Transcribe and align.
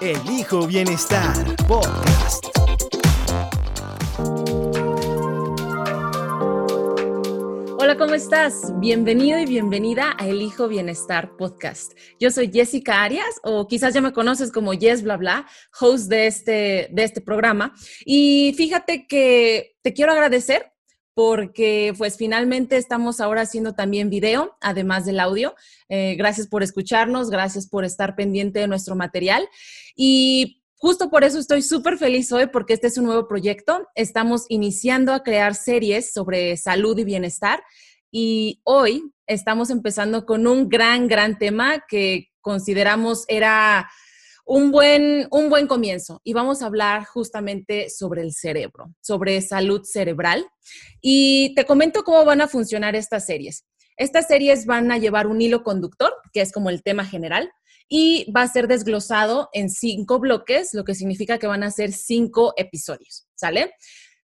Elijo 0.00 0.66
Bienestar 0.66 1.56
Podcast. 1.66 2.44
Hola, 7.78 7.96
¿cómo 7.96 8.14
estás? 8.14 8.78
Bienvenido 8.78 9.38
y 9.38 9.46
bienvenida 9.46 10.14
a 10.18 10.26
Elijo 10.28 10.68
Bienestar 10.68 11.34
Podcast. 11.38 11.92
Yo 12.20 12.30
soy 12.30 12.50
Jessica 12.52 13.02
Arias, 13.02 13.40
o 13.42 13.66
quizás 13.66 13.94
ya 13.94 14.02
me 14.02 14.12
conoces 14.12 14.52
como 14.52 14.74
Yes 14.74 15.02
Bla 15.02 15.16
Bla, 15.16 15.46
host 15.80 16.08
de 16.10 16.26
este, 16.26 16.88
de 16.92 17.04
este 17.04 17.22
programa. 17.22 17.72
Y 18.04 18.54
fíjate 18.56 19.06
que 19.06 19.76
te 19.82 19.94
quiero 19.94 20.12
agradecer 20.12 20.72
porque 21.16 21.94
pues 21.96 22.18
finalmente 22.18 22.76
estamos 22.76 23.22
ahora 23.22 23.40
haciendo 23.40 23.72
también 23.72 24.10
video, 24.10 24.54
además 24.60 25.06
del 25.06 25.18
audio. 25.18 25.54
Eh, 25.88 26.14
gracias 26.18 26.46
por 26.46 26.62
escucharnos, 26.62 27.30
gracias 27.30 27.66
por 27.66 27.86
estar 27.86 28.14
pendiente 28.16 28.58
de 28.58 28.68
nuestro 28.68 28.96
material. 28.96 29.48
Y 29.96 30.62
justo 30.76 31.10
por 31.10 31.24
eso 31.24 31.38
estoy 31.38 31.62
súper 31.62 31.98
feliz 31.98 32.30
hoy, 32.30 32.46
porque 32.48 32.74
este 32.74 32.86
es 32.86 32.98
un 32.98 33.06
nuevo 33.06 33.26
proyecto. 33.26 33.88
Estamos 33.94 34.44
iniciando 34.48 35.12
a 35.12 35.22
crear 35.22 35.54
series 35.54 36.12
sobre 36.12 36.56
salud 36.56 36.96
y 36.98 37.04
bienestar. 37.04 37.62
Y 38.10 38.60
hoy 38.64 39.10
estamos 39.26 39.70
empezando 39.70 40.26
con 40.26 40.46
un 40.46 40.68
gran, 40.68 41.08
gran 41.08 41.38
tema 41.38 41.82
que 41.88 42.28
consideramos 42.40 43.24
era 43.26 43.90
un 44.44 44.70
buen, 44.70 45.26
un 45.32 45.50
buen 45.50 45.66
comienzo 45.66 46.20
y 46.22 46.32
vamos 46.32 46.62
a 46.62 46.66
hablar 46.66 47.04
justamente 47.04 47.90
sobre 47.90 48.22
el 48.22 48.32
cerebro, 48.32 48.94
sobre 49.00 49.40
salud 49.40 49.82
cerebral. 49.82 50.46
Y 51.00 51.52
te 51.56 51.64
comento 51.64 52.04
cómo 52.04 52.24
van 52.24 52.40
a 52.40 52.48
funcionar 52.48 52.94
estas 52.94 53.26
series. 53.26 53.66
Estas 53.96 54.28
series 54.28 54.66
van 54.66 54.92
a 54.92 54.98
llevar 54.98 55.26
un 55.26 55.40
hilo 55.40 55.64
conductor, 55.64 56.14
que 56.32 56.42
es 56.42 56.52
como 56.52 56.70
el 56.70 56.82
tema 56.82 57.04
general, 57.04 57.50
y 57.88 58.30
va 58.32 58.42
a 58.42 58.48
ser 58.48 58.68
desglosado 58.68 59.48
en 59.52 59.70
cinco 59.70 60.18
bloques, 60.18 60.74
lo 60.74 60.84
que 60.84 60.94
significa 60.94 61.38
que 61.38 61.46
van 61.46 61.62
a 61.62 61.70
ser 61.70 61.92
cinco 61.92 62.54
episodios, 62.56 63.26
¿sale? 63.34 63.72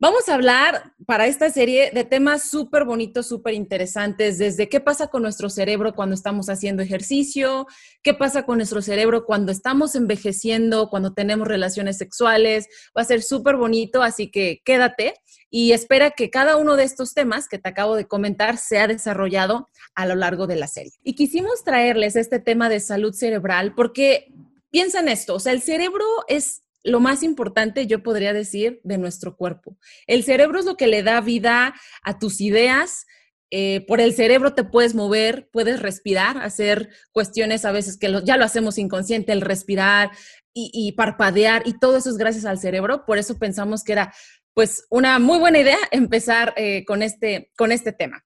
Vamos 0.02 0.30
a 0.30 0.34
hablar 0.34 0.96
para 1.06 1.28
esta 1.28 1.52
serie 1.52 1.92
de 1.94 2.04
temas 2.04 2.50
súper 2.50 2.86
bonitos, 2.86 3.28
súper 3.28 3.54
interesantes, 3.54 4.40
desde 4.40 4.68
qué 4.68 4.80
pasa 4.80 5.10
con 5.10 5.22
nuestro 5.22 5.48
cerebro 5.48 5.94
cuando 5.94 6.16
estamos 6.16 6.50
haciendo 6.50 6.82
ejercicio, 6.82 7.68
qué 8.02 8.16
pasa 8.16 8.42
con 8.44 8.58
nuestro 8.58 8.82
cerebro 8.82 9.26
cuando 9.26 9.52
estamos 9.52 9.94
envejeciendo, 9.94 10.90
cuando 10.90 11.14
tenemos 11.14 11.48
relaciones 11.48 12.00
sexuales. 12.00 12.68
Va 12.98 13.04
a 13.04 13.06
ser 13.06 13.22
súper 13.22 13.58
bonito, 13.58 14.02
así 14.02 14.32
que 14.32 14.64
quédate 14.66 15.14
y 15.52 15.74
espera 15.74 16.10
que 16.10 16.32
cada 16.32 16.58
uno 16.58 16.78
de 16.78 16.84
estos 16.86 17.14
temas 17.14 17.48
que 17.48 17.60
te 17.60 17.70
acabo 17.70 17.96
de 17.96 18.08
comentar 18.08 18.58
sea 18.58 18.88
desarrollado 18.88 19.70
a 19.94 20.08
lo 20.08 20.16
largo 20.16 20.48
de 20.48 20.56
la 20.56 20.66
serie. 20.66 20.94
Y 21.04 21.14
quisimos 21.14 21.64
traerles 21.64 22.16
este 22.16 22.40
tema 22.40 22.70
de 22.70 22.80
salud 22.80 23.14
cerebral 23.14 23.76
porque 23.76 24.34
piensa 24.72 25.02
en 25.02 25.10
esto, 25.10 25.36
o 25.36 25.40
sea, 25.40 25.54
el 25.54 25.62
cerebro 25.62 26.06
es 26.28 26.64
lo 26.84 27.00
más 27.00 27.24
importante, 27.24 27.88
yo 27.88 28.04
podría 28.04 28.34
decir, 28.34 28.82
de 28.84 28.98
nuestro 28.98 29.36
cuerpo. 29.36 29.78
El 30.08 30.24
cerebro 30.24 30.60
es 30.60 30.66
lo 30.66 30.78
que 30.78 30.88
le 30.88 31.04
da 31.04 31.22
vida 31.22 31.76
a 32.04 32.20
tus 32.20 32.42
ideas. 32.42 33.06
Eh, 33.52 33.86
por 33.88 34.00
el 34.00 34.14
cerebro 34.14 34.54
te 34.54 34.64
puedes 34.64 34.96
mover, 34.96 35.50
puedes 35.52 35.82
respirar, 35.82 36.38
hacer 36.38 36.90
cuestiones 37.12 37.66
a 37.66 37.72
veces 37.72 37.98
que 37.98 38.22
ya 38.24 38.38
lo 38.38 38.46
hacemos 38.46 38.78
inconsciente, 38.78 39.34
el 39.34 39.42
respirar 39.42 40.12
y, 40.54 40.92
parpadear, 40.94 41.64
y 41.66 41.80
todo 41.80 41.98
eso 41.98 42.10
es 42.10 42.18
gracias 42.18 42.46
al 42.46 42.60
cerebro. 42.60 43.06
Por 43.06 43.18
eso 43.18 43.38
pensamos 43.38 43.84
que 43.84 43.94
era 43.94 44.14
pues 44.54 44.86
una 44.90 45.20
muy 45.20 45.40
buena 45.40 45.60
idea 45.60 45.78
empezar 45.92 46.54
eh, 46.58 46.84
con, 46.86 47.04
este, 47.04 47.52
con 47.56 47.72
este 47.72 47.94
tema. 47.94 48.26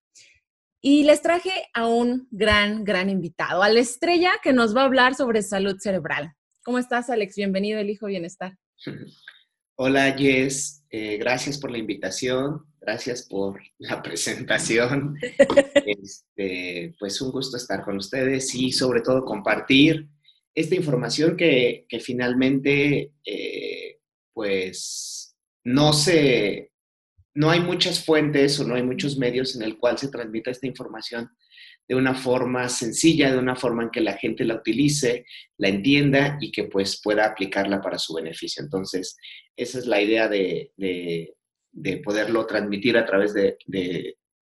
Y 0.80 1.04
les 1.04 1.22
traje 1.22 1.50
a 1.74 1.86
un 1.86 2.28
gran, 2.30 2.84
gran 2.84 3.10
invitado, 3.10 3.62
a 3.62 3.68
la 3.68 3.80
estrella 3.80 4.32
que 4.42 4.52
nos 4.52 4.76
va 4.76 4.82
a 4.82 4.84
hablar 4.84 5.14
sobre 5.14 5.42
salud 5.42 5.76
cerebral. 5.80 6.36
¿Cómo 6.66 6.80
estás, 6.80 7.10
Alex? 7.10 7.36
Bienvenido, 7.36 7.78
el 7.78 7.90
Hijo 7.90 8.06
Bienestar. 8.06 8.58
Hola, 9.76 10.12
Jess. 10.18 10.84
Eh, 10.90 11.16
gracias 11.16 11.58
por 11.58 11.70
la 11.70 11.78
invitación. 11.78 12.66
Gracias 12.80 13.22
por 13.22 13.62
la 13.78 14.02
presentación. 14.02 15.16
Este, 15.86 16.92
pues 16.98 17.20
un 17.20 17.30
gusto 17.30 17.56
estar 17.56 17.84
con 17.84 17.98
ustedes 17.98 18.52
y 18.56 18.72
sobre 18.72 19.00
todo 19.00 19.24
compartir 19.24 20.08
esta 20.56 20.74
información 20.74 21.36
que, 21.36 21.86
finalmente, 22.00 23.12
eh, 23.24 24.00
pues, 24.32 25.36
no 25.62 25.92
se, 25.92 26.72
no 27.32 27.48
hay 27.48 27.60
muchas 27.60 28.04
fuentes 28.04 28.58
o 28.58 28.66
no 28.66 28.74
hay 28.74 28.82
muchos 28.82 29.16
medios 29.16 29.54
en 29.54 29.62
el 29.62 29.78
cual 29.78 29.98
se 29.98 30.08
transmita 30.08 30.50
esta 30.50 30.66
información 30.66 31.30
de 31.88 31.94
una 31.94 32.14
forma 32.14 32.68
sencilla, 32.68 33.30
de 33.30 33.38
una 33.38 33.54
forma 33.54 33.84
en 33.84 33.90
que 33.90 34.00
la 34.00 34.14
gente 34.14 34.44
la 34.44 34.56
utilice, 34.56 35.24
la 35.58 35.68
entienda 35.68 36.36
y 36.40 36.50
que 36.50 36.64
pues 36.64 37.00
pueda 37.02 37.26
aplicarla 37.26 37.80
para 37.80 37.98
su 37.98 38.14
beneficio. 38.14 38.62
Entonces, 38.62 39.16
esa 39.56 39.78
es 39.78 39.86
la 39.86 40.00
idea 40.00 40.28
de, 40.28 40.72
poderlo 42.04 42.46
transmitir 42.46 42.96
a 42.96 43.06
través 43.06 43.32
de, 43.34 43.56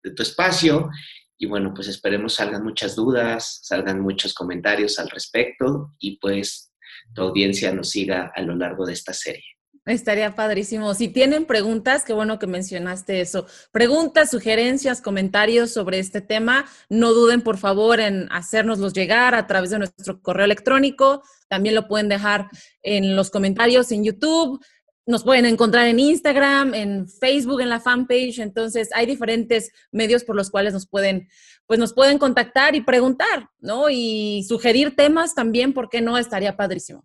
tu 0.03 0.23
espacio. 0.23 0.91
Y 1.39 1.47
bueno, 1.47 1.73
pues 1.75 1.89
esperemos 1.89 2.35
salgan 2.35 2.63
muchas 2.63 2.95
dudas, 2.95 3.61
salgan 3.63 4.01
muchos 4.01 4.35
comentarios 4.35 4.99
al 4.99 5.09
respecto 5.09 5.95
y 5.99 6.19
pues 6.19 6.73
tu 7.15 7.23
audiencia 7.23 7.73
nos 7.73 7.91
siga 7.91 8.31
a 8.35 8.43
lo 8.43 8.55
largo 8.55 8.85
de 8.85 8.93
esta 8.93 9.15
serie. 9.15 9.60
Estaría 9.91 10.37
padrísimo. 10.37 10.95
Si 10.95 11.09
tienen 11.09 11.47
preguntas, 11.47 12.05
qué 12.05 12.13
bueno 12.13 12.39
que 12.39 12.47
mencionaste 12.47 13.21
eso. 13.21 13.47
Preguntas, 13.73 14.31
sugerencias, 14.31 15.01
comentarios 15.01 15.73
sobre 15.73 15.99
este 15.99 16.21
tema, 16.21 16.65
no 16.89 17.13
duden 17.13 17.43
por 17.43 17.59
favor 17.59 17.99
en 17.99 18.29
hacérnoslos 18.31 18.93
llegar 18.93 19.35
a 19.35 19.49
través 19.49 19.71
de 19.71 19.79
nuestro 19.79 20.23
correo 20.23 20.45
electrónico. 20.45 21.23
También 21.49 21.75
lo 21.75 21.89
pueden 21.89 22.09
dejar 22.09 22.49
en 22.83 23.17
los 23.17 23.31
comentarios 23.31 23.91
en 23.91 24.05
YouTube. 24.05 24.65
Nos 25.07 25.25
pueden 25.25 25.45
encontrar 25.45 25.89
en 25.89 25.99
Instagram, 25.99 26.73
en 26.75 27.09
Facebook, 27.09 27.61
en 27.61 27.69
la 27.69 27.81
fanpage. 27.81 28.39
Entonces, 28.39 28.91
hay 28.95 29.07
diferentes 29.07 29.73
medios 29.91 30.23
por 30.23 30.37
los 30.37 30.51
cuales 30.51 30.73
nos 30.73 30.87
pueden, 30.87 31.29
pues 31.67 31.81
nos 31.81 31.93
pueden 31.95 32.19
contactar 32.19 32.77
y 32.77 32.83
preguntar, 32.83 33.49
¿no? 33.59 33.91
Y 33.91 34.45
sugerir 34.47 34.95
temas 34.95 35.35
también, 35.35 35.73
porque 35.73 36.01
no 36.01 36.17
estaría 36.17 36.57
padrísimo. 36.57 37.05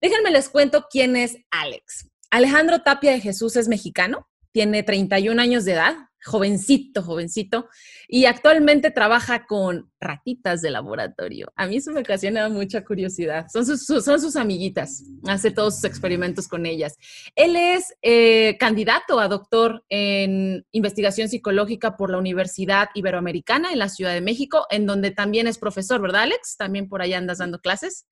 Déjenme 0.00 0.30
les 0.30 0.48
cuento 0.48 0.86
quién 0.90 1.16
es 1.16 1.36
Alex. 1.50 2.08
Alejandro 2.30 2.80
Tapia 2.80 3.12
de 3.12 3.20
Jesús 3.20 3.56
es 3.56 3.68
mexicano, 3.68 4.28
tiene 4.52 4.82
31 4.82 5.40
años 5.40 5.64
de 5.64 5.72
edad, 5.72 5.96
jovencito, 6.24 7.02
jovencito, 7.02 7.68
y 8.08 8.26
actualmente 8.26 8.90
trabaja 8.90 9.46
con 9.46 9.90
ratitas 10.00 10.60
de 10.60 10.70
laboratorio. 10.70 11.52
A 11.56 11.66
mí 11.66 11.76
eso 11.76 11.92
me 11.92 12.00
ocasiona 12.00 12.48
mucha 12.48 12.84
curiosidad. 12.84 13.46
Son 13.48 13.64
sus, 13.64 14.36
amiguitas, 14.36 15.04
hace 15.26 15.50
todos 15.50 15.76
sus 15.76 15.84
experimentos 15.84 16.48
con 16.48 16.66
ellas. 16.66 16.96
Él 17.34 17.56
es 17.56 17.94
eh, 18.02 18.56
candidato 18.58 19.20
a 19.20 19.28
doctor 19.28 19.84
en 19.88 20.66
investigación 20.72 21.28
psicológica 21.28 21.96
por 21.96 22.10
la 22.10 22.18
Universidad 22.18 22.88
Iberoamericana 22.94 23.72
en 23.72 23.78
la 23.78 23.88
Ciudad 23.88 24.12
de 24.12 24.20
México, 24.20 24.66
en 24.70 24.86
donde 24.86 25.12
también 25.12 25.46
es 25.46 25.58
profesor, 25.58 26.00
¿verdad, 26.00 26.22
Alex? 26.22 26.56
También 26.56 26.88
por 26.88 27.00
allá 27.00 27.18
andas 27.18 27.38
dando 27.38 27.60
clases. 27.60 28.06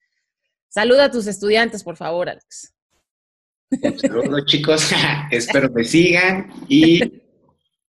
Saluda 0.68 1.04
a 1.04 1.10
tus 1.10 1.26
estudiantes, 1.26 1.82
por 1.82 1.96
favor, 1.96 2.28
Alex. 2.28 2.75
Saludos, 3.96 4.44
chicos. 4.46 4.90
Espero 5.30 5.70
me 5.70 5.84
sigan 5.84 6.52
y 6.68 7.00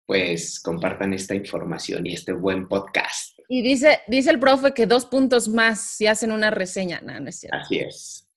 pues 0.05 0.59
compartan 0.59 1.13
esta 1.13 1.33
información 1.35 2.05
y 2.05 2.13
este 2.13 2.33
buen 2.33 2.67
podcast. 2.67 3.39
Y 3.47 3.61
dice, 3.61 4.01
dice 4.07 4.31
el 4.31 4.39
profe 4.39 4.73
que 4.73 4.85
dos 4.85 5.05
puntos 5.05 5.47
más 5.47 5.81
si 5.81 6.07
hacen 6.07 6.31
una 6.31 6.51
reseña. 6.51 7.01
No, 7.01 7.17
no 7.19 7.29
es 7.29 7.39
cierto. 7.39 7.57
Así 7.57 7.79
es. 7.79 8.27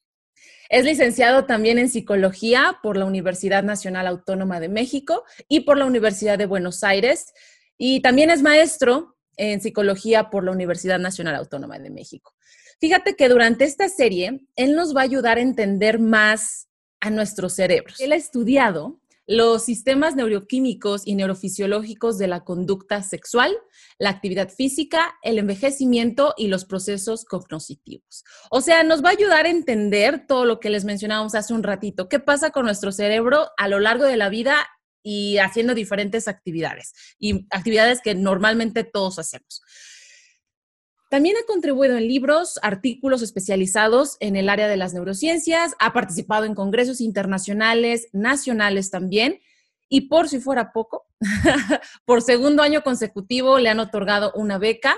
Es 0.69 0.85
licenciado 0.85 1.45
también 1.45 1.79
en 1.79 1.89
psicología 1.89 2.79
por 2.83 2.97
la 2.97 3.05
Universidad 3.05 3.63
Nacional 3.63 4.07
Autónoma 4.07 4.61
de 4.61 4.69
México 4.69 5.25
y 5.49 5.61
por 5.61 5.77
la 5.77 5.85
Universidad 5.85 6.39
de 6.39 6.47
Buenos 6.47 6.85
Aires. 6.85 7.33
Y 7.77 8.01
también 8.01 8.31
es 8.31 8.43
maestro 8.43 9.17
en 9.37 9.61
psicología 9.61 10.31
por 10.31 10.45
la 10.45 10.53
Universidad 10.53 10.99
Nacional 10.99 11.35
Autónoma 11.35 11.79
de 11.79 11.91
México. 11.91 12.35
Fíjate 12.81 13.15
que 13.17 13.29
durante 13.29 13.65
esta 13.65 13.89
serie, 13.89 14.41
él 14.57 14.75
nos 14.75 14.97
va 14.97 15.01
a 15.01 15.05
ayudar 15.05 15.39
a 15.39 15.43
entender 15.43 15.99
más 15.99 16.69
a 17.05 17.11
nuestros 17.11 17.53
cerebros. 17.53 18.01
Él 18.01 18.13
ha 18.13 18.17
estudiado 18.17 18.99
los 19.27 19.65
sistemas 19.65 20.17
neuroquímicos 20.17 21.07
y 21.07 21.15
neurofisiológicos 21.15 22.17
de 22.17 22.29
la 22.29 22.45
conducta 22.45 23.03
sexual, 23.03 23.55
la 23.99 24.09
actividad 24.09 24.49
física, 24.49 25.15
el 25.23 25.39
envejecimiento 25.39 26.35
y 26.39 26.49
los 26.49 26.65
procesos 26.65 27.27
cognitivos. 27.27 28.25
O 28.51 28.63
sea, 28.63 28.83
nos 28.85 29.05
va 29.05 29.11
a 29.11 29.13
ayudar 29.13 29.45
a 29.45 29.51
entender 29.51 30.27
todo 30.27 30.47
lo 30.47 30.61
que 30.61 30.71
les 30.71 30.85
mencionábamos 30.85 31.35
hace 31.35 31.53
un 31.53 31.63
ratito, 31.63 32.09
qué 32.09 32.21
pasa 32.21 32.51
con 32.51 32.65
nuestro 32.65 32.91
cerebro 32.91 33.51
a 33.59 33.69
lo 33.69 33.81
largo 33.81 34.05
de 34.05 34.17
la 34.17 34.31
vida 34.31 34.67
y 35.03 35.37
haciendo 35.39 35.75
diferentes 35.75 36.27
actividades 36.27 36.95
y 37.19 37.47
actividades 37.51 38.01
que 38.01 38.15
normalmente 38.15 38.83
todos 38.83 39.19
hacemos. 39.19 39.63
También 41.15 41.37
ha 41.37 41.47
contribuido 41.47 41.97
en 41.97 42.09
libros, 42.09 42.59
artículos 42.61 43.23
especializados 43.23 44.17
en 44.19 44.35
el 44.35 44.49
área 44.49 44.67
de 44.67 44.77
las 44.77 44.95
neurociencias, 44.95 45.77
ha 45.79 45.93
participado 45.93 46.45
en 46.45 46.57
congresos 46.57 47.01
internacionales, 47.01 48.09
nacionales 48.13 48.91
también, 48.91 49.41
y 49.89 50.09
por 50.09 50.29
si 50.29 50.41
fuera 50.41 50.73
poco, 50.73 51.07
por 52.05 52.21
segundo 52.21 52.65
año 52.65 52.83
consecutivo 52.83 53.61
le 53.61 53.69
han 53.69 53.79
otorgado 53.79 54.33
una 54.35 54.59
beca 54.59 54.97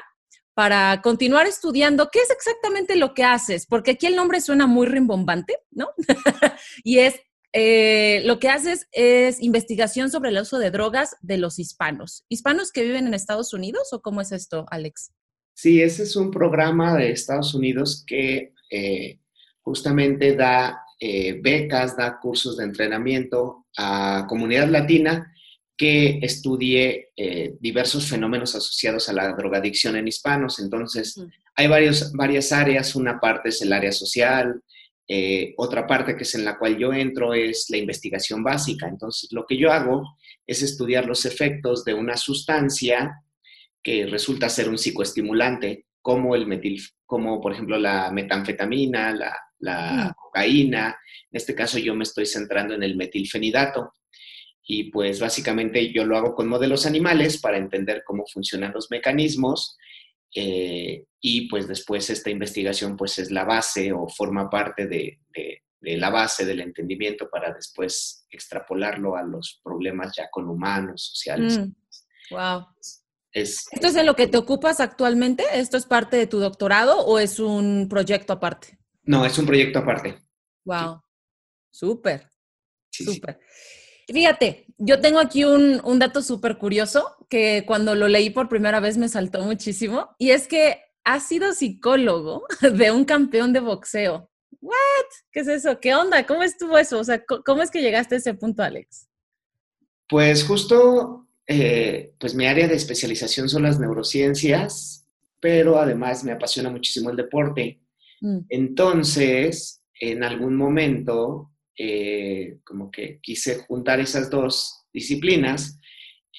para 0.55 1.03
continuar 1.03 1.47
estudiando 1.47 2.09
qué 2.11 2.21
es 2.21 2.31
exactamente 2.31 2.97
lo 2.97 3.13
que 3.13 3.23
haces, 3.23 3.67
porque 3.67 3.91
aquí 3.91 4.07
el 4.07 4.17
nombre 4.17 4.41
suena 4.41 4.67
muy 4.67 4.87
rimbombante, 4.87 5.59
¿no? 5.71 5.91
y 6.83 7.01
es, 7.01 7.17
eh, 7.53 8.23
lo 8.25 8.39
que 8.39 8.49
haces 8.49 8.89
es 8.93 9.43
investigación 9.43 10.11
sobre 10.11 10.31
el 10.31 10.39
uso 10.39 10.59
de 10.59 10.71
drogas 10.71 11.15
de 11.21 11.37
los 11.37 11.59
hispanos. 11.59 12.25
¿Hispanos 12.31 12.73
que 12.73 12.85
viven 12.85 13.07
en 13.07 13.13
Estados 13.13 13.53
Unidos 13.53 13.93
o 13.93 14.01
cómo 14.01 14.23
es 14.23 14.33
esto, 14.33 14.65
Alex? 14.71 15.13
Sí, 15.57 15.81
ese 15.81 16.03
es 16.03 16.17
un 16.17 16.31
programa 16.31 16.95
de 16.99 17.13
Estados 17.13 17.55
Unidos 17.55 18.05
que 18.07 18.53
eh, 18.71 19.21
justamente 19.63 20.37
da 20.37 20.83
eh, 21.01 21.41
becas, 21.41 21.97
da 21.97 22.21
cursos 22.21 22.59
de 22.59 22.65
entrenamiento 22.65 23.65
a 23.79 24.27
comunidad 24.29 24.69
latina 24.69 25.33
que 25.75 26.19
estudie 26.21 27.09
eh, 27.17 27.55
diversos 27.59 28.07
fenómenos 28.07 28.55
asociados 28.55 29.09
a 29.09 29.15
la 29.15 29.33
drogadicción 29.33 29.97
en 29.97 30.09
hispanos. 30.09 30.59
Entonces, 30.59 31.19
hay 31.55 31.69
varios, 31.69 32.13
varias 32.13 32.53
áreas. 32.53 32.95
Una 32.95 33.19
parte 33.19 33.49
es 33.49 33.63
el 33.63 33.73
área 33.73 33.93
social, 33.93 34.63
otra 35.57 35.87
parte 35.87 36.17
que 36.17 36.25
es 36.25 36.35
en 36.35 36.45
la 36.45 36.59
cual 36.59 36.77
yo 36.77 36.93
entro 36.93 37.33
es 37.33 37.71
la 37.71 37.79
investigación 37.79 38.43
básica. 38.45 38.89
Entonces, 38.89 39.33
lo 39.33 39.47
que 39.47 39.57
yo 39.57 39.73
hago 39.73 40.19
es 40.47 40.61
estudiar 40.61 41.07
los 41.07 41.25
efectos 41.25 41.83
de 41.83 41.95
una 41.95 42.19
sustancia 42.19 43.23
que 43.87 44.05
resulta 44.05 44.49
ser 44.49 44.69
un 44.69 44.79
psicoestimulante, 44.79 45.87
como 46.03 46.35
el 46.35 46.45
metil, 46.49 46.83
como 47.05 47.41
por 47.41 47.53
ejemplo 47.53 47.79
la 47.79 48.11
metanfetamina, 48.11 49.15
la, 49.61 50.11
mm. 50.11 50.13
cocaína. 50.21 50.89
En 51.31 51.37
este 51.37 51.55
caso 51.55 51.79
yo 51.79 51.95
me 51.95 52.03
estoy 52.03 52.27
centrando 52.27 52.75
en 52.75 52.83
el 52.83 52.97
metilfenidato. 52.97 53.93
Y 54.65 54.91
pues 54.91 55.21
básicamente 55.21 55.93
yo 55.93 56.05
lo 56.05 56.17
hago 56.17 56.35
con 56.35 56.49
modelos 56.49 56.85
animales 56.85 57.41
para 57.41 57.59
entender 57.59 58.03
cómo 58.05 58.25
funcionan 58.27 58.73
los 58.73 58.91
mecanismos. 58.91 59.77
Eh, 60.35 61.05
y 61.21 61.49
pues 61.49 61.69
después 61.69 62.11
esta 62.11 62.31
investigación 62.31 62.97
pues 62.97 63.21
es 63.21 63.31
la 63.31 63.45
base 63.45 63.93
o 63.93 64.09
forma 64.09 64.51
parte 64.51 64.89
de, 64.89 65.21
la 65.81 66.11
base 66.11 66.45
del 66.45 66.59
entendimiento 66.59 67.31
para 67.31 67.53
después 67.53 68.27
extrapolarlo 68.33 69.15
a 69.15 69.23
los 69.23 69.61
problemas 69.63 70.13
ya 70.17 70.29
con 70.29 70.49
humanos, 70.49 71.05
sociales. 71.05 71.61
Wow. 72.33 72.67
¿Esto 73.37 73.89
es 73.89 73.97
en 73.97 74.07
lo 74.07 74.17
que 74.17 74.29
te 74.29 74.39
ocupas 74.39 74.81
actualmente? 74.81 75.45
¿Esto 75.53 75.77
es 75.77 75.85
parte 75.85 76.17
de 76.17 76.27
tu 76.27 76.39
doctorado 76.39 77.01
o 77.05 77.19
es 77.19 77.39
un 77.39 77.87
proyecto 77.89 78.33
aparte? 78.33 78.79
No, 79.03 79.27
es 79.27 79.37
un 79.37 79.45
proyecto 79.45 79.79
aparte. 79.79 80.17
Wow, 80.65 81.03
súper, 81.71 82.31
súper. 82.91 83.39
Fíjate, 84.09 84.67
yo 84.79 85.01
tengo 85.01 85.19
aquí 85.19 85.45
un, 85.45 85.83
un 85.85 85.99
dato 85.99 86.23
súper 86.23 86.57
curioso 86.57 87.27
que 87.29 87.65
cuando 87.67 87.95
lo 87.95 88.09
leí 88.09 88.31
por 88.31 88.49
primera 88.49 88.81
vez 88.81 88.97
me 88.97 89.09
saltó 89.09 89.43
muchísimo 89.43 90.15
y 90.19 90.31
es 90.31 90.49
que 90.49 90.81
has 91.05 91.29
sido 91.29 91.53
psicólogo 91.53 92.47
de 92.73 92.91
un 92.91 93.05
campeón 93.05 93.53
de 93.53 93.61
boxeo. 93.61 94.31
¿What? 94.63 94.75
¿Qué 95.31 95.41
es 95.41 95.49
eso? 95.49 95.79
¿Qué 95.79 95.95
onda? 95.95 96.25
¿Cómo 96.27 96.43
estuvo 96.43 96.79
eso? 96.79 96.99
O 96.99 97.05
sea, 97.05 97.23
¿cómo 97.27 97.63
es 97.63 97.71
que 97.71 97.83
llegaste 97.83 98.15
a 98.15 98.19
ese 98.19 98.33
punto, 98.33 98.63
Alex? 98.63 99.09
Pues 100.09 100.43
justo 100.43 101.26
eh, 101.47 102.13
pues 102.19 102.35
mi 102.35 102.47
área 102.47 102.67
de 102.67 102.75
especialización 102.75 103.49
son 103.49 103.63
las 103.63 103.79
neurociencias, 103.79 105.07
pero 105.41 105.79
además 105.79 106.25
me 106.25 106.33
apasiona 106.33 106.71
muchísimo 106.71 107.11
el 107.11 107.17
deporte. 107.17 107.81
Mm. 108.21 108.39
Entonces, 108.49 109.83
en 110.01 110.25
algún 110.25 110.57
momento, 110.57 111.53
eh, 111.79 112.59
como 112.65 112.91
que 112.91 113.21
quise 113.23 113.59
juntar 113.59 114.01
esas 114.01 114.31
dos 114.31 114.87
disciplinas 114.93 115.79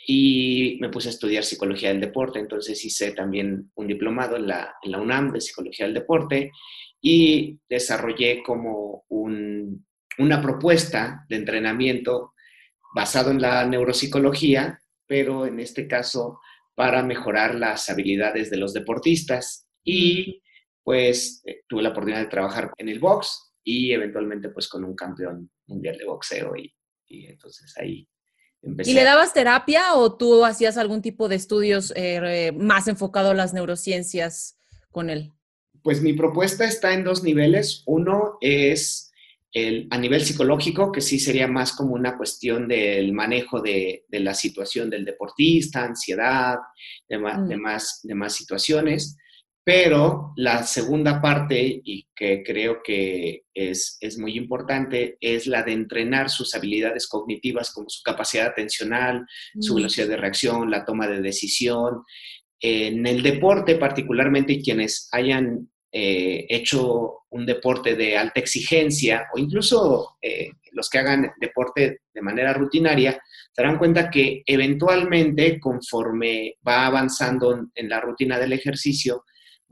y 0.05 0.77
me 0.81 0.89
puse 0.89 1.09
a 1.09 1.11
estudiar 1.11 1.43
psicología 1.43 1.89
del 1.89 2.01
deporte. 2.01 2.39
Entonces 2.39 2.83
hice 2.83 3.11
también 3.11 3.71
un 3.75 3.87
diplomado 3.87 4.35
en 4.35 4.47
la, 4.47 4.75
en 4.81 4.91
la 4.91 4.99
UNAM 4.99 5.31
de 5.31 5.41
psicología 5.41 5.85
del 5.85 5.95
deporte 5.95 6.51
y 7.01 7.59
desarrollé 7.69 8.41
como 8.43 9.05
una 9.09 10.41
propuesta 10.41 11.25
de 11.29 11.35
entrenamiento 11.35 12.33
basado 12.95 13.31
en 13.31 13.41
la 13.41 13.65
neuropsicología 13.65 14.79
pero 15.07 15.45
en 15.45 15.59
este 15.59 15.87
caso 15.87 16.39
para 16.77 17.01
mejorar 17.01 17.55
las 17.55 17.89
habilidades 17.89 18.51
de 18.51 18.57
los 18.57 18.71
deportistas. 18.71 19.67
Y 19.83 20.43
pues 20.83 21.41
eh, 21.45 21.63
tuve 21.67 21.81
la 21.81 21.89
oportunidad 21.89 22.19
de 22.19 22.27
trabajar 22.27 22.71
en 22.77 22.87
el 22.87 22.99
box 22.99 23.51
y 23.63 23.91
eventualmente 23.91 24.49
pues 24.49 24.67
con 24.67 24.83
un 24.83 24.95
campeón 24.95 25.49
mundial 25.65 25.97
de 25.97 26.05
boxeo 26.05 26.55
y, 26.55 26.71
entonces 27.07 27.73
ahí 27.77 28.07
empecé. 28.61 28.91
¿Y 28.91 28.93
le 28.93 29.03
dabas 29.03 29.33
terapia 29.33 29.95
o 29.95 30.17
tú 30.17 30.45
hacías 30.45 30.77
algún 30.77 31.01
tipo 31.01 31.27
de 31.27 31.35
estudios 31.35 31.91
eh, 31.95 32.51
más 32.51 32.87
enfocado 32.87 33.31
a 33.31 33.33
las 33.33 33.53
neurociencias 33.53 34.59
con 34.91 35.09
él? 35.09 35.33
Pues 35.81 36.01
mi 36.01 36.13
propuesta 36.13 36.65
está 36.65 36.93
en 36.93 37.03
dos 37.03 37.23
niveles. 37.23 37.81
Uno 37.87 38.37
es 38.39 39.06
a 39.89 39.97
nivel 39.97 40.21
psicológico, 40.21 40.91
que 40.91 41.01
sí 41.01 41.19
sería 41.19 41.47
más 41.47 41.73
como 41.73 41.93
una 41.93 42.17
cuestión 42.17 42.67
del 42.67 43.13
manejo 43.13 43.61
de, 43.61 44.05
la 44.09 44.33
situación 44.33 44.89
del 44.89 45.05
deportista, 45.05 45.83
ansiedad, 45.83 46.57
de, 47.07 47.17
mm. 47.17 47.59
más, 47.59 48.35
situaciones. 48.35 49.17
Pero 49.63 50.33
la 50.37 50.63
segunda 50.63 51.21
parte, 51.21 51.81
y 51.83 52.07
que 52.15 52.41
creo 52.43 52.81
que 52.83 53.43
es, 53.53 53.97
muy 54.17 54.37
importante, 54.37 55.17
es 55.19 55.47
la 55.47 55.63
de 55.63 55.73
entrenar 55.73 56.29
sus 56.29 56.53
habilidades 56.55 57.07
cognitivas 57.07 57.73
como 57.73 57.89
su 57.89 58.01
capacidad 58.03 58.47
atencional, 58.47 59.25
su 59.59 59.73
mm. 59.73 59.75
velocidad 59.75 60.07
de 60.07 60.17
reacción, 60.17 60.69
la 60.69 60.85
toma 60.85 61.07
de 61.07 61.21
decisión. 61.21 62.03
En 62.59 63.05
el 63.07 63.23
deporte, 63.23 63.75
particularmente 63.75 64.61
quienes 64.61 65.09
hayan 65.11 65.69
eh, 65.91 66.45
hecho 66.49 67.23
un 67.29 67.45
deporte 67.45 67.95
de 67.95 68.17
alta 68.17 68.39
exigencia 68.39 69.27
o 69.33 69.39
incluso 69.39 70.17
eh, 70.21 70.51
los 70.71 70.89
que 70.89 70.99
hagan 70.99 71.31
deporte 71.39 72.01
de 72.13 72.21
manera 72.21 72.53
rutinaria, 72.53 73.13
se 73.13 73.61
darán 73.61 73.77
cuenta 73.77 74.09
que 74.09 74.43
eventualmente 74.45 75.59
conforme 75.59 76.55
va 76.67 76.85
avanzando 76.85 77.69
en 77.73 77.89
la 77.89 77.99
rutina 77.99 78.37
del 78.37 78.53
ejercicio, 78.53 79.23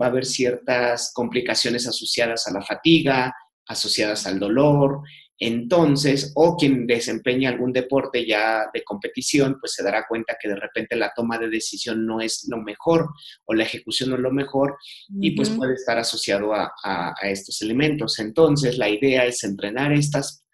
va 0.02 0.08
a 0.08 0.10
haber 0.10 0.26
ciertas 0.26 1.12
complicaciones 1.14 1.88
asociadas 1.88 2.48
a 2.48 2.54
la 2.54 2.62
fatiga, 2.62 3.34
asociadas 3.68 4.26
al 4.28 4.40
dolor, 4.40 5.02
entonces, 5.38 6.32
o 6.36 6.56
quien 6.56 6.88
desempeña 6.88 7.50
algún 7.50 7.74
deporte 7.74 8.26
ya 8.26 8.70
de 8.74 8.84
competición, 8.84 9.58
pues 9.60 9.74
se 9.74 9.84
dará 9.84 10.06
cuenta 10.08 10.38
que 10.42 10.48
de 10.48 10.56
repente 10.56 10.96
la 10.96 11.12
toma 11.14 11.38
de 11.38 11.50
decisión 11.50 12.06
no 12.06 12.22
es 12.22 12.48
lo 12.50 12.62
mejor 12.62 13.10
o 13.44 13.54
la 13.54 13.66
ejecución 13.66 14.12
no 14.12 14.16
es 14.16 14.22
lo 14.22 14.32
mejor 14.32 14.78
y 15.20 15.32
pues 15.32 15.50
puede 15.50 15.74
estar 15.74 15.98
asociado 15.98 16.54
a, 16.54 17.14
estos 17.24 17.62
elementos. 17.62 18.20
Entonces, 18.20 18.78
la 18.78 18.90
idea 18.90 19.26
es 19.26 19.44
entrenar 19.44 19.92
estas, 19.92 20.46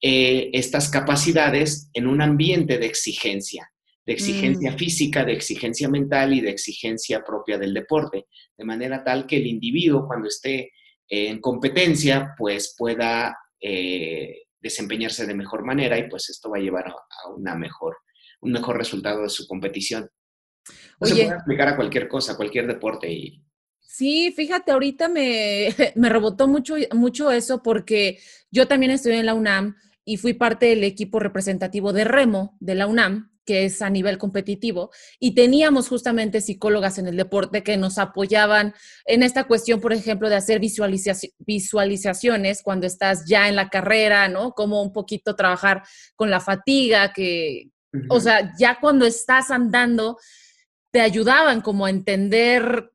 eh, 0.00 0.50
estas 0.52 0.88
capacidades 0.88 1.90
en 1.92 2.08
un 2.08 2.20
ambiente 2.20 2.78
de 2.78 2.86
exigencia, 2.86 3.70
de 4.04 4.14
exigencia 4.14 4.72
mm. 4.72 4.76
física, 4.76 5.24
de 5.24 5.34
exigencia 5.34 5.88
mental 5.88 6.34
y 6.34 6.40
de 6.40 6.50
exigencia 6.50 7.22
propia 7.24 7.56
del 7.56 7.72
deporte, 7.72 8.26
de 8.56 8.64
manera 8.64 9.04
tal 9.04 9.26
que 9.26 9.36
el 9.36 9.46
individuo 9.46 10.08
cuando 10.08 10.26
esté 10.26 10.72
en 11.08 11.40
competencia, 11.40 12.34
pues 12.36 12.74
pueda 12.76 13.36
eh, 13.60 14.44
desempeñarse 14.60 15.26
de 15.26 15.34
mejor 15.34 15.64
manera 15.64 15.98
y 15.98 16.08
pues 16.08 16.30
esto 16.30 16.50
va 16.50 16.58
a 16.58 16.60
llevar 16.60 16.88
a, 16.88 17.30
una 17.30 17.54
mejor, 17.54 17.98
un 18.40 18.52
mejor 18.52 18.76
resultado 18.76 19.22
de 19.22 19.28
su 19.28 19.46
competición. 19.46 20.08
No 21.00 21.06
se 21.06 21.14
puede 21.14 21.30
aplicar 21.30 21.68
a 21.68 21.76
cualquier 21.76 22.08
cosa, 22.08 22.32
a 22.32 22.36
cualquier 22.36 22.66
deporte 22.66 23.12
y, 23.12 23.42
Sí, 23.80 24.32
fíjate, 24.34 24.72
ahorita 24.72 25.08
me, 25.08 25.68
me, 25.94 26.08
rebotó 26.08 26.48
mucho, 26.48 26.74
mucho 26.92 27.30
eso 27.30 27.62
porque 27.62 28.18
yo 28.50 28.66
también 28.66 28.90
estudié 28.90 29.20
en 29.20 29.26
la 29.26 29.34
UNAM 29.34 29.76
y 30.04 30.16
fui 30.16 30.32
parte 30.32 30.66
del 30.66 30.82
equipo 30.82 31.20
representativo 31.20 31.92
de 31.92 32.02
remo 32.02 32.56
de 32.58 32.74
la 32.74 32.88
UNAM 32.88 33.33
que 33.44 33.64
es 33.64 33.82
a 33.82 33.90
nivel 33.90 34.18
competitivo, 34.18 34.90
y 35.18 35.34
teníamos 35.34 35.88
justamente 35.88 36.40
psicólogas 36.40 36.98
en 36.98 37.06
el 37.06 37.16
deporte 37.16 37.62
que 37.62 37.76
nos 37.76 37.98
apoyaban 37.98 38.74
en 39.04 39.22
esta 39.22 39.44
cuestión, 39.44 39.80
por 39.80 39.92
ejemplo, 39.92 40.28
de 40.28 40.36
hacer 40.36 40.60
visualizaciones 40.60 42.62
cuando 42.62 42.86
estás 42.86 43.24
ya 43.26 43.48
en 43.48 43.56
la 43.56 43.68
carrera, 43.68 44.28
¿no? 44.28 44.52
Como 44.52 44.82
un 44.82 44.92
poquito 44.92 45.36
trabajar 45.36 45.82
con 46.16 46.30
la 46.30 46.40
fatiga, 46.40 47.12
que, 47.12 47.70
o 48.08 48.20
sea, 48.20 48.52
ya 48.58 48.78
cuando 48.80 49.06
estás 49.06 49.50
andando, 49.50 50.18
te 50.90 51.00
ayudaban 51.00 51.60
como 51.60 51.86
a 51.86 51.90
entender, 51.90 52.90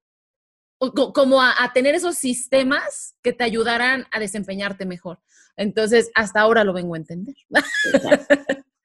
como 1.14 1.42
a, 1.42 1.72
tener 1.74 1.96
esos 1.96 2.16
sistemas 2.16 3.16
que 3.22 3.34
te 3.34 3.44
ayudaran 3.44 4.08
a 4.12 4.20
desempeñarte 4.22 4.86
mejor. 4.86 5.20
Entonces, 5.58 6.10
hasta 6.16 6.40
ahora 6.40 6.64
lo 6.64 6.72
vengo 6.72 6.96
a 6.96 6.98
entender. 6.98 7.36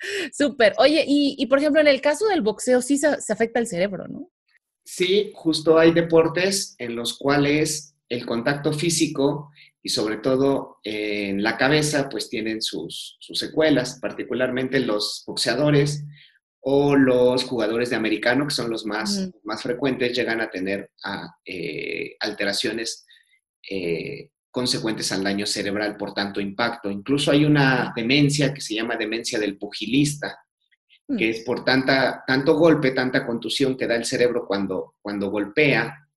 Súper. 0.32 0.74
Oye, 0.78 1.04
y, 1.06 1.46
por 1.46 1.58
ejemplo, 1.58 1.80
en 1.80 1.88
el 1.88 2.00
caso 2.00 2.26
del 2.28 2.42
boxeo 2.42 2.82
sí 2.82 2.98
se, 2.98 3.08
afecta 3.08 3.60
el 3.60 3.66
cerebro, 3.66 4.08
¿no? 4.08 4.30
Sí, 4.84 5.32
justo 5.34 5.78
hay 5.78 5.92
deportes 5.92 6.74
en 6.78 6.94
los 6.94 7.16
cuales 7.18 7.94
el 8.08 8.26
contacto 8.26 8.72
físico 8.72 9.50
y 9.82 9.88
sobre 9.88 10.18
todo 10.18 10.78
en 10.84 11.42
la 11.42 11.56
cabeza, 11.56 12.08
pues 12.08 12.28
tienen 12.28 12.60
sus, 12.60 13.18
secuelas, 13.20 13.98
particularmente 14.00 14.80
los 14.80 15.24
boxeadores 15.26 16.04
o 16.60 16.96
los 16.96 17.44
jugadores 17.44 17.90
de 17.90 17.96
americano, 17.96 18.46
que 18.46 18.54
son 18.54 18.70
los 18.70 18.86
más, 18.86 19.30
más 19.42 19.62
frecuentes, 19.62 20.16
llegan 20.16 20.40
a 20.40 20.50
tener 20.50 20.90
eh, 21.44 22.16
alteraciones 22.20 23.06
eh, 23.70 24.30
consecuentes 24.54 25.10
al 25.10 25.24
daño 25.24 25.46
cerebral 25.46 25.96
por 25.96 26.14
tanto 26.14 26.40
impacto. 26.40 26.88
Incluso 26.88 27.32
hay 27.32 27.44
una 27.44 27.92
demencia 27.96 28.54
que 28.54 28.60
se 28.60 28.74
llama 28.74 28.94
demencia 28.94 29.36
del 29.40 29.58
pugilista, 29.58 30.38
mm. 31.08 31.16
que 31.16 31.30
es 31.30 31.40
por 31.40 31.64
tanta, 31.64 32.22
tanto 32.24 32.54
golpe, 32.54 32.92
tanta 32.92 33.26
contusión 33.26 33.76
que 33.76 33.88
da 33.88 33.96
el 33.96 34.04
cerebro 34.04 34.46
cuando, 34.46 34.94
cuando 35.02 35.28
golpea, 35.28 36.08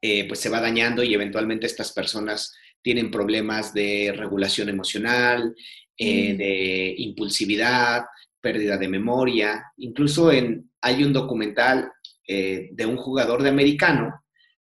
eh, 0.00 0.28
pues 0.28 0.38
se 0.38 0.50
va 0.50 0.60
dañando 0.60 1.02
y 1.02 1.14
eventualmente 1.14 1.66
estas 1.66 1.90
personas 1.92 2.54
tienen 2.80 3.10
problemas 3.10 3.74
de 3.74 4.14
regulación 4.16 4.68
emocional, 4.68 5.52
eh, 5.98 6.34
mm. 6.34 6.36
de 6.36 6.94
impulsividad, 6.98 8.04
pérdida 8.40 8.76
de 8.76 8.86
memoria. 8.86 9.64
Incluso 9.78 10.30
en, 10.30 10.70
hay 10.80 11.02
un 11.02 11.12
documental 11.12 11.90
eh, 12.28 12.68
de 12.70 12.86
un 12.86 12.98
jugador 12.98 13.42
de 13.42 13.48
americano 13.48 14.21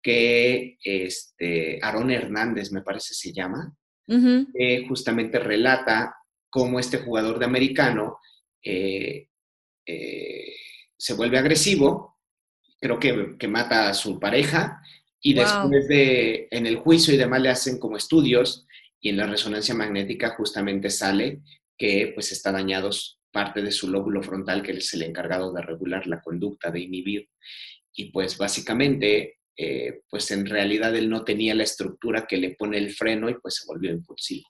que 0.05 0.77
este, 0.83 1.79
Aaron 1.81 2.11
Hernández, 2.11 2.71
me 2.71 2.83
parece 2.83 3.15
se 3.15 3.33
llama, 3.33 3.75
que 4.07 4.85
justamente 4.87 5.39
relata 5.39 6.15
cómo 6.47 6.79
este 6.79 6.99
jugador 6.99 7.39
de 7.39 7.45
americano 7.45 8.19
eh, 8.61 9.29
eh, 9.83 10.53
se 10.95 11.15
vuelve 11.15 11.39
agresivo, 11.39 12.19
creo 12.79 12.99
que, 12.99 13.47
mata 13.47 13.89
a 13.89 13.95
su 13.95 14.19
pareja, 14.19 14.79
y 15.19 15.33
después 15.33 15.87
de, 15.87 16.49
en 16.51 16.67
el 16.67 16.75
juicio 16.75 17.11
y 17.11 17.17
demás 17.17 17.41
le 17.41 17.49
hacen 17.49 17.79
como 17.79 17.97
estudios, 17.97 18.67
y 19.01 19.09
en 19.09 19.17
la 19.17 19.25
resonancia 19.25 19.73
magnética 19.73 20.35
justamente 20.37 20.91
sale 20.91 21.41
que 21.75 22.11
pues 22.13 22.31
está 22.31 22.51
dañado 22.51 22.91
parte 23.31 23.63
de 23.63 23.71
su 23.71 23.89
lóbulo 23.89 24.21
frontal, 24.21 24.61
que 24.61 24.73
es 24.73 24.93
el 24.93 25.01
encargado 25.01 25.51
de 25.51 25.63
regular 25.63 26.05
la 26.05 26.21
conducta, 26.21 26.69
de 26.69 26.81
inhibir. 26.81 27.27
Y 27.91 28.11
pues 28.11 28.37
básicamente 28.37 29.34
eh, 29.57 30.01
pues 30.09 30.31
en 30.31 30.45
realidad 30.45 30.95
él 30.95 31.09
no 31.09 31.23
tenía 31.23 31.55
la 31.55 31.63
estructura 31.63 32.25
que 32.27 32.37
le 32.37 32.55
pone 32.55 32.77
el 32.77 32.93
freno 32.93 33.29
y 33.29 33.35
pues 33.35 33.55
se 33.55 33.67
volvió 33.67 33.91
impulsivo. 33.91 34.47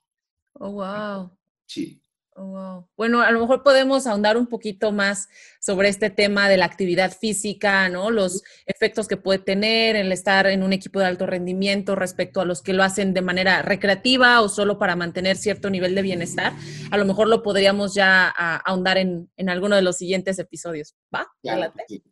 Oh, 0.54 0.70
wow. 0.70 1.30
Sí. 1.66 2.00
Oh, 2.38 2.86
bueno, 2.98 3.22
a 3.22 3.30
lo 3.30 3.40
mejor 3.40 3.62
podemos 3.62 4.06
ahondar 4.06 4.36
un 4.36 4.46
poquito 4.46 4.92
más 4.92 5.30
sobre 5.58 5.88
este 5.88 6.10
tema 6.10 6.50
de 6.50 6.58
la 6.58 6.66
actividad 6.66 7.16
física, 7.16 7.88
¿no? 7.88 8.10
Los 8.10 8.42
efectos 8.66 9.08
que 9.08 9.16
puede 9.16 9.38
tener 9.38 9.96
el 9.96 10.12
estar 10.12 10.46
en 10.46 10.62
un 10.62 10.74
equipo 10.74 11.00
de 11.00 11.06
alto 11.06 11.24
rendimiento 11.24 11.94
respecto 11.94 12.42
a 12.42 12.44
los 12.44 12.60
que 12.60 12.74
lo 12.74 12.82
hacen 12.82 13.14
de 13.14 13.22
manera 13.22 13.62
recreativa 13.62 14.42
o 14.42 14.50
solo 14.50 14.78
para 14.78 14.96
mantener 14.96 15.38
cierto 15.38 15.70
nivel 15.70 15.94
de 15.94 16.02
bienestar. 16.02 16.52
A 16.90 16.98
lo 16.98 17.06
mejor 17.06 17.28
lo 17.28 17.42
podríamos 17.42 17.94
ya 17.94 18.28
ahondar 18.28 18.98
en, 18.98 19.30
alguno 19.48 19.74
de 19.74 19.82
los 19.82 19.96
siguientes 19.96 20.38
episodios, 20.38 20.94
¿va? 21.14 21.26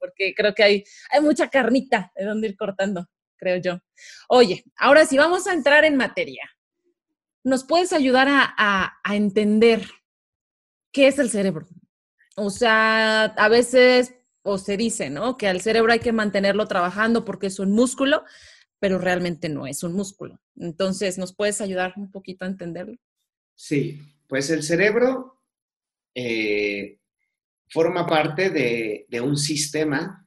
Porque 0.01 0.35
creo 0.35 0.55
que 0.55 0.63
hay, 0.63 0.85
hay 1.11 1.21
mucha 1.21 1.51
carnita 1.51 2.13
de 2.17 2.25
donde 2.25 2.49
ir 2.49 2.57
cortando, 2.57 3.11
creo 3.37 3.59
yo. 3.59 3.79
Oye, 4.31 4.65
ahora 4.79 5.05
sí, 5.05 5.19
vamos 5.19 5.47
a 5.47 5.53
entrar 5.53 5.85
en 5.85 5.97
materia. 5.97 6.49
¿Nos 7.43 7.65
puedes 7.65 7.93
ayudar 7.93 8.27
a 8.31 8.97
entender 9.13 9.83
¿qué 10.95 11.09
es 11.09 11.19
el 11.19 11.29
cerebro? 11.29 11.67
O 12.37 12.49
sea, 12.49 13.25
a 13.25 13.49
veces, 13.51 14.15
o 14.43 14.57
se 14.57 14.79
dice, 14.79 15.11
¿no? 15.11 15.37
Que 15.37 15.49
al 15.49 15.61
cerebro 15.61 15.93
hay 15.93 15.99
que 15.99 16.13
mantenerlo 16.13 16.67
trabajando 16.67 17.27
porque 17.27 17.49
es 17.49 17.59
un 17.59 17.73
músculo, 17.73 18.23
pero 18.79 18.99
realmente 18.99 19.51
no 19.51 19.67
es 19.67 19.83
un 19.83 19.93
músculo. 19.93 20.41
Entonces, 20.57 21.19
¿nos 21.19 21.35
puedes 21.35 21.61
ayudar 21.61 21.93
un 21.97 22.11
poquito 22.11 22.45
a 22.45 22.49
entenderlo? 22.49 22.97
Sí, 23.55 24.01
pues 24.29 24.49
el 24.51 24.63
cerebro 24.63 25.43
eh, 26.15 26.99
forma 27.69 28.07
parte 28.07 28.51
de, 28.51 29.07
de 29.09 29.21
un 29.21 29.37
sistema 29.37 30.27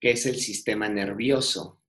que 0.00 0.10
es 0.10 0.26
el 0.26 0.36
sistema 0.36 0.88
nervioso. 0.88 1.80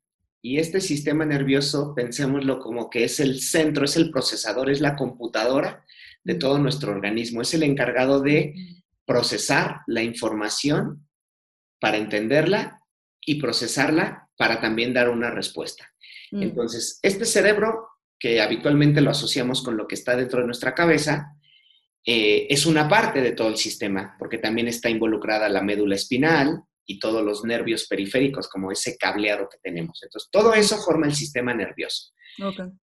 Y 0.44 0.60
este 0.60 0.82
sistema 0.82 1.26
nervioso, 1.26 1.96
pensémoslo 1.96 2.60
como 2.60 2.90
que 2.90 3.06
es 3.06 3.20
el 3.20 3.42
centro, 3.42 3.86
es 3.86 3.96
el 3.96 4.12
procesador, 4.12 4.70
es 4.70 4.82
la 4.82 4.96
computadora 4.96 5.84
de 6.24 6.36
todo 6.36 6.58
nuestro 6.60 6.92
organismo. 6.92 7.42
Es 7.42 7.54
el 7.54 7.64
encargado 7.64 8.22
de 8.22 8.54
procesar 9.06 9.82
la 9.88 10.04
información 10.04 11.08
para 11.80 11.98
entenderla 11.98 12.80
y 13.26 13.36
procesarla 13.36 14.30
para 14.38 14.62
también 14.62 14.94
dar 14.94 15.10
una 15.10 15.30
respuesta. 15.30 15.92
Mm. 16.32 16.44
Entonces, 16.44 17.00
este 17.02 17.26
cerebro, 17.26 17.88
que 18.18 18.42
habitualmente 18.42 19.02
lo 19.02 19.12
asociamos 19.12 19.62
con 19.62 19.78
lo 19.78 19.88
que 19.88 19.96
está 19.96 20.16
dentro 20.16 20.40
de 20.40 20.46
nuestra 20.46 20.74
cabeza, 20.74 21.36
eh, 22.06 22.48
es 22.50 22.66
una 22.66 22.88
parte 22.90 23.22
de 23.22 23.32
todo 23.32 23.50
el 23.50 23.58
sistema, 23.58 24.16
porque 24.20 24.38
también 24.38 24.68
está 24.68 24.90
involucrada 24.90 25.48
la 25.50 25.62
médula 25.62 25.96
espinal 25.96 26.64
y 26.86 27.00
todos 27.00 27.24
los 27.24 27.44
nervios 27.44 27.88
periféricos, 27.88 28.48
como 28.50 28.72
ese 28.72 28.98
cableado 28.98 29.48
que 29.50 29.58
tenemos. 29.62 30.02
Entonces, 30.04 30.30
todo 30.32 30.54
eso 30.54 30.78
forma 30.78 31.08
el 31.08 31.16
sistema 31.16 31.54
nervioso. 31.54 32.14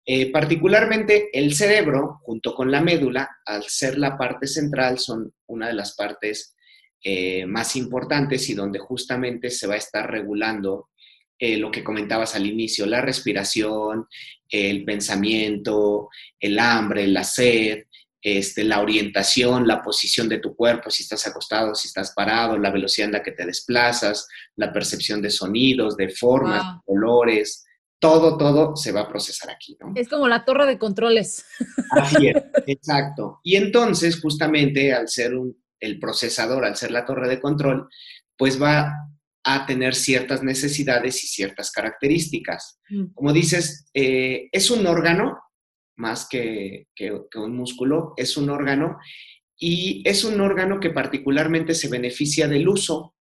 Eh, 0.06 0.32
particularmente 0.32 1.30
el 1.34 1.56
cerebro, 1.56 2.20
junto 2.22 2.54
con 2.54 2.72
la 2.72 2.82
médula, 2.82 3.30
al 3.46 3.64
ser 3.64 3.98
la 3.98 4.18
parte 4.18 4.48
central, 4.48 5.00
son 5.00 5.34
una 5.48 5.68
de 5.68 5.74
las 5.74 5.96
partes 5.96 6.56
eh, 7.04 7.46
más 7.46 7.76
importantes 7.76 8.50
y 8.50 8.54
donde 8.54 8.80
justamente 8.80 9.50
se 9.50 9.68
va 9.68 9.76
a 9.76 9.78
estar 9.78 10.10
regulando 10.10 10.90
eh, 11.40 11.58
lo 11.58 11.72
que 11.72 11.84
comentabas 11.84 12.36
al 12.36 12.46
inicio, 12.46 12.86
la 12.86 13.02
respiración, 13.02 14.06
el 14.50 14.84
pensamiento, 14.84 16.10
el 16.40 16.60
hambre, 16.60 17.08
la 17.08 17.24
sed, 17.24 17.86
este, 18.22 18.64
la 18.64 18.82
orientación, 18.82 19.68
la 19.68 19.82
posición 19.82 20.28
de 20.28 20.40
tu 20.40 20.56
cuerpo, 20.56 20.90
si 20.90 21.04
estás 21.04 21.26
acostado, 21.28 21.74
si 21.76 21.88
estás 21.88 22.12
parado, 22.14 22.58
la 22.58 22.72
velocidad 22.72 23.08
en 23.08 23.14
la 23.14 23.24
que 23.24 23.32
te 23.32 23.46
desplazas, 23.46 24.28
la 24.56 24.74
percepción 24.74 25.22
de 25.22 25.30
sonidos, 25.30 25.96
de 25.96 26.10
formas, 26.10 26.82
colores, 26.86 27.66
todo, 28.00 28.38
todo 28.38 28.76
se 28.76 28.92
va 28.92 29.02
a 29.02 29.10
procesar 29.10 29.52
aquí, 29.52 29.78
¿no? 29.80 29.94
Es 29.96 30.08
como 30.08 30.28
la 30.28 30.46
torre 30.46 30.66
de 30.66 30.78
controles. 30.78 31.46
Así 31.92 32.28
es, 32.28 32.36
exacto. 32.68 33.40
Y 33.44 33.56
entonces, 33.56 34.20
justamente, 34.22 34.94
al 34.94 35.08
ser 35.08 35.34
el 35.80 36.00
procesador, 36.00 36.66
al 36.66 36.76
ser 36.76 36.92
la 36.92 37.06
torre 37.06 37.28
de 37.28 37.40
control, 37.40 37.90
pues 38.38 38.62
va 38.62 38.94
a 39.44 39.66
tener 39.66 39.96
ciertas 39.96 40.44
necesidades 40.44 41.24
y 41.24 41.28
ciertas 41.28 41.72
características. 41.72 42.80
Mm. 42.90 43.14
Como 43.14 43.34
dices, 43.34 43.86
eh, 43.94 44.50
es 44.52 44.70
un 44.70 44.86
órgano, 44.86 45.40
más 46.00 46.28
que, 46.28 46.88
que 46.96 47.12
un 47.36 47.56
músculo, 47.56 48.14
es 48.18 48.36
un 48.38 48.50
órgano, 48.50 48.98
y 49.58 50.02
es 50.06 50.24
un 50.24 50.42
órgano 50.42 50.80
que 50.80 50.90
particularmente 50.90 51.76
se 51.76 51.90
beneficia 51.90 52.48
del 52.48 52.68
uso 52.68 53.16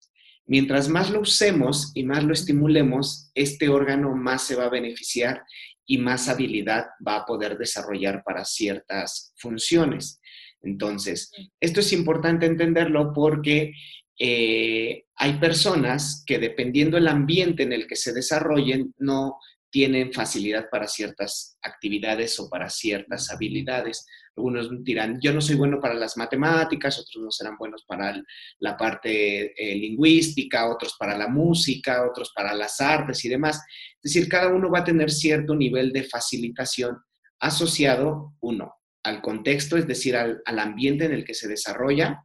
Mientras 0.47 0.89
más 0.89 1.11
lo 1.11 1.21
usemos 1.21 1.91
y 1.95 2.05
más 2.05 2.23
lo 2.23 2.35
estimulemos, 2.35 3.31
este 3.35 3.69
órgano 3.69 4.15
más 4.15 4.47
se 4.47 4.57
va 4.57 4.65
a 4.65 4.71
beneficiar 4.71 5.43
y 5.87 5.99
más 5.99 6.29
habilidad 6.29 6.87
va 7.07 7.17
a 7.17 7.25
poder 7.25 7.57
desarrollar 7.57 8.23
para 8.25 8.45
ciertas 8.45 9.33
funciones. 9.37 10.21
Entonces, 10.63 11.31
esto 11.61 11.81
es 11.81 11.93
importante 11.93 12.45
entenderlo 12.45 13.13
porque 13.15 13.73
eh, 14.19 15.05
hay 15.17 15.33
personas 15.39 16.23
que 16.27 16.39
dependiendo 16.39 16.97
del 16.97 17.09
ambiente 17.09 17.63
en 17.63 17.73
el 17.73 17.87
que 17.87 17.97
se 17.97 18.13
desarrollen, 18.13 18.95
no 18.99 19.39
tienen 19.75 20.13
facilidad 20.13 20.71
para 20.71 20.87
ciertas 20.87 21.59
actividades 21.61 22.39
o 22.39 22.49
para 22.49 22.71
ciertas 22.71 23.29
habilidades. 23.33 24.07
Algunos 24.37 24.71
dirán, 24.85 25.19
yo 25.21 25.33
no 25.33 25.41
soy 25.41 25.57
bueno 25.57 25.81
para 25.81 25.95
las 25.95 26.17
matemáticas, 26.17 26.97
otros 26.97 27.25
no 27.25 27.31
serán 27.33 27.57
buenos 27.59 27.85
para 27.85 28.23
la 28.61 28.77
parte 28.77 29.53
eh, 29.61 29.75
lingüística, 29.75 30.71
otros 30.71 30.95
para 30.97 31.19
la 31.19 31.27
música, 31.27 32.07
otros 32.09 32.31
para 32.37 32.55
las 32.55 32.81
artes 32.81 33.25
y 33.25 33.29
demás. 33.29 33.61
Es 34.01 34.13
decir, 34.15 34.29
cada 34.29 34.47
uno 34.55 34.71
va 34.71 34.79
a 34.79 34.85
tener 34.85 35.11
cierto 35.11 35.57
nivel 35.57 35.93
de 35.93 36.05
facilitación 36.05 36.97
asociado, 37.41 38.37
uno, 38.43 38.77
al 39.03 39.21
contexto, 39.21 39.77
es 39.77 39.89
decir, 39.89 40.15
al, 40.15 40.41
al 40.45 40.61
ambiente 40.61 41.07
en 41.07 41.13
el 41.13 41.25
que 41.25 41.35
se 41.35 41.49
desarrolla, 41.49 42.25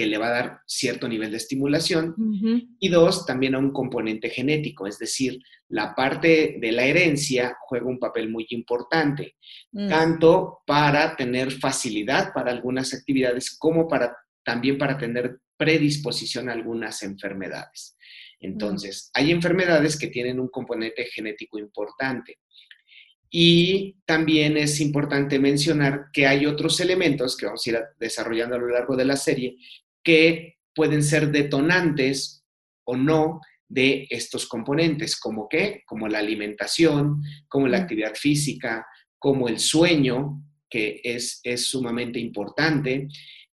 que 0.00 0.06
le 0.06 0.16
va 0.16 0.28
a 0.28 0.30
dar 0.30 0.60
cierto 0.66 1.06
nivel 1.06 1.30
de 1.30 1.36
estimulación. 1.36 2.14
Y 2.78 2.88
dos, 2.88 3.26
también 3.26 3.54
a 3.54 3.58
un 3.58 3.70
componente 3.70 4.30
genético, 4.30 4.86
es 4.86 4.98
decir, 4.98 5.38
la 5.68 5.94
parte 5.94 6.56
de 6.58 6.72
la 6.72 6.86
herencia 6.86 7.54
juega 7.60 7.84
un 7.84 7.98
papel 7.98 8.30
muy 8.30 8.46
importante, 8.48 9.36
mm. 9.72 9.88
tanto 9.90 10.60
para 10.66 11.14
tener 11.16 11.52
facilidad 11.52 12.32
para 12.32 12.50
algunas 12.50 12.94
actividades 12.94 13.58
como 13.58 13.86
para 13.86 14.16
también 14.42 14.78
para 14.78 14.96
tener 14.96 15.40
predisposición 15.58 16.48
a 16.48 16.52
algunas 16.52 17.02
enfermedades. 17.02 17.94
Entonces, 18.40 19.10
hay 19.12 19.32
enfermedades 19.32 19.98
que 19.98 20.06
tienen 20.06 20.40
un 20.40 20.48
componente 20.48 21.04
genético 21.04 21.58
importante. 21.58 22.38
Y 23.28 23.96
también 24.06 24.56
es 24.56 24.80
importante 24.80 25.38
mencionar 25.38 26.06
que 26.10 26.26
hay 26.26 26.46
otros 26.46 26.80
elementos 26.80 27.36
que 27.36 27.44
vamos 27.44 27.66
a 27.66 27.70
ir 27.70 27.78
desarrollando 27.98 28.56
a 28.56 28.58
lo 28.58 28.68
largo 28.68 28.96
de 28.96 29.04
la 29.04 29.16
serie 29.16 29.58
que 30.02 30.56
pueden 30.74 31.02
ser 31.02 31.30
detonantes 31.30 32.44
o 32.84 32.96
no 32.96 33.40
de 33.68 34.06
estos 34.10 34.46
componentes, 34.46 35.18
como 35.18 35.48
qué, 35.48 35.82
como 35.86 36.08
la 36.08 36.18
alimentación, 36.18 37.22
como 37.48 37.68
la 37.68 37.78
actividad 37.78 38.14
física, 38.14 38.86
como 39.18 39.48
el 39.48 39.58
sueño, 39.58 40.42
que 40.68 41.00
es, 41.04 41.40
es 41.44 41.66
sumamente 41.66 42.18
importante, 42.18 43.08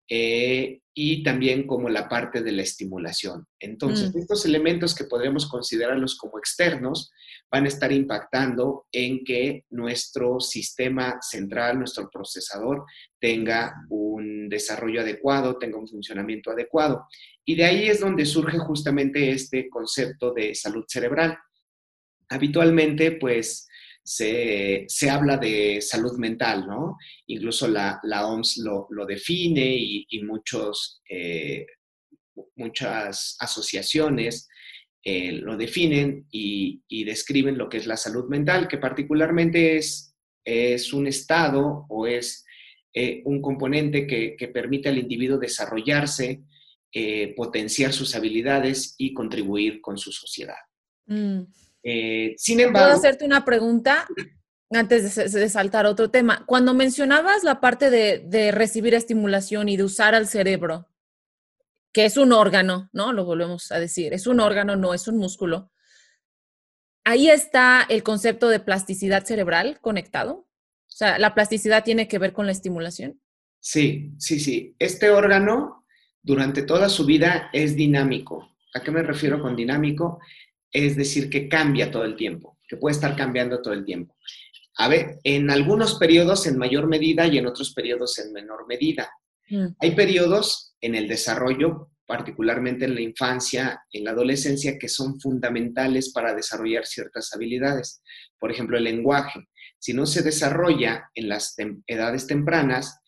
eh, 0.10 0.80
y 0.98 1.24
también 1.24 1.68
como 1.68 1.90
la 1.90 2.08
parte 2.08 2.42
de 2.42 2.54
la 2.54 2.62
estimulación. 2.62 3.46
Entonces, 3.60 4.16
mm. 4.16 4.18
estos 4.18 4.46
elementos 4.46 4.96
que 4.96 5.04
podríamos 5.04 5.46
considerarlos 5.46 6.18
como 6.18 6.40
externos 6.40 7.12
van 7.52 7.66
a 7.66 7.68
estar 7.68 7.92
impactando 7.92 8.88
en 8.94 9.26
que 9.26 9.66
nuestro 9.72 10.40
sistema 10.40 11.18
central, 11.20 11.80
nuestro 11.80 12.10
procesador, 12.10 12.86
tenga 13.20 13.76
un 13.90 14.48
desarrollo 14.48 15.02
adecuado, 15.02 15.58
tenga 15.58 15.78
un 15.78 15.88
funcionamiento 15.88 16.52
adecuado. 16.52 17.06
Y 17.44 17.56
de 17.56 17.66
ahí 17.66 17.88
es 17.90 18.00
donde 18.00 18.26
surge 18.26 18.58
justamente 18.58 19.32
este 19.32 19.70
concepto 19.70 20.34
de 20.34 20.56
salud 20.56 20.86
cerebral. 20.88 21.38
Habitualmente, 22.30 23.12
pues, 23.12 23.68
se, 24.06 25.10
habla 25.10 25.38
de 25.38 25.82
salud 25.82 26.18
mental, 26.18 26.68
¿no? 26.68 26.98
Incluso 27.26 27.68
la, 27.68 28.00
OMS 28.04 28.58
lo, 28.58 29.06
define 29.06 29.76
y, 29.76 30.22
muchos, 30.24 31.02
eh, 31.10 31.66
muchas 32.56 33.36
asociaciones 33.40 34.48
eh, 35.04 35.32
lo 35.32 35.58
definen 35.58 36.28
y, 36.30 37.04
describen 37.04 37.58
lo 37.58 37.68
que 37.68 37.78
es 37.78 37.88
la 37.88 37.98
salud 37.98 38.30
mental, 38.30 38.68
que 38.68 38.78
particularmente 38.78 39.78
es, 39.78 40.16
es 40.44 40.94
un 40.94 41.08
estado 41.08 41.86
o 41.90 42.06
es 42.06 42.46
eh, 42.94 43.22
un 43.26 43.42
componente 43.42 44.06
que, 44.06 44.48
permite 44.54 44.90
al 44.90 45.00
individuo 45.00 45.38
desarrollarse, 45.38 46.44
potenciar 47.36 47.92
sus 47.92 48.16
habilidades 48.16 48.96
y 48.98 49.14
contribuir 49.14 49.82
con 49.82 49.98
su 49.98 50.14
sociedad. 50.14 50.56
Mm. 51.08 51.42
Eh, 51.88 52.34
sin 52.38 52.60
embargo... 52.60 52.88
¿Puedo 52.88 52.98
hacerte 52.98 53.26
una 53.26 53.46
pregunta 53.46 54.08
antes 54.72 55.16
de, 55.16 55.50
saltar 55.50 55.86
otro 55.86 56.10
tema? 56.10 56.44
Cuando 56.48 56.74
mencionabas 56.74 57.44
la 57.44 57.62
parte 57.62 57.90
de, 57.90 58.52
recibir 58.52 58.96
estimulación 58.96 59.70
y 59.70 59.78
de 59.78 59.84
usar 59.84 60.16
al 60.16 60.28
cerebro, 60.28 60.90
que 61.94 62.06
es 62.06 62.18
un 62.18 62.34
órgano, 62.34 62.90
¿no? 62.92 63.14
Lo 63.14 63.24
volvemos 63.24 63.72
a 63.72 63.80
decir, 63.80 64.14
es 64.14 64.26
un 64.28 64.40
órgano, 64.40 64.76
no 64.76 64.94
es 64.94 65.08
un 65.08 65.18
músculo. 65.18 65.72
Ahí 67.06 67.30
está 67.30 67.86
el 67.88 68.02
concepto 68.02 68.50
de 68.50 68.60
plasticidad 68.60 69.24
cerebral 69.24 69.80
conectado. 69.80 70.34
O 70.88 70.98
sea, 70.98 71.20
¿la 71.20 71.36
plasticidad 71.36 71.84
tiene 71.84 72.08
que 72.08 72.18
ver 72.18 72.34
con 72.34 72.48
la 72.48 72.52
estimulación? 72.52 73.22
Sí, 73.60 74.12
sí, 74.18 74.40
sí. 74.40 74.76
Este 74.80 75.12
órgano 75.12 75.86
durante 76.24 76.64
toda 76.64 76.90
su 76.90 77.06
vida 77.06 77.50
es 77.54 77.76
dinámico. 77.76 78.56
¿A 78.74 78.82
qué 78.82 78.92
me 78.92 79.04
refiero 79.04 79.42
con 79.42 79.56
dinámico? 79.56 80.20
Es 80.72 80.96
decir, 80.96 81.30
que 81.30 81.48
cambia 81.48 81.92
todo 81.92 82.04
el 82.04 82.16
tiempo, 82.16 82.60
que 82.68 82.78
puede 82.78 82.96
estar 82.96 83.16
cambiando 83.16 83.62
todo 83.62 83.74
el 83.74 83.86
tiempo. 83.86 84.16
A 84.78 84.88
ver, 84.90 85.20
en 85.24 85.50
algunos 85.50 85.98
periodos 85.98 86.48
en 86.48 86.58
mayor 86.58 86.88
medida 86.88 87.28
y 87.28 87.38
en 87.38 87.48
otros 87.48 87.74
periodos 87.74 88.20
en 88.20 88.34
menor 88.34 88.68
medida. 88.68 89.10
Mm. 89.50 89.68
Hay 89.80 89.92
periodos 89.92 90.76
en 90.82 90.96
el 90.96 91.08
desarrollo, 91.08 91.92
particularmente 92.06 92.86
en 92.86 92.96
la 92.96 93.02
infancia, 93.02 93.82
en 93.92 94.04
la 94.04 94.12
adolescencia, 94.12 94.78
que 94.78 94.90
son 94.90 95.20
fundamentales 95.20 96.12
para 96.12 96.36
desarrollar 96.36 96.86
ciertas 96.86 97.34
habilidades. 97.34 98.02
Por 98.38 98.52
ejemplo, 98.52 98.78
el 98.78 98.84
lenguaje. 98.84 99.48
Si 99.80 99.94
no 99.94 100.06
se 100.06 100.24
desarrolla 100.24 101.10
en 101.16 101.30
las 101.30 101.56
edades 101.88 102.28
tempranas, 102.28 103.00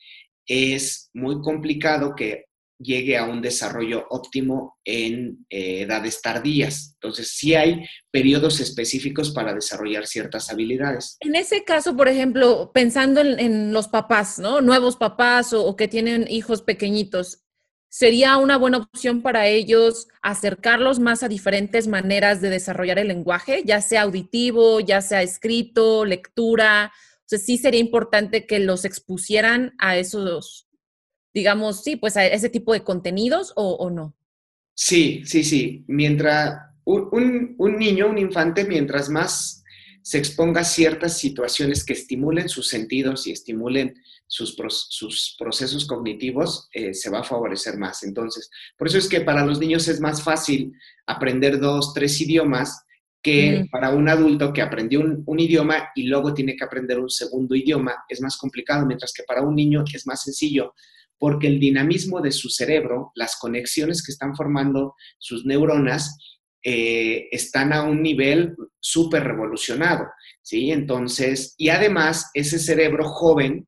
es 0.46 1.10
muy 1.14 1.42
complicado 1.42 2.16
que 2.16 2.46
llegue 2.80 3.18
a 3.18 3.26
un 3.26 3.42
desarrollo 3.42 4.06
óptimo 4.10 4.78
en 4.86 5.46
eh, 5.50 5.82
edades 5.82 6.22
tardías. 6.22 6.94
Entonces, 6.94 7.30
sí 7.36 7.56
hay 7.56 7.86
periodos 8.12 8.60
específicos 8.60 9.32
para 9.32 9.54
desarrollar 9.54 10.06
ciertas 10.06 10.52
habilidades. 10.52 11.18
En 11.22 11.36
ese 11.36 11.64
caso, 11.64 11.96
por 11.96 12.08
ejemplo, 12.08 12.72
pensando 12.74 13.22
en, 13.22 13.74
los 13.74 13.88
papás, 13.88 14.40
¿no? 14.40 14.62
Nuevos 14.62 14.96
papás 14.96 15.54
o, 15.54 15.76
que 15.76 15.88
tienen 15.88 16.26
hijos 16.30 16.62
pequeñitos, 16.62 17.44
¿sería 17.90 18.38
una 18.38 18.58
buena 18.58 18.78
opción 18.78 19.22
para 19.22 19.48
ellos 19.48 20.08
acercarlos 20.22 21.00
más 21.00 21.24
a 21.24 21.28
diferentes 21.28 21.88
maneras 21.88 22.42
de 22.42 22.50
desarrollar 22.50 23.00
el 23.00 23.08
lenguaje, 23.08 23.64
ya 23.66 23.82
sea 23.82 24.04
auditivo, 24.04 24.80
ya 24.80 25.02
sea 25.02 25.22
escrito, 25.24 26.06
lectura? 26.06 26.92
O 27.32 27.38
sí 27.38 27.58
sería 27.58 27.82
importante 27.82 28.46
que 28.46 28.60
los 28.60 28.86
expusieran 28.86 29.74
a 29.80 29.98
esos 29.98 30.67
digamos, 31.38 31.84
sí, 31.84 31.98
pues 31.98 32.18
a 32.18 32.26
ese 32.26 32.50
tipo 32.50 32.74
de 32.74 32.84
contenidos 32.84 33.54
o, 33.56 33.92
no? 33.92 34.16
Sí, 34.74 35.22
sí, 35.24 35.44
sí. 35.44 35.86
Mientras 35.88 36.58
un, 36.84 37.56
niño, 37.78 38.10
un 38.10 38.18
infante, 38.18 38.66
mientras 38.66 39.08
más 39.08 39.64
se 40.02 40.18
exponga 40.18 40.62
a 40.62 40.64
ciertas 40.64 41.20
situaciones 41.20 41.86
que 41.86 41.94
estimulen 41.94 42.50
sus 42.50 42.70
sentidos 42.70 43.28
y 43.28 43.34
estimulen 43.34 43.94
sus, 44.26 44.56
sus 44.90 45.36
procesos 45.38 45.86
cognitivos, 45.86 46.70
eh, 46.74 46.96
se 46.96 47.12
va 47.12 47.20
a 47.20 47.24
favorecer 47.24 47.78
más. 47.78 48.02
Entonces, 48.02 48.50
por 48.76 48.88
eso 48.88 48.98
es 48.98 49.08
que 49.08 49.22
para 49.22 49.46
los 49.46 49.60
niños 49.60 49.88
es 49.88 50.02
más 50.02 50.24
fácil 50.24 50.74
aprender 51.06 51.60
dos, 51.60 51.94
tres 51.94 52.20
idiomas 52.20 52.84
que 53.22 53.60
mm. 53.60 53.70
para 53.70 53.92
un 53.92 54.10
adulto 54.10 54.52
que 54.52 54.64
aprendió 54.64 55.02
un, 55.02 55.22
un, 55.24 55.40
idioma 55.40 55.90
y 55.94 56.08
luego 56.08 56.34
tiene 56.34 56.56
que 56.56 56.64
aprender 56.64 56.98
un 56.98 57.12
segundo 57.12 57.54
idioma 57.54 57.94
es 58.10 58.22
más 58.22 58.38
complicado, 58.38 58.88
mientras 58.88 59.14
que 59.14 59.22
para 59.22 59.44
un 59.44 59.54
niño 59.54 59.84
es 59.94 60.08
más 60.08 60.24
sencillo 60.24 60.74
porque 61.18 61.48
el 61.48 61.60
dinamismo 61.60 62.22
de 62.22 62.32
su 62.32 62.50
cerebro, 62.50 63.12
las 63.16 63.38
conexiones 63.38 64.04
que 64.04 64.12
están 64.12 64.36
formando 64.36 64.96
sus 65.18 65.46
neuronas, 65.46 66.18
eh, 66.64 67.28
están 67.32 67.72
a 67.72 67.84
un 67.84 68.02
nivel 68.02 68.56
súper 68.80 69.24
revolucionado, 69.24 70.08
¿sí? 70.42 70.72
Entonces, 70.72 71.54
y 71.58 71.70
además 71.70 72.30
ese 72.34 72.60
cerebro 72.60 73.08
joven 73.08 73.68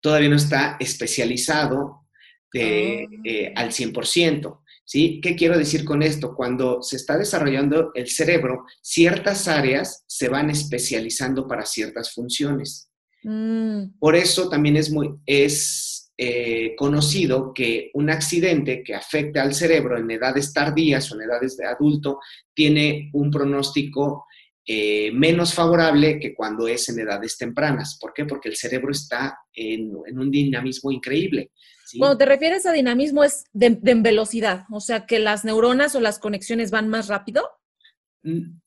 todavía 0.00 0.28
no 0.28 0.36
está 0.36 0.76
especializado 0.80 2.02
ah. 2.06 2.08
eh, 2.54 3.52
al 3.54 3.70
100%. 3.70 4.60
¿Sí? 4.84 5.20
¿Qué 5.22 5.36
quiero 5.36 5.56
decir 5.56 5.84
con 5.84 6.02
esto? 6.02 6.34
Cuando 6.34 6.82
se 6.82 6.96
está 6.96 7.16
desarrollando 7.16 7.92
el 7.94 8.08
cerebro, 8.08 8.64
ciertas 8.82 9.46
áreas 9.46 10.02
se 10.08 10.28
van 10.28 10.50
especializando 10.50 11.46
para 11.46 11.64
ciertas 11.64 12.12
funciones. 12.12 12.90
Mm. 13.22 13.98
Por 14.00 14.16
eso 14.16 14.48
también 14.48 14.76
es 14.76 14.90
muy, 14.90 15.14
es 15.26 15.89
eh, 16.22 16.74
conocido 16.76 17.54
que 17.54 17.90
un 17.94 18.10
accidente 18.10 18.82
que 18.84 18.94
afecte 18.94 19.40
al 19.40 19.54
cerebro 19.54 19.96
en 19.96 20.10
edades 20.10 20.52
tardías 20.52 21.10
o 21.10 21.14
en 21.14 21.22
edades 21.22 21.56
de 21.56 21.64
adulto 21.64 22.18
tiene 22.52 23.08
un 23.14 23.30
pronóstico 23.30 24.26
eh, 24.66 25.10
menos 25.12 25.54
favorable 25.54 26.20
que 26.20 26.34
cuando 26.34 26.68
es 26.68 26.90
en 26.90 27.00
edades 27.00 27.38
tempranas. 27.38 27.96
¿Por 27.98 28.12
qué? 28.12 28.26
Porque 28.26 28.50
el 28.50 28.56
cerebro 28.56 28.90
está 28.90 29.38
en, 29.54 29.96
un 29.96 30.30
dinamismo 30.30 30.92
increíble. 30.92 31.52
Cuando 31.98 32.18
te 32.18 32.26
refieres 32.26 32.66
a 32.66 32.72
dinamismo 32.72 33.24
es 33.24 33.44
de, 33.54 33.78
velocidad, 33.80 34.64
o 34.70 34.80
sea, 34.80 35.06
que 35.06 35.20
las 35.20 35.46
neuronas 35.46 35.94
o 35.94 36.00
las 36.00 36.18
conexiones 36.18 36.70
van 36.70 36.90
más 36.90 37.08
rápido. 37.08 37.48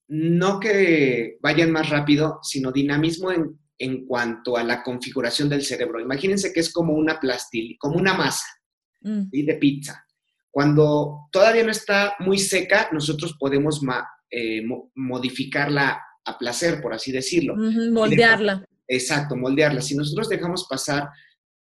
No 0.07 0.59
que 0.59 1.37
vayan 1.39 1.69
más 1.69 1.91
rápido, 1.91 2.39
sino 2.41 2.71
dinamismo 2.71 3.31
en 3.31 3.59
en 3.83 4.05
cuanto 4.05 4.55
a 4.55 4.63
la 4.63 4.81
configuración 4.81 5.49
del 5.49 5.61
cerebro. 5.61 5.99
Imagínense 5.99 6.53
que 6.53 6.61
es 6.61 6.71
como 6.71 6.93
una 6.93 7.19
plastil, 7.19 7.75
como 7.77 7.97
una 7.97 8.13
masa 8.13 8.45
mm. 9.01 9.29
de 9.29 9.55
pizza. 9.55 10.05
Cuando 10.49 11.27
todavía 11.31 11.65
no 11.65 11.71
está 11.71 12.15
muy 12.19 12.39
seca, 12.39 12.87
nosotros 12.93 13.35
podemos 13.37 13.81
eh, 14.29 14.61
modificarla 14.95 16.01
a 16.23 16.37
placer, 16.37 16.81
por 16.81 16.93
así 16.93 17.11
decirlo. 17.11 17.55
moldearla. 17.91 18.65
Exacto, 18.87 19.35
moldearla. 19.35 19.81
Si 19.81 19.95
nosotros 19.95 20.29
dejamos 20.29 20.65
pasar 20.69 21.09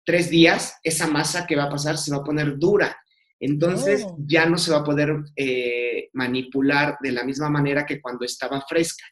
tres 0.04 0.32
días, 0.32 0.80
esa 0.84 1.06
masa 1.06 1.46
que 1.46 1.56
va 1.56 1.66
a 1.66 1.70
pasar 1.70 2.00
se 2.00 2.12
va 2.12 2.18
a 2.18 2.24
poner 2.24 2.58
dura. 2.58 2.98
Entonces 3.40 4.04
oh. 4.08 4.18
ya 4.26 4.48
no 4.48 4.58
se 4.58 4.72
va 4.72 4.80
a 4.80 4.84
poder 4.84 5.18
eh, 5.36 6.10
manipular 6.14 6.98
de 7.00 7.12
la 7.12 7.24
misma 7.24 7.50
manera 7.50 7.86
que 7.86 8.02
cuando 8.02 8.26
estaba 8.26 8.66
fresca. 8.68 9.06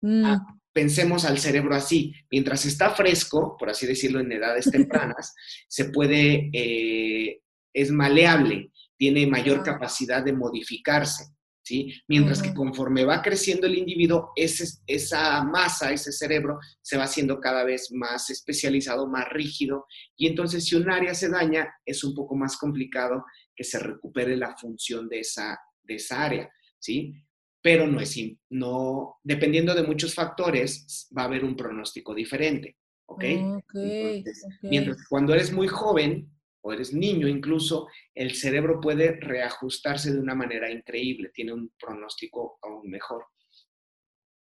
Mm. 0.00 0.24
Ah, 0.24 0.40
pensemos 0.72 1.24
al 1.24 1.38
cerebro 1.38 1.74
así. 1.74 2.12
Mientras 2.30 2.64
está 2.66 2.90
fresco, 2.90 3.56
por 3.58 3.70
así 3.70 3.86
decirlo, 3.86 4.20
en 4.20 4.32
edades 4.32 4.64
tempranas, 4.70 5.34
se 5.68 5.86
puede 5.86 6.50
eh, 6.52 7.40
es 7.72 7.90
maleable, 7.90 8.70
tiene 8.96 9.26
mayor 9.26 9.62
capacidad 9.62 10.24
de 10.24 10.32
modificarse. 10.32 11.24
¿Sí? 11.64 11.94
Mientras 12.08 12.42
que 12.42 12.52
conforme 12.52 13.04
va 13.04 13.22
creciendo 13.22 13.68
el 13.68 13.78
individuo, 13.78 14.32
esa 14.34 15.44
masa, 15.44 15.92
ese 15.92 16.10
cerebro, 16.10 16.58
se 16.82 16.96
va 16.96 17.04
haciendo 17.04 17.38
cada 17.38 17.62
vez 17.62 17.92
más 17.92 18.30
especializado, 18.30 19.06
más 19.06 19.28
rígido, 19.28 19.86
y 20.16 20.26
entonces 20.26 20.64
si 20.64 20.74
un 20.74 20.90
área 20.90 21.14
se 21.14 21.28
daña, 21.28 21.72
es 21.86 22.02
un 22.02 22.16
poco 22.16 22.34
más 22.34 22.56
complicado 22.56 23.24
que 23.54 23.62
se 23.62 23.78
recupere 23.78 24.36
la 24.36 24.56
función 24.56 25.08
de 25.08 25.20
esa, 25.20 25.56
de 25.84 25.94
esa 25.94 26.24
área, 26.24 26.50
¿sí? 26.80 27.14
Pero 27.62 27.86
no 27.86 28.00
es, 28.00 28.18
no, 28.50 29.20
dependiendo 29.22 29.74
de 29.74 29.84
muchos 29.84 30.14
factores, 30.14 31.08
va 31.16 31.22
a 31.22 31.26
haber 31.26 31.44
un 31.44 31.54
pronóstico 31.54 32.12
diferente, 32.14 32.76
¿ok? 33.06 33.24
Mientras 34.62 34.96
que 34.96 35.04
cuando 35.08 35.32
eres 35.32 35.52
muy 35.52 35.68
joven, 35.68 36.28
o 36.62 36.72
eres 36.72 36.92
niño 36.92 37.28
incluso, 37.28 37.88
el 38.14 38.34
cerebro 38.34 38.80
puede 38.80 39.12
reajustarse 39.20 40.12
de 40.12 40.20
una 40.20 40.34
manera 40.34 40.70
increíble, 40.70 41.30
tiene 41.34 41.52
un 41.52 41.72
pronóstico 41.78 42.58
aún 42.62 42.88
mejor. 42.88 43.26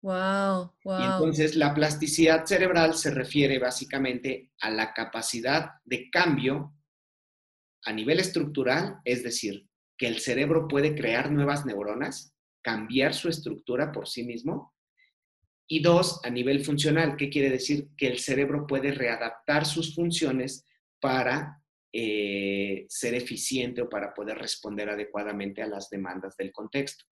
Wow, 0.01 0.73
wow. 0.83 0.99
Y 0.99 1.03
entonces 1.03 1.55
la 1.55 1.73
plasticidad 1.73 2.45
cerebral 2.45 2.93
se 2.95 3.11
refiere 3.11 3.59
básicamente 3.59 4.51
a 4.59 4.69
la 4.69 4.93
capacidad 4.93 5.71
de 5.83 6.09
cambio 6.09 6.73
a 7.85 7.91
nivel 7.91 8.19
estructural, 8.19 8.99
es 9.03 9.23
decir, 9.23 9.67
que 9.97 10.07
el 10.07 10.19
cerebro 10.19 10.67
puede 10.67 10.95
crear 10.95 11.31
nuevas 11.31 11.65
neuronas, 11.65 12.34
cambiar 12.65 13.13
su 13.13 13.29
estructura 13.29 13.91
por 13.91 14.07
sí 14.07 14.23
mismo. 14.23 14.73
Y 15.67 15.83
dos, 15.83 16.19
a 16.23 16.31
nivel 16.31 16.65
funcional, 16.65 17.15
¿qué 17.15 17.29
quiere 17.29 17.51
decir? 17.51 17.89
Que 17.95 18.07
el 18.07 18.17
cerebro 18.17 18.65
puede 18.65 18.91
readaptar 18.91 19.67
sus 19.67 19.93
funciones 19.93 20.65
para 20.99 21.61
eh, 21.93 22.87
ser 22.89 23.13
eficiente 23.13 23.83
o 23.83 23.89
para 23.89 24.15
poder 24.15 24.39
responder 24.39 24.89
adecuadamente 24.89 25.61
a 25.61 25.67
las 25.67 25.91
demandas 25.91 26.35
del 26.37 26.51
contexto. 26.51 27.05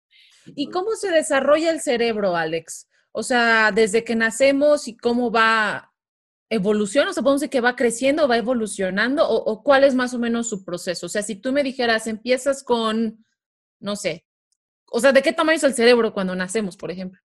¿Y 0.55 0.71
cómo 0.71 0.95
se 0.95 1.11
desarrolla 1.11 1.69
el 1.69 1.81
cerebro, 1.81 2.35
Alex? 2.35 2.89
O 3.11 3.21
sea, 3.21 3.71
desde 3.71 4.03
que 4.03 4.15
nacemos 4.15 4.87
y 4.87 4.97
cómo 4.97 5.31
va 5.31 5.93
evolución, 6.49 7.07
o 7.07 7.13
sea, 7.13 7.21
podemos 7.21 7.41
decir 7.41 7.51
que 7.51 7.61
va 7.61 7.75
creciendo, 7.75 8.27
va 8.27 8.37
evolucionando, 8.37 9.27
o, 9.27 9.35
o, 9.35 9.61
cuál 9.61 9.83
es 9.83 9.93
más 9.93 10.15
o 10.15 10.19
menos 10.19 10.49
su 10.49 10.65
proceso. 10.65 11.05
O 11.05 11.09
sea, 11.09 11.21
si 11.21 11.35
tú 11.35 11.51
me 11.51 11.63
dijeras, 11.63 12.07
empiezas 12.07 12.63
con, 12.63 13.23
no 13.79 13.95
sé, 13.95 14.25
o 14.95 14.99
sea, 14.99 15.11
¿de 15.11 15.23
qué 15.23 15.33
tamaño 15.33 15.57
es 15.57 15.63
el 15.63 15.73
cerebro 15.73 16.13
cuando 16.13 16.35
nacemos, 16.35 16.77
por 16.77 16.91
ejemplo? 16.91 17.19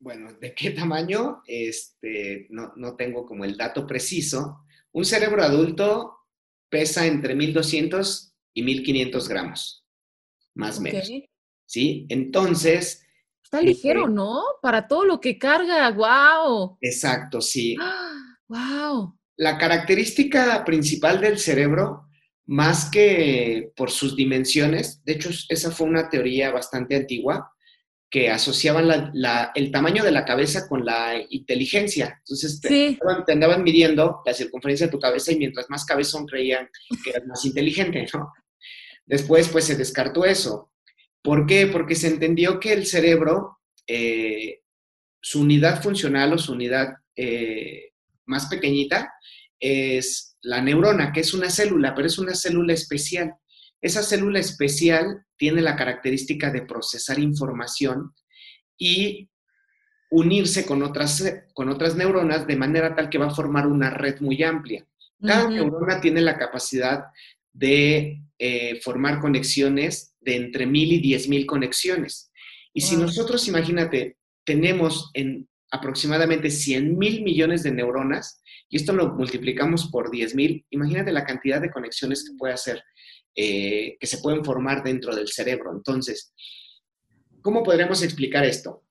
Bueno, 0.00 0.32
¿de 0.32 0.52
qué 0.54 0.70
tamaño? 0.70 1.40
Este, 1.46 2.48
no, 2.50 2.72
no 2.74 2.96
tengo 2.96 3.24
como 3.24 3.44
el 3.44 3.56
dato 3.56 3.86
preciso, 3.86 4.64
un 4.90 5.04
cerebro 5.04 5.44
adulto 5.44 6.16
pesa 6.68 7.06
entre 7.06 7.36
1200 7.36 8.34
y 8.54 8.62
1500 8.62 9.28
gramos, 9.28 9.86
más 10.54 10.78
o 10.78 10.80
menos. 10.80 11.08
¿Sí? 11.64 12.06
Entonces... 12.08 13.06
Está 13.44 13.62
ligero, 13.62 14.02
este 14.02 14.12
¿no? 14.12 14.42
Para 14.60 14.88
todo 14.88 15.04
lo 15.04 15.20
que 15.20 15.38
carga, 15.38 15.88
wow. 15.90 16.76
Exacto, 16.80 17.40
sí. 17.40 17.76
Wow. 18.48 19.16
La 19.36 19.58
característica 19.58 20.64
principal 20.64 21.20
del 21.20 21.38
cerebro, 21.38 22.08
más 22.50 22.90
que 22.90 23.70
por 23.76 23.92
sus 23.92 24.16
dimensiones, 24.16 25.04
de 25.04 25.12
hecho 25.12 25.30
esa 25.48 25.70
fue 25.70 25.86
una 25.86 26.08
teoría 26.08 26.50
bastante 26.50 26.96
antigua, 26.96 27.52
que 28.10 28.28
asociaban 28.28 29.12
el 29.54 29.70
tamaño 29.70 30.02
de 30.02 30.10
la 30.10 30.24
cabeza 30.24 30.68
con 30.68 30.84
la 30.84 31.14
inteligencia. 31.30 32.16
Entonces 32.18 32.60
te, 32.60 32.98
andaban, 33.28 33.62
midiendo 33.62 34.20
la 34.26 34.34
circunferencia 34.34 34.86
de 34.86 34.90
tu 34.90 34.98
cabeza 34.98 35.30
y 35.30 35.38
mientras 35.38 35.70
más 35.70 35.84
cabezón 35.84 36.26
creían 36.26 36.68
que 37.04 37.10
eras 37.10 37.24
más 37.28 37.44
inteligente, 37.44 38.04
¿no? 38.12 38.32
Después, 39.06 39.48
pues 39.48 39.66
se 39.66 39.76
descartó 39.76 40.24
eso. 40.24 40.72
¿Por 41.22 41.46
qué? 41.46 41.68
Porque 41.68 41.94
se 41.94 42.08
entendió 42.08 42.58
que 42.58 42.72
el 42.72 42.84
cerebro, 42.84 43.60
eh, 43.86 44.62
su 45.20 45.42
unidad 45.42 45.80
funcional 45.80 46.32
o 46.32 46.38
su 46.38 46.54
unidad 46.54 46.94
eh, 47.14 47.92
más 48.26 48.46
pequeñita 48.46 49.12
es 49.60 50.29
la 50.42 50.60
neurona, 50.60 51.12
que 51.12 51.20
es 51.20 51.34
una 51.34 51.50
célula, 51.50 51.94
pero 51.94 52.06
es 52.06 52.18
una 52.18 52.34
célula 52.34 52.72
especial. 52.72 53.34
Esa 53.80 54.02
célula 54.02 54.38
especial 54.38 55.24
tiene 55.36 55.62
la 55.62 55.76
característica 55.76 56.50
de 56.50 56.62
procesar 56.62 57.18
información 57.18 58.14
y 58.78 59.28
unirse 60.10 60.66
con 60.66 60.82
otras, 60.82 61.22
con 61.54 61.68
otras 61.68 61.96
neuronas 61.96 62.46
de 62.46 62.56
manera 62.56 62.94
tal 62.94 63.08
que 63.08 63.18
va 63.18 63.26
a 63.26 63.34
formar 63.34 63.66
una 63.66 63.90
red 63.90 64.20
muy 64.20 64.42
amplia. 64.42 64.86
Cada 65.22 65.48
neurona 65.48 66.00
tiene 66.00 66.22
la 66.22 66.38
capacidad 66.38 67.04
de 67.52 68.22
eh, 68.38 68.80
formar 68.80 69.20
conexiones 69.20 70.14
de 70.20 70.36
entre 70.36 70.66
mil 70.66 70.92
y 70.92 70.98
diez 70.98 71.28
mil 71.28 71.46
conexiones. 71.46 72.30
Y 72.72 72.80
si 72.80 72.96
nosotros, 72.96 73.46
imagínate, 73.48 74.16
tenemos 74.44 75.10
en 75.14 75.48
aproximadamente 75.70 76.50
100 76.50 76.98
mil 76.98 77.22
millones 77.22 77.62
de 77.62 77.72
neuronas, 77.72 78.42
y 78.68 78.76
esto 78.76 78.92
lo 78.92 79.14
multiplicamos 79.14 79.88
por 79.90 80.10
10 80.10 80.34
mil, 80.34 80.64
imagínate 80.70 81.12
la 81.12 81.24
cantidad 81.24 81.60
de 81.60 81.70
conexiones 81.70 82.24
que 82.28 82.36
puede 82.36 82.54
hacer. 82.54 82.82
Eh, 83.36 83.96
que 84.00 84.06
se 84.08 84.18
pueden 84.18 84.44
formar 84.44 84.82
dentro 84.82 85.14
del 85.14 85.28
cerebro. 85.28 85.72
Entonces, 85.72 86.34
¿cómo 87.42 87.62
podremos 87.62 88.02
explicar 88.02 88.44
esto? 88.44 88.82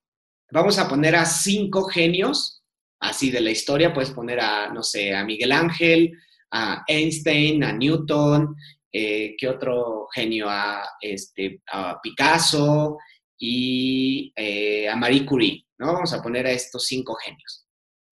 Vamos 0.51 0.79
a 0.79 0.87
poner 0.87 1.15
a 1.17 1.25
cinco 1.25 1.83
genios, 1.83 2.63
así 3.01 3.31
de 3.31 3.41
la 3.41 3.51
historia, 3.51 3.93
puedes 3.93 4.11
poner 4.11 4.39
a, 4.39 4.69
no 4.69 4.81
sé, 4.81 5.13
a 5.13 5.25
Miguel 5.25 5.51
Ángel, 5.51 6.13
a 6.51 6.83
Einstein, 6.87 7.63
a 7.65 7.73
Newton, 7.73 8.55
eh, 8.91 9.35
¿qué 9.37 9.47
otro 9.49 10.07
genio? 10.13 10.47
A, 10.49 10.83
este, 11.01 11.61
a 11.71 11.99
Picasso 12.01 12.97
y 13.39 14.34
eh, 14.36 14.89
a 14.89 14.95
Marie 14.97 15.25
Curie, 15.25 15.65
¿no? 15.80 15.93
Vamos 15.93 16.13
a 16.13 16.21
poner 16.21 16.45
a 16.45 16.52
estos 16.52 16.86
cinco 16.86 17.15
genios 17.15 17.65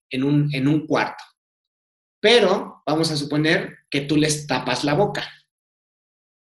en 0.10 0.24
un, 0.24 0.50
en 0.54 0.68
un 0.68 0.88
cuarto. 0.88 1.24
Pero 2.20 2.82
vamos 2.86 3.12
a 3.12 3.18
suponer 3.18 3.80
que 3.90 4.02
tú 4.02 4.16
les 4.16 4.48
tapas 4.48 4.84
la 4.84 4.94
boca. 4.94 5.30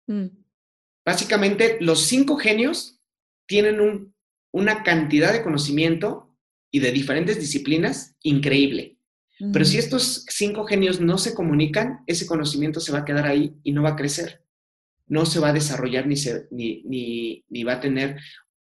Mm. 0.08 0.28
Básicamente, 1.04 1.78
los 1.82 2.06
cinco 2.06 2.38
genios 2.38 3.02
tienen 3.48 4.14
una 4.52 4.84
cantidad 4.84 5.34
de 5.34 5.44
conocimiento 5.44 6.36
y 6.72 6.80
de 6.80 6.92
diferentes 6.92 7.40
disciplinas 7.40 8.16
increíble. 8.22 9.00
Pero 9.52 9.66
si 9.66 9.78
estos 9.78 10.26
cinco 10.30 10.66
genios 10.66 11.02
no 11.02 11.18
se 11.18 11.36
comunican, 11.36 12.04
ese 12.08 12.26
conocimiento 12.26 12.80
se 12.80 12.94
va 12.94 13.00
a 13.00 13.06
quedar 13.06 13.26
ahí 13.26 13.54
y 13.64 13.74
no 13.74 13.84
va 13.84 13.90
a 13.90 13.96
crecer. 13.98 14.46
No 15.08 15.26
se 15.26 15.40
va 15.42 15.50
a 15.50 15.54
desarrollar 15.54 16.08
ni, 16.08 16.16
ni, 16.52 17.46
ni 17.50 17.64
va 17.66 17.74
a 17.74 17.80
tener 17.82 18.18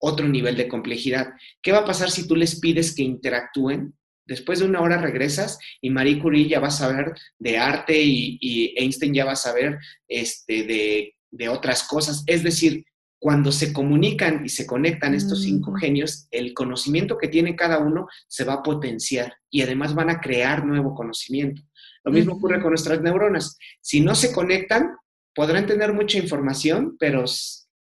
otro 0.06 0.28
nivel 0.28 0.56
de 0.56 0.68
complejidad. 0.68 1.34
¿Qué 1.62 1.72
va 1.72 1.80
a 1.80 1.86
pasar 1.86 2.12
si 2.12 2.28
tú 2.28 2.36
les 2.36 2.60
pides 2.60 2.96
que 2.96 3.04
interactúen? 3.04 3.94
Después 4.28 4.60
de 4.60 4.66
una 4.66 4.82
hora 4.82 4.98
regresas 4.98 5.60
y 5.82 5.90
Marie 5.90 6.20
Curie 6.20 6.48
ya 6.48 6.60
va 6.60 6.70
a 6.70 6.72
saber 6.72 7.14
de 7.38 7.58
arte 7.58 8.02
y, 8.02 8.38
y 8.42 8.74
Einstein 8.78 9.14
ya 9.14 9.26
va 9.26 9.34
a 9.34 9.36
saber 9.36 9.78
este, 10.08 10.64
de 10.64 11.16
de 11.36 11.50
otras 11.50 11.84
cosas. 11.84 12.24
Es 12.26 12.44
decir, 12.44 12.86
cuando 13.20 13.52
se 13.52 13.74
comunican 13.74 14.46
y 14.46 14.50
se 14.50 14.66
conectan 14.66 15.16
estos 15.16 15.44
cinco 15.44 15.72
mm. 15.72 15.76
genios, 15.76 16.28
el 16.32 16.54
conocimiento 16.54 17.18
que 17.18 17.28
tiene 17.28 17.56
cada 17.56 17.80
uno 17.80 18.08
se 18.28 18.44
va 18.44 18.56
a 18.56 18.64
potenciar 18.64 19.34
y 19.50 19.62
además 19.62 19.96
van 19.96 20.10
a 20.10 20.20
crear 20.20 20.66
nuevo 20.66 20.94
conocimiento. 20.94 21.62
Lo 22.04 22.12
mismo 22.12 22.36
ocurre 22.36 22.62
con 22.62 22.70
nuestras 22.70 23.02
neuronas. 23.02 23.58
Si 23.82 24.00
no 24.00 24.14
se 24.14 24.32
conectan, 24.32 24.96
podrán 25.34 25.66
tener 25.66 25.92
mucha 25.92 26.20
información, 26.20 26.96
pero 27.00 27.26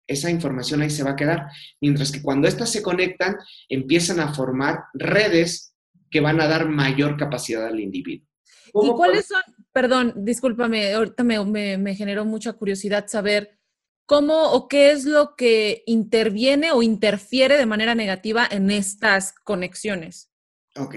esa 0.06 0.30
información 0.30 0.82
ahí 0.82 0.90
se 0.90 1.04
va 1.04 1.10
a 1.10 1.16
quedar. 1.16 1.46
Mientras 1.80 2.12
que 2.12 2.22
cuando 2.22 2.48
éstas 2.48 2.70
se 2.70 2.82
conectan, 2.82 3.36
empiezan 3.68 4.20
a 4.20 4.34
formar 4.34 4.84
redes 4.94 5.74
que 6.10 6.20
van 6.20 6.40
a 6.40 6.46
dar 6.46 6.68
mayor 6.68 7.16
capacidad 7.16 7.66
al 7.66 7.80
individuo. 7.80 8.28
¿Y 8.74 8.90
cuáles 8.90 9.26
son, 9.26 9.42
perdón, 9.72 10.14
discúlpame, 10.16 10.94
ahorita 10.94 11.24
me, 11.24 11.94
generó 11.94 12.24
mucha 12.24 12.54
curiosidad 12.54 13.06
saber 13.08 13.58
cómo 14.06 14.52
o 14.52 14.68
qué 14.68 14.92
es 14.92 15.04
lo 15.04 15.36
que 15.36 15.82
interviene 15.86 16.72
o 16.72 16.82
interfiere 16.82 17.56
de 17.56 17.66
manera 17.66 17.94
negativa 17.94 18.46
en 18.50 18.70
estas 18.70 19.34
conexiones? 19.44 20.30
Ok. 20.76 20.96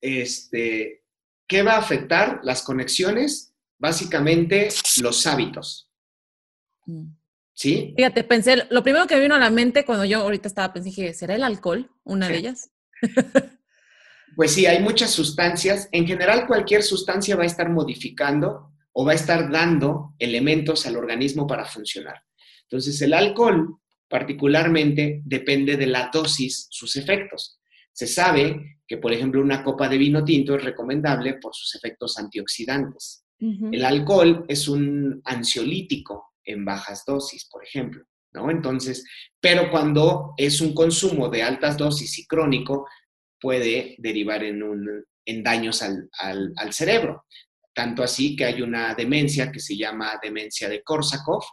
Este, 0.00 1.04
¿Qué 1.46 1.62
va 1.62 1.74
a 1.74 1.78
afectar 1.78 2.40
las 2.42 2.62
conexiones? 2.62 3.54
Básicamente 3.78 4.68
los 5.00 5.26
hábitos. 5.26 5.90
Mm. 6.86 7.23
¿Sí? 7.54 7.94
Fíjate, 7.96 8.24
pensé, 8.24 8.66
lo 8.70 8.82
primero 8.82 9.06
que 9.06 9.14
me 9.14 9.22
vino 9.22 9.36
a 9.36 9.38
la 9.38 9.50
mente 9.50 9.84
cuando 9.84 10.04
yo 10.04 10.20
ahorita 10.20 10.48
estaba 10.48 10.72
pensando, 10.72 10.96
dije, 10.96 11.14
¿será 11.14 11.36
el 11.36 11.44
alcohol 11.44 11.90
una 12.04 12.28
de 12.28 12.36
ellas? 12.36 12.70
Pues 14.36 14.50
sí, 14.50 14.66
hay 14.66 14.82
muchas 14.82 15.12
sustancias. 15.12 15.88
En 15.92 16.06
general, 16.06 16.46
cualquier 16.48 16.82
sustancia 16.82 17.36
va 17.36 17.44
a 17.44 17.46
estar 17.46 17.70
modificando 17.70 18.72
o 18.92 19.04
va 19.04 19.12
a 19.12 19.14
estar 19.14 19.50
dando 19.50 20.14
elementos 20.18 20.86
al 20.86 20.96
organismo 20.96 21.46
para 21.46 21.64
funcionar. 21.64 22.20
Entonces, 22.62 23.00
el 23.02 23.14
alcohol 23.14 23.78
particularmente 24.08 25.22
depende 25.24 25.76
de 25.76 25.86
la 25.86 26.10
dosis, 26.12 26.66
sus 26.70 26.96
efectos. 26.96 27.60
Se 27.92 28.06
sabe 28.06 28.80
que, 28.86 28.98
por 28.98 29.12
ejemplo, 29.12 29.40
una 29.40 29.62
copa 29.62 29.88
de 29.88 29.98
vino 29.98 30.24
tinto 30.24 30.56
es 30.56 30.64
recomendable 30.64 31.34
por 31.34 31.54
sus 31.54 31.74
efectos 31.76 32.18
antioxidantes. 32.18 33.24
El 33.38 33.84
alcohol 33.84 34.44
es 34.48 34.68
un 34.68 35.20
ansiolítico 35.24 36.33
en 36.44 36.64
bajas 36.64 37.04
dosis, 37.06 37.48
por 37.50 37.64
ejemplo, 37.64 38.04
¿no? 38.32 38.50
Entonces, 38.50 39.04
pero 39.40 39.70
cuando 39.70 40.34
es 40.36 40.60
un 40.60 40.74
consumo 40.74 41.28
de 41.28 41.42
altas 41.42 41.76
dosis 41.76 42.18
y 42.18 42.26
crónico, 42.26 42.86
puede 43.40 43.94
derivar 43.98 44.42
en, 44.42 44.62
un, 44.62 45.04
en 45.24 45.42
daños 45.42 45.82
al, 45.82 46.08
al 46.18 46.72
cerebro. 46.72 47.24
Tanto 47.74 48.02
así 48.02 48.36
que 48.36 48.44
hay 48.44 48.62
una 48.62 48.94
demencia 48.94 49.50
que 49.50 49.60
se 49.60 49.76
llama 49.76 50.18
demencia 50.22 50.68
de 50.68 50.82
Korsakoff, 50.82 51.44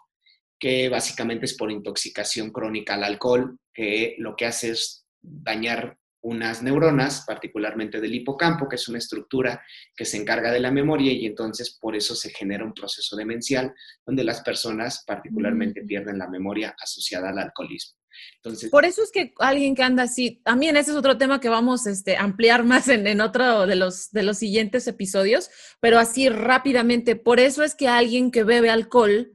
que 0.60 0.88
básicamente 0.90 1.46
es 1.46 1.56
por 1.58 1.72
intoxicación 1.72 2.52
crónica 2.52 2.94
al 2.94 3.04
alcohol, 3.04 3.58
que 3.74 4.16
lo 4.20 4.36
que 4.36 4.46
hace 4.46 4.70
es 4.72 5.08
dañar 5.20 5.98
unas 6.22 6.62
neuronas, 6.62 7.24
particularmente 7.26 8.00
del 8.00 8.14
hipocampo, 8.14 8.70
que 8.70 8.76
es 8.76 8.88
una 8.88 9.00
estructura 9.00 9.64
que 9.96 10.06
se 10.06 10.18
encarga 10.18 10.52
de 10.52 10.60
la 10.60 10.72
memoria 10.72 11.12
y 11.12 11.26
entonces 11.26 11.78
por 11.80 11.96
eso 11.96 12.16
se 12.16 12.30
genera 12.30 12.64
un 12.64 12.74
proceso 12.74 13.16
demencial 13.16 13.74
donde 14.06 14.24
las 14.24 14.42
personas 14.42 15.04
particularmente 15.06 15.84
mm. 15.84 15.88
pierden 15.88 16.20
la 16.20 16.30
memoria 16.30 16.76
asociada 16.80 17.30
al 17.30 17.40
alcoholismo. 17.40 17.98
Entonces, 18.36 18.70
por 18.70 18.86
eso 18.86 19.02
es 19.04 19.12
que 19.12 19.34
alguien 19.40 19.74
que 19.74 19.84
anda 19.84 20.04
así, 20.04 20.42
también 20.44 20.78
ese 20.78 20.92
es 20.92 20.98
otro 20.98 21.18
tema 21.18 21.40
que 21.40 21.50
vamos 21.50 21.88
a 21.88 21.92
este, 21.92 22.18
ampliar 22.18 22.64
más 22.64 22.88
en, 22.88 23.22
otro 23.22 23.66
de 23.66 23.76
los, 23.76 24.12
de 24.12 24.24
los 24.24 24.38
siguientes 24.38 24.86
episodios, 24.88 25.50
pero 25.80 25.98
así 25.98 26.30
rápidamente, 26.30 27.16
por 27.16 27.40
eso 27.40 27.64
es 27.64 27.74
que 27.74 27.88
alguien 27.88 28.32
que 28.32 28.44
bebe 28.44 28.70
alcohol 28.70 29.32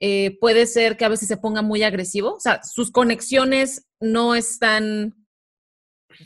eh, 0.00 0.36
puede 0.40 0.66
ser 0.66 0.96
que 0.96 1.04
a 1.04 1.08
veces 1.08 1.26
se 1.26 1.38
ponga 1.38 1.62
muy 1.62 1.82
agresivo, 1.82 2.34
o 2.34 2.40
sea, 2.40 2.60
sus 2.62 2.92
conexiones 2.92 3.88
no 3.98 4.34
están 4.34 5.14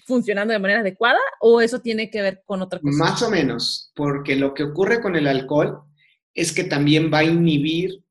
funcionando 0.07 0.53
de 0.53 0.59
manera 0.59 0.81
adecuada 0.81 1.19
o 1.41 1.61
eso 1.61 1.81
tiene 1.81 2.11
que 2.11 2.23
ver 2.23 2.43
con 2.45 2.63
otra 2.63 2.81
cosa? 2.81 2.97
Más 2.97 3.23
o 3.23 3.31
menos, 3.31 3.93
porque 3.95 4.37
lo 4.37 4.55
que 4.55 4.65
ocurre 4.65 5.01
con 5.01 5.17
el 5.17 5.27
alcohol 5.27 5.83
es 6.35 6.53
que 6.53 6.65
también 6.65 7.11
va 7.13 7.19
a 7.19 7.25
inhibir 7.25 8.03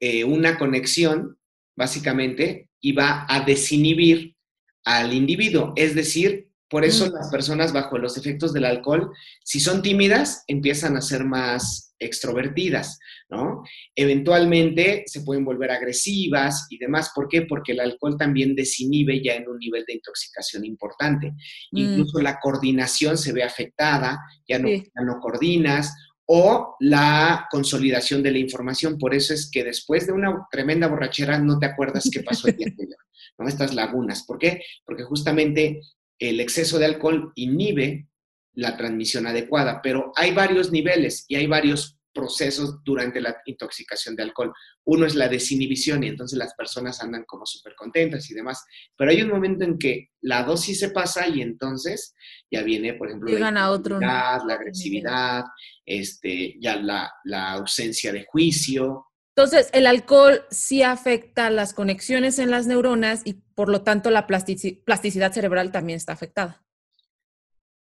eh, 0.00 0.24
una 0.24 0.58
conexión, 0.58 1.38
básicamente, 1.76 2.68
y 2.80 2.92
va 2.92 3.26
a 3.28 3.44
desinhibir 3.44 4.36
al 4.84 5.12
individuo. 5.12 5.72
Es 5.76 5.94
decir, 5.94 6.50
por 6.74 6.84
eso 6.84 7.06
mm. 7.06 7.12
las 7.12 7.30
personas 7.30 7.72
bajo 7.72 7.98
los 7.98 8.16
efectos 8.16 8.52
del 8.52 8.64
alcohol, 8.64 9.12
si 9.44 9.60
son 9.60 9.80
tímidas, 9.80 10.42
empiezan 10.48 10.96
a 10.96 11.02
ser 11.02 11.24
más 11.24 11.94
extrovertidas, 12.00 12.98
¿no? 13.30 13.62
Eventualmente 13.94 15.04
se 15.06 15.20
pueden 15.20 15.44
volver 15.44 15.70
agresivas 15.70 16.66
y 16.70 16.78
demás. 16.78 17.12
¿Por 17.14 17.28
qué? 17.28 17.42
Porque 17.42 17.70
el 17.70 17.78
alcohol 17.78 18.16
también 18.18 18.56
desinhibe 18.56 19.22
ya 19.22 19.34
en 19.34 19.48
un 19.48 19.58
nivel 19.58 19.84
de 19.86 19.94
intoxicación 19.94 20.64
importante. 20.64 21.30
Mm. 21.70 21.78
Incluso 21.78 22.20
la 22.20 22.40
coordinación 22.40 23.16
se 23.18 23.32
ve 23.32 23.44
afectada, 23.44 24.18
ya 24.48 24.58
no, 24.58 24.68
no 24.96 25.20
coordinas 25.20 25.94
o 26.26 26.74
la 26.80 27.46
consolidación 27.52 28.20
de 28.20 28.32
la 28.32 28.38
información. 28.38 28.98
Por 28.98 29.14
eso 29.14 29.32
es 29.32 29.48
que 29.48 29.62
después 29.62 30.08
de 30.08 30.12
una 30.12 30.44
tremenda 30.50 30.88
borrachera 30.88 31.38
no 31.38 31.60
te 31.60 31.66
acuerdas 31.66 32.10
qué 32.12 32.24
pasó 32.24 32.48
el 32.48 32.56
día 32.56 32.66
anterior, 32.66 32.98
¿no? 33.38 33.46
Estas 33.46 33.76
lagunas. 33.76 34.24
¿Por 34.26 34.38
qué? 34.38 34.60
Porque 34.84 35.04
justamente 35.04 35.80
el 36.18 36.40
exceso 36.40 36.78
de 36.78 36.86
alcohol 36.86 37.32
inhibe 37.34 38.08
la 38.54 38.76
transmisión 38.76 39.26
adecuada, 39.26 39.80
pero 39.82 40.12
hay 40.16 40.32
varios 40.32 40.70
niveles 40.70 41.24
y 41.28 41.36
hay 41.36 41.46
varios 41.46 41.98
procesos 42.14 42.82
durante 42.84 43.20
la 43.20 43.36
intoxicación 43.44 44.14
de 44.14 44.22
alcohol. 44.22 44.52
Uno 44.84 45.04
es 45.04 45.16
la 45.16 45.28
desinhibición 45.28 46.04
y 46.04 46.08
entonces 46.08 46.38
las 46.38 46.54
personas 46.54 47.02
andan 47.02 47.24
como 47.24 47.44
súper 47.44 47.74
contentas 47.74 48.30
y 48.30 48.34
demás, 48.34 48.64
pero 48.96 49.10
hay 49.10 49.20
un 49.20 49.30
momento 49.30 49.64
en 49.64 49.76
que 49.78 50.10
la 50.20 50.44
dosis 50.44 50.78
se 50.78 50.90
pasa 50.90 51.26
y 51.26 51.42
entonces 51.42 52.14
ya 52.50 52.62
viene, 52.62 52.94
por 52.94 53.08
ejemplo, 53.08 53.36
la, 53.36 53.70
otro, 53.70 53.98
la 53.98 54.36
agresividad, 54.36 55.44
este, 55.84 56.54
ya 56.60 56.76
la, 56.76 57.12
la 57.24 57.52
ausencia 57.52 58.12
de 58.12 58.24
juicio, 58.24 59.06
entonces, 59.36 59.68
el 59.72 59.88
alcohol 59.88 60.44
sí 60.50 60.84
afecta 60.84 61.50
las 61.50 61.74
conexiones 61.74 62.38
en 62.38 62.52
las 62.52 62.68
neuronas 62.68 63.22
y 63.24 63.34
por 63.34 63.68
lo 63.68 63.82
tanto 63.82 64.10
la 64.10 64.28
plasticidad 64.28 65.32
cerebral 65.32 65.72
también 65.72 65.96
está 65.96 66.12
afectada. 66.12 66.64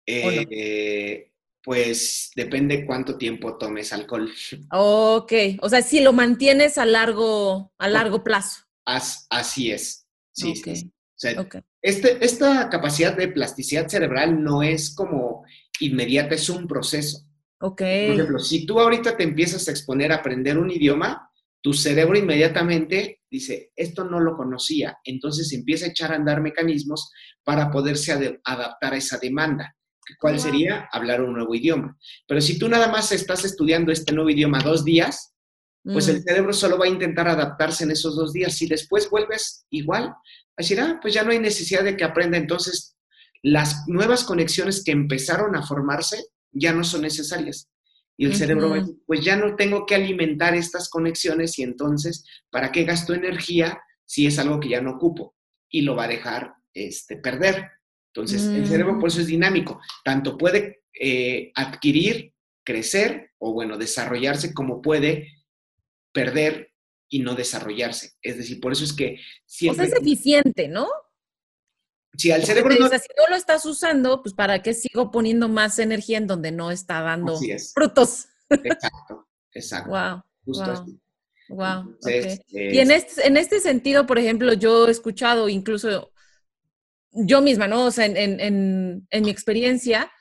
Eh, 0.08 1.32
pues 1.62 2.32
depende 2.36 2.88
cuánto 2.88 3.20
tiempo 3.20 3.58
tomes 3.60 3.94
alcohol. 3.94 4.32
Ok, 4.72 5.32
o 5.62 5.70
sea, 5.70 5.84
si 5.84 6.02
lo 6.02 6.12
mantienes 6.12 6.80
a 6.80 6.86
largo, 6.86 7.72
a 7.78 7.88
largo 7.88 8.24
plazo. 8.24 8.64
así 8.86 9.72
es. 9.72 10.08
Sí, 10.32 10.56
sí. 10.56 10.92
este, 11.84 12.26
esta 12.26 12.68
capacidad 12.72 13.16
de 13.16 13.28
plasticidad 13.28 13.88
cerebral 13.88 14.44
no 14.44 14.64
es 14.64 14.96
como 14.96 15.46
inmediata, 15.80 16.34
es 16.34 16.50
un 16.50 16.68
proceso. 16.68 17.28
Ok. 17.60 17.78
Por 17.78 17.86
ejemplo, 17.86 18.40
si 18.40 18.66
tú 18.66 18.80
ahorita 18.80 19.16
te 19.16 19.24
empiezas 19.24 19.68
a 19.68 19.72
exponer 19.72 20.12
a 20.12 20.16
aprender 20.16 20.58
un 20.58 20.72
idioma, 20.72 21.30
tu 21.64 21.74
cerebro 21.74 22.18
inmediatamente 22.18 23.22
dice, 23.32 23.72
esto 23.76 24.04
no 24.04 24.20
lo 24.20 24.36
conocía, 24.36 24.98
entonces 25.06 25.52
empieza 25.54 25.86
a 25.86 25.90
echar 25.90 26.12
a 26.12 26.16
andar 26.16 26.42
mecanismos 26.42 27.10
para 27.42 27.72
poderse 27.72 28.12
adaptar 28.44 28.94
a 28.94 28.98
esa 28.98 29.18
demanda. 29.18 29.74
¿Cuál 30.20 30.38
sería? 30.42 30.90
Hablar 30.92 31.22
un 31.22 31.34
nuevo 31.34 31.56
idioma. 31.56 31.98
Pero 32.28 32.42
si 32.42 32.60
tú 32.60 32.68
nada 32.68 32.90
más 32.90 33.14
estás 33.14 33.46
estudiando 33.46 33.94
este 33.94 34.14
nuevo 34.14 34.30
idioma 34.30 34.60
dos 34.60 34.84
días, 34.84 35.34
pues 35.86 36.10
el 36.10 36.18
mm. 36.18 36.24
cerebro 36.24 36.54
solo 36.54 36.78
va 36.78 36.86
a 36.86 36.90
intentar 36.90 37.30
adaptarse 37.30 37.86
en 37.86 37.92
esos 37.92 38.18
dos 38.18 38.34
días. 38.34 38.54
Si 38.58 38.68
después 38.68 39.10
vuelves 39.10 39.66
igual, 39.70 40.08
a 40.08 40.16
decir, 40.58 40.82
ah, 40.82 41.00
pues 41.02 41.14
ya 41.14 41.24
no 41.24 41.32
hay 41.32 41.40
necesidad 41.40 41.86
de 41.86 41.96
que 41.96 42.04
aprenda. 42.04 42.38
Entonces, 42.38 42.98
las 43.42 43.88
nuevas 43.88 44.26
conexiones 44.26 44.84
que 44.84 44.92
empezaron 44.92 45.56
a 45.56 45.66
formarse 45.66 46.26
ya 46.52 46.74
no 46.74 46.84
son 46.84 47.04
necesarias. 47.04 47.70
Y 48.16 48.26
el 48.26 48.36
cerebro 48.36 48.70
va 48.70 48.86
pues 49.08 49.22
ya 49.22 49.36
no 49.36 49.56
tengo 49.56 49.86
que 49.86 49.96
alimentar 49.96 50.56
estas 50.56 50.90
conexiones 50.90 51.58
y 51.58 51.64
entonces, 51.64 52.26
¿para 52.52 52.72
qué 52.72 52.84
gasto 52.84 53.14
energía 53.14 53.82
si 54.06 54.28
es 54.28 54.38
algo 54.38 54.60
que 54.60 54.70
ya 54.70 54.82
no 54.82 54.92
ocupo? 54.92 55.36
Y 55.70 55.82
lo 55.82 55.96
va 55.96 56.06
a 56.06 56.10
dejar 56.10 56.54
este, 56.74 57.18
perder. 57.18 57.72
Entonces, 58.14 58.44
el 58.46 58.68
cerebro 58.68 59.00
por 59.00 59.10
eso 59.10 59.22
es 59.22 59.28
dinámico. 59.28 59.82
Tanto 60.04 60.38
puede 60.38 60.84
eh, 61.00 61.52
adquirir, 61.56 62.34
crecer 62.64 63.32
o, 63.40 63.54
bueno, 63.54 63.78
desarrollarse 63.78 64.54
como 64.54 64.84
puede 64.84 65.34
perder 66.14 66.72
y 67.10 67.20
no 67.20 67.34
desarrollarse. 67.34 68.12
Es 68.22 68.38
decir, 68.38 68.60
por 68.60 68.72
eso 68.72 68.84
es 68.84 68.94
que 68.94 69.18
siempre... 69.46 69.86
O 69.86 69.90
sea, 69.90 69.98
es 69.98 70.02
eficiente, 70.02 70.68
¿no? 70.68 70.88
Si 72.18 72.32
al 72.32 72.44
cerebro 72.44 72.76
no... 72.80 72.88
si 72.90 73.08
no 73.18 73.28
lo 73.30 73.36
estás 73.36 73.66
usando, 73.66 74.22
pues 74.22 74.34
¿para 74.36 74.62
qué 74.62 74.74
sigo 74.74 75.12
poniendo 75.12 75.50
más 75.50 75.80
energía 75.80 76.18
en 76.18 76.28
donde 76.28 76.52
no 76.52 76.72
está 76.72 77.02
dando 77.02 77.40
frutos? 77.74 78.28
Exacto, 78.50 79.28
exacto. 79.54 79.90
Wow. 79.90 80.24
Justo 80.46 80.86
wow. 81.50 81.98
Y 82.50 82.80
en 82.80 82.92
este, 82.92 83.28
en 83.28 83.38
este 83.38 83.60
sentido, 83.60 84.06
por 84.06 84.20
ejemplo, 84.20 84.54
yo 84.54 84.88
he 84.88 84.92
escuchado 84.92 85.50
incluso 85.50 86.12
yo 87.12 87.42
misma, 87.42 87.68
¿no? 87.68 87.86
O 87.86 87.92
sea, 87.92 88.06
en, 88.06 88.18
en, 88.18 89.08
en, 89.10 89.24
mi 89.24 89.30
experiencia, 89.30 90.12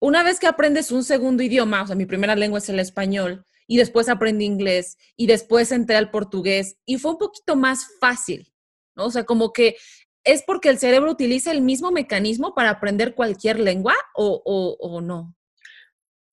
una 0.00 0.22
vez 0.22 0.40
que 0.40 0.46
aprendes 0.46 0.90
un 0.90 1.04
segundo 1.04 1.42
idioma, 1.42 1.82
o 1.82 1.86
sea, 1.86 1.96
mi 1.96 2.06
primera 2.06 2.34
lengua 2.34 2.58
es 2.58 2.68
el 2.68 2.80
español, 2.80 3.44
y 3.66 3.76
después 3.76 4.08
aprendí 4.08 4.44
inglés, 4.44 4.96
y 5.16 5.26
después 5.26 5.70
entré 5.70 5.96
al 5.96 6.10
portugués, 6.10 6.76
y 6.86 6.98
fue 6.98 7.12
un 7.12 7.18
poquito 7.18 7.56
más 7.56 7.86
fácil, 8.00 8.52
¿no? 8.96 9.06
O 9.06 9.10
sea, 9.10 9.24
como 9.24 9.52
que 9.52 9.76
¿Es 10.24 10.42
porque 10.42 10.70
el 10.70 10.78
cerebro 10.78 11.10
utiliza 11.10 11.52
el 11.52 11.60
mismo 11.60 11.90
mecanismo 11.92 12.54
para 12.54 12.70
aprender 12.70 13.14
cualquier 13.14 13.60
lengua 13.60 13.94
o, 14.14 15.00
no? 15.02 15.36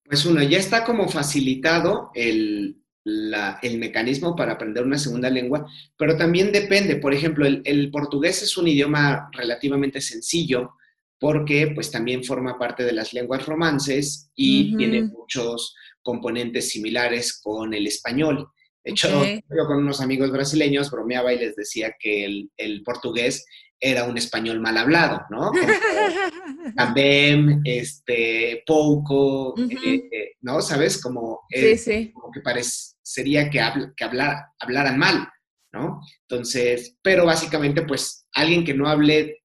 Pues 0.05 0.25
uno, 0.25 0.41
ya 0.41 0.57
está 0.57 0.85
como 0.85 1.09
facilitado 1.09 2.09
el, 2.15 2.81
el, 3.03 3.77
mecanismo 3.77 4.35
para 4.35 4.53
aprender 4.53 4.85
una 4.85 4.97
segunda 4.97 5.29
lengua, 5.29 5.69
pero 5.97 6.15
también 6.15 6.53
depende. 6.53 6.95
Por 6.95 7.13
ejemplo, 7.13 7.45
el, 7.45 7.91
portugués 7.91 8.41
es 8.41 8.57
un 8.57 8.69
idioma 8.69 9.29
relativamente 9.33 9.99
sencillo 9.99 10.71
porque 11.19 11.71
pues 11.75 11.91
también 11.91 12.23
forma 12.23 12.57
parte 12.57 12.83
de 12.83 12.93
las 12.93 13.13
lenguas 13.13 13.45
romances 13.45 14.31
y 14.35 14.75
tiene 14.75 15.03
muchos 15.03 15.75
componentes 16.01 16.69
similares 16.69 17.39
con 17.41 17.73
el 17.73 17.87
español. 17.87 18.47
De 18.83 18.91
hecho, 18.91 19.23
yo 19.23 19.67
con 19.67 19.77
unos 19.77 20.01
amigos 20.01 20.31
brasileños 20.31 20.89
bromeaba 20.89 21.31
y 21.31 21.37
les 21.39 21.55
decía 21.55 21.93
que 21.99 22.25
el, 22.25 22.49
el 22.57 22.81
portugués 22.81 23.45
era 23.83 24.03
un 24.03 24.15
español 24.15 24.59
mal 24.59 24.77
hablado, 24.77 25.25
¿no? 25.31 25.51
También, 26.75 27.61
este, 27.63 28.63
poco, 28.65 29.55
eh, 29.57 30.07
eh, 30.11 30.31
¿no? 30.41 30.61
¿Sabes? 30.61 31.01
Como, 31.01 31.41
eh, 31.49 32.11
como 32.13 32.31
que 32.31 32.41
parecería 32.41 33.49
que, 33.49 33.59
que 33.97 34.03
hablaran 34.03 34.99
mal, 34.99 35.27
¿no? 35.73 35.99
Entonces, 36.29 36.95
pero 37.01 37.25
básicamente, 37.25 37.81
pues, 37.81 38.27
alguien 38.33 38.63
que 38.63 38.75
no 38.75 38.87
hable 38.87 39.39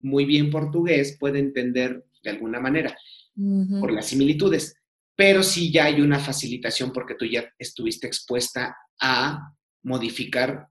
muy 0.00 0.24
bien 0.24 0.50
portugués 0.50 1.16
puede 1.18 1.38
entender 1.38 2.04
de 2.22 2.30
alguna 2.30 2.60
manera 2.60 2.96
por 3.80 3.92
las 3.92 4.06
similitudes, 4.06 4.74
pero 5.16 5.42
sí 5.42 5.72
ya 5.72 5.84
hay 5.86 6.00
una 6.00 6.18
facilitación 6.18 6.92
porque 6.92 7.14
tú 7.14 7.24
ya 7.24 7.50
estuviste 7.58 8.06
expuesta 8.06 8.76
a 9.00 9.54
modificar 9.82 10.68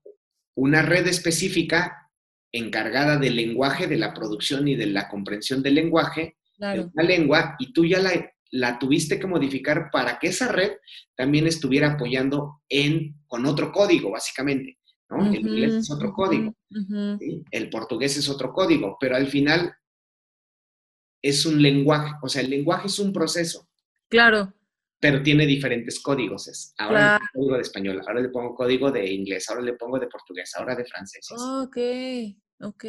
una 0.56 0.82
red 0.82 1.08
específica 1.08 2.07
encargada 2.52 3.18
del 3.18 3.36
lenguaje, 3.36 3.88
de 3.88 3.98
la 3.98 4.14
producción 4.14 4.68
y 4.68 4.76
de 4.76 4.88
la 4.88 5.08
comprensión 5.08 5.62
del 5.62 5.76
lenguaje, 5.76 6.38
de 6.58 6.90
una 6.94 7.04
lengua, 7.04 7.56
y 7.60 7.72
tú 7.72 7.86
ya 7.86 8.00
la 8.00 8.12
la 8.52 8.80
tuviste 8.80 9.20
que 9.20 9.28
modificar 9.28 9.90
para 9.92 10.20
que 10.20 10.28
esa 10.28 10.52
red 10.52 10.74
también 11.16 11.48
estuviera 11.48 11.94
apoyando 11.94 12.62
en, 12.70 13.16
con 13.28 13.46
otro 13.46 13.72
código, 13.72 14.12
básicamente. 14.12 14.78
¿no? 15.10 15.26
el 15.26 15.36
inglés 15.36 15.74
es 15.76 15.92
otro 15.92 16.12
código, 16.12 16.54
el 17.52 17.70
portugués 17.70 18.18
es 18.18 18.28
otro 18.28 18.52
código, 18.52 18.98
pero 19.00 19.16
al 19.16 19.28
final 19.28 19.74
es 21.22 21.46
un 21.46 21.62
lenguaje, 21.62 22.14
o 22.22 22.28
sea, 22.28 22.42
el 22.42 22.50
lenguaje 22.50 22.88
es 22.88 23.00
un 23.00 23.14
proceso. 23.14 23.70
Claro. 24.10 24.54
Pero 25.00 25.22
tiene 25.22 25.46
diferentes 25.46 26.00
códigos. 26.00 26.48
Es, 26.48 26.74
ahora 26.78 27.14
le 27.14 27.20
pongo 27.20 27.30
código 27.34 27.56
de 27.56 27.62
español, 27.62 28.02
ahora 28.08 28.22
le 28.22 28.30
pongo 28.30 28.56
código 28.56 28.92
de 28.92 29.12
inglés, 29.12 29.50
ahora 29.50 29.62
le 29.62 29.74
pongo 29.74 30.00
de 30.00 30.08
portugués, 30.08 30.54
ahora 30.56 30.76
de 30.76 30.86
francés. 30.86 31.28
Ok, 31.32 31.78
ok. 32.62 32.86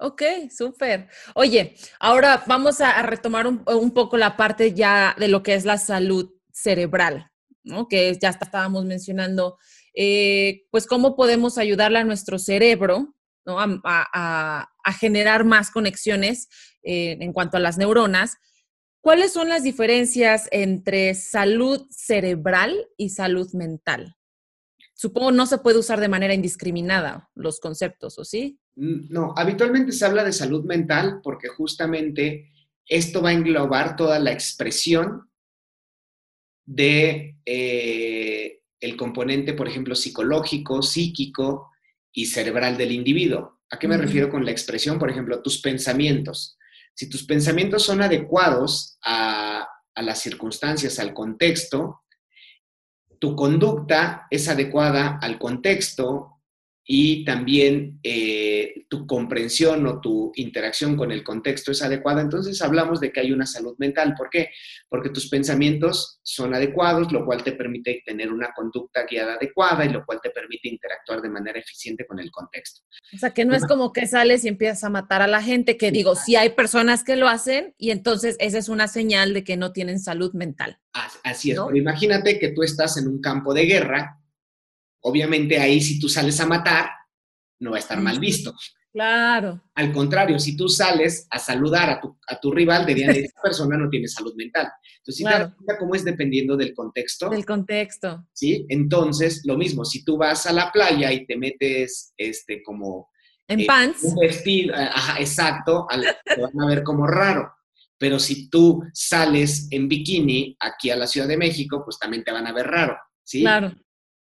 Ok, 0.00 0.22
súper. 0.56 1.08
Oye, 1.34 1.74
ahora 1.98 2.44
vamos 2.46 2.80
a, 2.80 3.02
retomar 3.02 3.48
un, 3.48 3.90
poco 3.92 4.16
la 4.16 4.36
parte 4.36 4.72
ya 4.72 5.16
de 5.18 5.26
lo 5.26 5.42
que 5.42 5.54
es 5.54 5.64
la 5.64 5.76
salud 5.76 6.30
cerebral, 6.52 7.32
¿no? 7.64 7.88
Que 7.88 8.16
ya 8.20 8.28
estábamos 8.28 8.84
mencionando, 8.84 9.58
eh, 9.94 10.66
pues 10.70 10.86
cómo 10.86 11.16
podemos 11.16 11.58
ayudarle 11.58 11.98
a 11.98 12.04
nuestro 12.04 12.38
cerebro, 12.38 13.16
¿no? 13.44 13.58
A, 13.60 14.68
generar 15.00 15.44
más 15.44 15.70
conexiones 15.70 16.48
eh, 16.82 17.18
en 17.20 17.32
cuanto 17.32 17.56
a 17.56 17.60
las 17.60 17.76
neuronas. 17.76 18.36
¿Cuáles 19.00 19.32
son 19.32 19.48
las 19.48 19.62
diferencias 19.62 20.48
entre 20.50 21.14
salud 21.14 21.86
cerebral 21.90 22.88
y 22.96 23.10
salud 23.10 23.52
mental? 23.54 24.16
Supongo 24.94 25.30
no 25.30 25.46
se 25.46 25.58
puede 25.58 25.78
usar 25.78 26.00
de 26.00 26.08
manera 26.08 26.34
indiscriminada 26.34 27.30
los 27.36 27.60
conceptos, 27.60 28.18
¿o 28.18 28.24
sí? 28.24 28.58
Mm, 28.74 29.08
no, 29.10 29.32
habitualmente 29.36 29.92
se 29.92 30.04
habla 30.04 30.24
de 30.24 30.32
salud 30.32 30.64
mental 30.64 31.20
porque 31.22 31.48
justamente 31.48 32.50
esto 32.84 33.22
va 33.22 33.30
a 33.30 33.34
englobar 33.34 33.94
toda 33.94 34.18
la 34.18 34.32
expresión 34.32 35.30
de 36.66 37.36
eh, 37.46 38.60
el 38.80 38.96
componente, 38.96 39.54
por 39.54 39.68
ejemplo, 39.68 39.94
psicológico, 39.94 40.82
psíquico 40.82 41.70
y 42.12 42.26
cerebral 42.26 42.76
del 42.76 42.92
individuo. 42.92 43.60
¿A 43.70 43.78
qué 43.78 43.86
me 43.86 43.96
refiero 43.96 44.28
con 44.28 44.44
la 44.44 44.50
expresión? 44.50 44.98
Por 44.98 45.10
ejemplo, 45.10 45.40
tus 45.42 45.60
pensamientos. 45.60 46.57
Si 46.98 47.08
tus 47.08 47.22
pensamientos 47.22 47.84
son 47.84 48.02
adecuados 48.02 48.98
a, 49.04 49.68
las 49.94 50.20
circunstancias, 50.20 50.98
al 50.98 51.14
contexto, 51.14 52.02
tu 53.20 53.36
conducta 53.36 54.26
es 54.30 54.48
adecuada 54.48 55.16
al 55.22 55.38
contexto 55.38 56.40
y 56.84 57.24
también 57.24 58.00
eh, 58.02 58.57
tu 58.88 59.06
comprensión 59.06 59.86
o 59.86 60.00
tu 60.00 60.32
interacción 60.36 60.96
con 60.96 61.12
el 61.12 61.22
contexto 61.22 61.72
es 61.72 61.82
adecuada, 61.82 62.22
entonces 62.22 62.60
hablamos 62.62 63.00
de 63.00 63.12
que 63.12 63.20
hay 63.20 63.32
una 63.32 63.46
salud 63.46 63.74
mental. 63.78 64.14
¿Por 64.16 64.30
qué? 64.30 64.50
Porque 64.88 65.10
tus 65.10 65.28
pensamientos 65.28 66.20
son 66.22 66.54
adecuados, 66.54 67.12
lo 67.12 67.24
cual 67.24 67.44
te 67.44 67.52
permite 67.52 68.02
tener 68.04 68.32
una 68.32 68.52
conducta 68.54 69.04
guiada 69.04 69.34
adecuada 69.34 69.84
y 69.84 69.90
lo 69.90 70.04
cual 70.04 70.20
te 70.22 70.30
permite 70.30 70.68
interactuar 70.68 71.20
de 71.22 71.28
manera 71.28 71.58
eficiente 71.58 72.06
con 72.06 72.18
el 72.18 72.30
contexto. 72.30 72.82
O 73.14 73.18
sea, 73.18 73.30
que 73.30 73.44
no 73.44 73.54
es 73.54 73.66
como 73.66 73.92
que 73.92 74.06
sales 74.06 74.44
y 74.44 74.48
empiezas 74.48 74.84
a 74.84 74.90
matar 74.90 75.22
a 75.22 75.26
la 75.26 75.42
gente, 75.42 75.76
que 75.76 75.90
digo, 75.90 76.14
sí 76.16 76.36
hay 76.36 76.50
personas 76.50 77.04
que 77.04 77.16
lo 77.16 77.28
hacen 77.28 77.74
y 77.78 77.90
entonces 77.90 78.36
esa 78.38 78.58
es 78.58 78.68
una 78.68 78.88
señal 78.88 79.34
de 79.34 79.44
que 79.44 79.56
no 79.56 79.72
tienen 79.72 80.00
salud 80.00 80.32
mental. 80.32 80.78
Así 81.22 81.50
es, 81.50 81.60
pero 81.60 81.76
imagínate 81.76 82.38
que 82.38 82.48
tú 82.48 82.62
estás 82.62 82.96
en 82.96 83.06
un 83.06 83.20
campo 83.20 83.54
de 83.54 83.66
guerra 83.66 84.18
Obviamente 85.00 85.58
ahí 85.58 85.80
si 85.80 85.98
tú 85.98 86.08
sales 86.08 86.40
a 86.40 86.46
matar, 86.46 86.90
no 87.60 87.70
va 87.70 87.76
a 87.76 87.80
estar 87.80 88.00
mal 88.00 88.18
visto. 88.18 88.54
Claro. 88.92 89.62
Al 89.74 89.92
contrario, 89.92 90.38
si 90.38 90.56
tú 90.56 90.68
sales 90.68 91.26
a 91.30 91.38
saludar 91.38 91.90
a 91.90 92.00
tu, 92.00 92.18
a 92.26 92.40
tu 92.40 92.50
rival, 92.50 92.86
dirían, 92.86 93.10
esta 93.10 93.40
persona 93.42 93.76
no 93.76 93.88
tiene 93.88 94.08
salud 94.08 94.34
mental. 94.34 94.68
Entonces, 94.98 95.16
si 95.16 95.24
te 95.24 95.30
das 95.30 95.54
cuenta 95.54 95.78
cómo 95.78 95.94
es 95.94 96.04
dependiendo 96.04 96.56
del 96.56 96.74
contexto. 96.74 97.28
Del 97.28 97.46
contexto. 97.46 98.26
Sí, 98.32 98.66
entonces, 98.68 99.42
lo 99.44 99.56
mismo, 99.56 99.84
si 99.84 100.04
tú 100.04 100.16
vas 100.16 100.46
a 100.46 100.52
la 100.52 100.72
playa 100.72 101.12
y 101.12 101.26
te 101.26 101.36
metes, 101.36 102.12
este, 102.16 102.62
como... 102.62 103.10
En 103.46 103.60
eh, 103.60 103.66
pants. 103.66 104.02
Un 104.02 104.16
vestido, 104.16 104.74
ajá, 104.74 105.20
exacto, 105.20 105.86
te 106.24 106.40
van 106.40 106.60
a 106.60 106.66
ver 106.66 106.82
como 106.82 107.06
raro. 107.06 107.50
Pero 107.98 108.18
si 108.18 108.48
tú 108.48 108.82
sales 108.92 109.66
en 109.70 109.88
bikini 109.88 110.56
aquí 110.60 110.90
a 110.90 110.96
la 110.96 111.06
Ciudad 111.06 111.26
de 111.26 111.36
México, 111.36 111.82
pues 111.84 111.98
también 111.98 112.22
te 112.22 112.30
van 112.30 112.46
a 112.46 112.52
ver 112.52 112.66
raro, 112.66 112.96
¿sí? 113.24 113.40
Claro. 113.40 113.74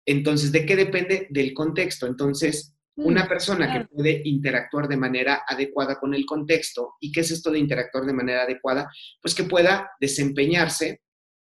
Entonces, 0.05 0.51
¿de 0.51 0.65
qué 0.65 0.75
depende? 0.75 1.27
Del 1.31 1.53
contexto. 1.53 2.05
Entonces, 2.05 2.74
una 2.97 3.25
mm, 3.25 3.27
persona 3.27 3.73
que 3.73 3.85
puede 3.85 4.21
interactuar 4.25 4.87
de 4.87 4.97
manera 4.97 5.43
adecuada 5.47 5.99
con 5.99 6.13
el 6.13 6.25
contexto, 6.25 6.95
¿y 6.99 7.11
qué 7.11 7.21
es 7.21 7.31
esto 7.31 7.51
de 7.51 7.59
interactuar 7.59 8.05
de 8.05 8.13
manera 8.13 8.43
adecuada? 8.43 8.89
Pues 9.21 9.35
que 9.35 9.43
pueda 9.43 9.91
desempeñarse 9.99 11.01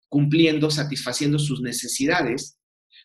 cumpliendo, 0.08 0.70
satisfaciendo 0.70 1.38
sus 1.38 1.60
necesidades, 1.60 2.58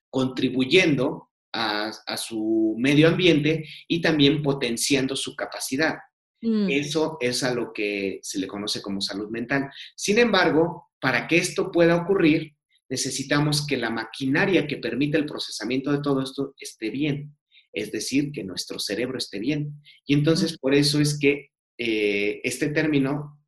contribuyendo 0.10 1.30
a, 1.52 1.92
su 2.18 2.76
medio 2.80 3.08
ambiente 3.08 3.66
y 3.88 4.02
también 4.02 4.42
potenciando 4.42 5.16
su 5.16 5.36
capacidad. 5.36 5.96
Mm. 6.42 6.70
Eso 6.70 7.18
es 7.22 7.44
a 7.44 7.54
lo 7.54 7.72
que 7.72 8.20
se 8.22 8.40
le 8.40 8.48
conoce 8.48 8.82
como 8.82 9.02
salud 9.02 9.30
mental. 9.30 9.70
Sin 9.96 10.18
embargo, 10.18 10.90
para 11.00 11.28
que 11.28 11.38
esto 11.38 11.72
pueda 11.72 11.96
ocurrir, 11.96 12.56
necesitamos 12.90 13.66
que 13.68 13.78
la 13.78 13.90
maquinaria 13.90 14.66
que 14.66 14.78
permite 14.78 15.18
el 15.18 15.26
procesamiento 15.26 15.92
de 15.92 16.02
todo 16.02 16.22
esto 16.22 16.54
esté 16.58 16.90
bien, 16.90 17.36
es 17.74 17.92
decir, 17.92 18.32
que 18.32 18.44
nuestro 18.44 18.80
cerebro 18.80 19.18
esté 19.18 19.40
bien. 19.40 19.82
Y 20.06 20.14
entonces 20.14 20.58
por 20.58 20.74
eso 20.74 21.02
es 21.02 21.18
que 21.20 21.50
eh, 21.78 22.40
este 22.44 22.70
término 22.70 23.40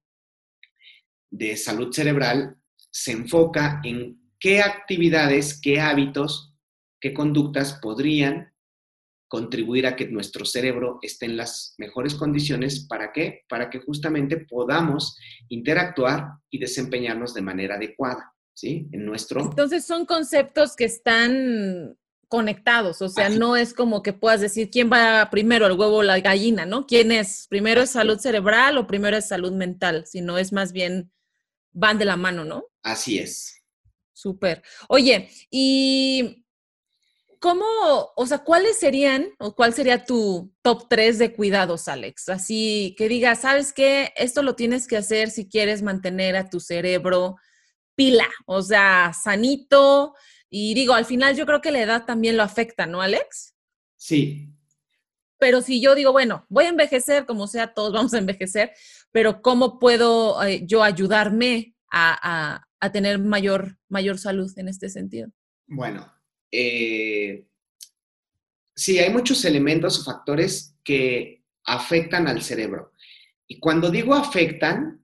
de 1.32 1.56
salud 1.56 1.94
cerebral 1.94 2.58
se 2.92 3.12
enfoca 3.12 3.82
en 3.84 4.20
qué 4.40 4.62
actividades, 4.62 5.60
qué 5.62 5.80
hábitos, 5.80 6.54
qué 7.00 7.14
conductas 7.14 7.80
podrían 7.82 8.52
contribuir 9.28 9.86
a 9.86 9.96
que 9.96 10.08
nuestro 10.08 10.46
cerebro 10.46 11.00
esté 11.02 11.26
en 11.26 11.38
las 11.38 11.76
mejores 11.78 12.16
condiciones. 12.16 12.88
¿Para 12.88 13.12
qué? 13.12 13.44
Para 13.50 13.70
que 13.70 13.80
justamente 13.80 14.38
podamos 14.38 15.18
interactuar 15.50 16.26
y 16.50 16.60
desempeñarnos 16.60 17.34
de 17.34 17.42
manera 17.42 17.76
adecuada. 17.76 18.34
¿sí? 18.54 18.88
En 18.92 19.06
nuestro... 19.06 19.42
Entonces 19.42 19.86
son 19.86 20.06
conceptos 20.06 20.76
que 20.76 20.86
están 20.86 21.98
conectados, 22.28 23.02
o 23.02 23.10
sea, 23.10 23.30
no 23.30 23.56
es 23.56 23.74
como 23.74 24.04
que 24.04 24.14
puedas 24.14 24.42
decir 24.42 24.70
quién 24.70 24.92
va 24.92 25.30
primero, 25.30 25.66
el 25.66 25.74
huevo 25.74 25.98
o 25.98 26.04
la 26.04 26.20
gallina, 26.20 26.66
¿no? 26.66 26.86
¿Quién 26.86 27.12
es? 27.12 27.48
¿Primero 27.50 27.82
es 27.82 27.92
salud 27.92 28.20
cerebral 28.20 28.78
o 28.78 28.88
primero 28.88 29.18
es 29.18 29.28
salud 29.28 29.52
mental? 29.52 30.06
Sino 30.08 30.38
es 30.38 30.52
más 30.52 30.72
bien, 30.72 31.12
van 31.72 31.98
de 31.98 32.06
la 32.06 32.18
mano, 32.18 32.46
¿no? 32.46 32.66
Así 32.84 33.20
es. 33.20 33.62
Súper. 34.14 34.64
Oye, 34.88 35.30
¿y 35.50 36.46
cómo, 37.40 37.66
o 38.16 38.26
sea, 38.26 38.40
cuáles 38.40 38.80
serían 38.80 39.30
o 39.40 39.56
cuál 39.56 39.74
sería 39.74 40.06
tu 40.06 40.54
top 40.62 40.88
3 40.90 41.20
de 41.20 41.34
cuidados, 41.34 41.88
Alex? 41.88 42.30
Así 42.30 42.96
que 42.98 43.08
digas, 43.08 43.42
¿sabes 43.42 43.74
qué? 43.74 44.14
Esto 44.16 44.42
lo 44.42 44.56
tienes 44.56 44.88
que 44.88 44.98
hacer 44.98 45.30
si 45.30 45.48
quieres 45.48 45.82
mantener 45.82 46.36
a 46.36 46.50
tu 46.50 46.60
cerebro 46.60 47.36
pila, 47.96 48.28
o 48.46 48.62
sea, 48.62 49.14
sanito. 49.14 50.16
Y 50.58 50.74
digo, 50.74 50.94
al 50.94 51.04
final 51.04 51.36
yo 51.36 51.46
creo 51.46 51.60
que 51.60 51.70
la 51.70 51.82
edad 51.82 52.06
también 52.06 52.38
lo 52.38 52.44
afecta, 52.44 52.86
¿no, 52.86 53.02
Alex? 53.02 53.54
Sí. 53.98 54.54
Pero 55.38 55.62
si 55.62 55.82
yo 55.82 55.96
digo, 55.96 56.14
bueno, 56.14 56.46
voy 56.48 56.64
a 56.64 56.70
envejecer, 56.70 57.26
como 57.26 57.46
sea, 57.48 57.74
todos 57.74 57.92
vamos 57.92 58.14
a 58.14 58.20
envejecer, 58.20 58.72
pero 59.12 59.42
¿cómo 59.42 59.80
puedo 59.80 60.42
eh, 60.46 60.66
yo 60.66 60.82
ayudarme 60.82 61.76
a, 61.92 62.66
tener 62.94 63.20
mayor, 63.20 63.78
mayor 63.90 64.18
salud 64.18 64.50
en 64.56 64.70
este 64.70 64.88
sentido? 64.88 65.28
Bueno, 65.68 66.10
eh, 66.50 67.46
sí, 68.74 68.98
hay 68.98 69.12
muchos 69.12 69.44
elementos 69.44 70.00
o 70.00 70.06
factores 70.06 70.78
que 70.86 71.44
afectan 71.66 72.30
al 72.30 72.42
cerebro. 72.42 72.94
Y 73.46 73.60
cuando 73.60 73.90
digo 73.90 74.16
afectan, 74.16 75.04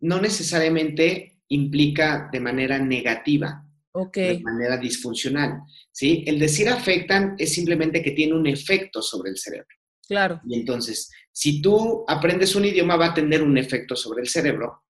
no 0.00 0.20
necesariamente 0.20 1.40
implica 1.48 2.28
de 2.30 2.40
manera 2.40 2.78
negativa, 2.78 3.63
de 4.12 4.40
manera 4.42 4.76
disfuncional. 4.76 5.60
¿sí? 5.92 6.24
El 6.26 6.38
decir 6.38 6.68
afectan 6.68 7.34
es 7.38 7.54
simplemente 7.54 8.02
que 8.02 8.10
tiene 8.10 8.34
un 8.34 8.46
efecto 8.46 9.00
sobre 9.00 9.30
el 9.30 9.38
cerebro. 9.38 9.68
Claro. 10.06 10.40
Y 10.46 10.58
entonces, 10.58 11.10
si 11.32 11.62
tú 11.62 12.04
aprendes 12.06 12.54
un 12.54 12.64
idioma, 12.64 12.96
va 12.96 13.06
a 13.06 13.14
tener 13.14 13.42
un 13.42 13.56
efecto 13.56 13.96
sobre 13.96 14.22
el 14.22 14.28
cerebro 14.28 14.82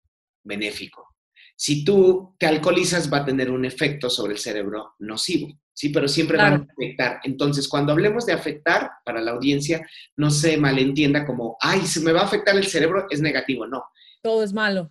benéfico. 0.42 1.14
Si 1.56 1.84
tú 1.84 2.34
te 2.38 2.46
alcoholizas, 2.46 3.12
va 3.12 3.18
a 3.18 3.24
tener 3.24 3.50
un 3.50 3.64
efecto 3.64 4.10
sobre 4.10 4.32
el 4.32 4.40
cerebro 4.40 4.94
nocivo, 4.98 5.56
¿sí? 5.72 5.90
Pero 5.90 6.08
siempre 6.08 6.36
va 6.36 6.48
a 6.48 6.54
afectar. 6.56 7.20
Entonces, 7.22 7.68
cuando 7.68 7.92
hablemos 7.92 8.26
de 8.26 8.32
afectar, 8.32 8.90
para 9.04 9.20
la 9.20 9.30
audiencia, 9.30 9.86
no 10.16 10.30
se 10.30 10.56
malentienda 10.56 11.24
como, 11.24 11.56
ay, 11.60 11.82
se 11.82 12.00
me 12.00 12.10
va 12.10 12.22
a 12.22 12.24
afectar 12.24 12.56
el 12.56 12.66
cerebro, 12.66 13.06
es 13.08 13.20
negativo. 13.20 13.68
No. 13.68 13.84
Todo 14.20 14.42
es 14.42 14.52
malo. 14.52 14.90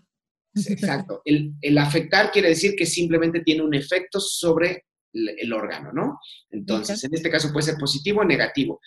Exacto. 0.67 1.21
El, 1.25 1.77
afectar 1.77 2.31
quiere 2.31 2.49
decir 2.49 2.75
que 2.75 2.85
simplemente 2.85 3.41
tiene 3.41 3.63
un 3.63 3.73
efecto 3.73 4.19
sobre 4.19 4.85
el, 5.13 5.53
órgano, 5.53 5.91
¿no? 5.93 6.19
Entonces, 6.49 7.03
en 7.03 7.13
este 7.13 7.29
caso 7.29 7.51
puede 7.51 7.67
ser 7.67 7.77
positivo 7.77 8.21
o 8.21 8.25
negativo. 8.25 8.79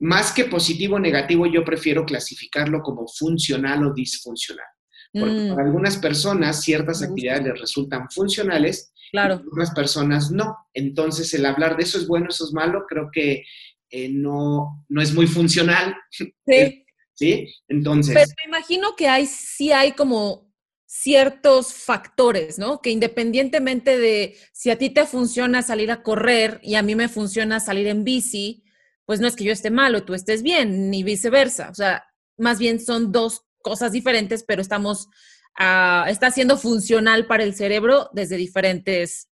Más 0.00 0.32
que 0.32 0.44
positivo 0.44 0.96
o 0.96 1.00
negativo, 1.00 1.46
yo 1.46 1.64
prefiero 1.64 2.04
clasificarlo 2.04 2.80
como 2.82 3.06
funcional 3.08 3.84
o 3.86 3.92
disfuncional. 3.92 4.66
Porque 5.12 5.34
Mm, 5.34 5.48
para 5.50 5.66
algunas 5.66 5.96
personas 5.96 6.62
ciertas 6.62 7.02
actividades 7.02 7.44
les 7.44 7.60
resultan 7.60 8.10
funcionales 8.10 8.92
claro. 9.12 9.40
y 9.44 9.48
otras 9.48 9.72
personas 9.72 10.30
no. 10.30 10.56
Entonces, 10.74 11.32
el 11.34 11.46
hablar 11.46 11.76
de 11.76 11.84
eso 11.84 11.98
es 11.98 12.08
bueno, 12.08 12.26
eso 12.30 12.44
es 12.44 12.52
malo, 12.52 12.84
creo 12.88 13.10
que 13.12 13.44
eh, 13.90 14.08
no, 14.08 14.84
no 14.88 15.00
es 15.00 15.14
muy 15.14 15.26
funcional, 15.26 15.94
Sí. 16.10 16.34
¿sí? 17.14 17.54
Entonces, 17.68 18.14
Pero 18.14 18.26
me 18.44 18.48
imagino 18.48 18.96
que 18.96 19.08
hay, 19.08 19.26
sí 19.26 19.72
hay 19.72 19.92
como 19.92 20.43
ciertos 20.96 21.74
factores, 21.74 22.56
¿no? 22.56 22.80
Que 22.80 22.90
independientemente 22.90 23.98
de 23.98 24.38
si 24.52 24.70
a 24.70 24.78
ti 24.78 24.90
te 24.90 25.06
funciona 25.06 25.60
salir 25.60 25.90
a 25.90 26.04
correr 26.04 26.60
y 26.62 26.76
a 26.76 26.82
mí 26.82 26.94
me 26.94 27.08
funciona 27.08 27.58
salir 27.58 27.88
en 27.88 28.04
bici, 28.04 28.62
pues 29.04 29.18
no 29.18 29.26
es 29.26 29.34
que 29.34 29.42
yo 29.42 29.52
esté 29.52 29.72
mal 29.72 29.96
o 29.96 30.04
tú 30.04 30.14
estés 30.14 30.44
bien, 30.44 30.90
ni 30.90 31.02
viceversa. 31.02 31.68
O 31.68 31.74
sea, 31.74 32.04
más 32.38 32.60
bien 32.60 32.78
son 32.78 33.10
dos 33.10 33.42
cosas 33.60 33.90
diferentes, 33.90 34.44
pero 34.44 34.62
estamos, 34.62 35.08
ah, 35.58 36.06
está 36.08 36.30
siendo 36.30 36.56
funcional 36.56 37.26
para 37.26 37.42
el 37.42 37.56
cerebro 37.56 38.08
desde 38.12 38.36
diferentes 38.36 39.30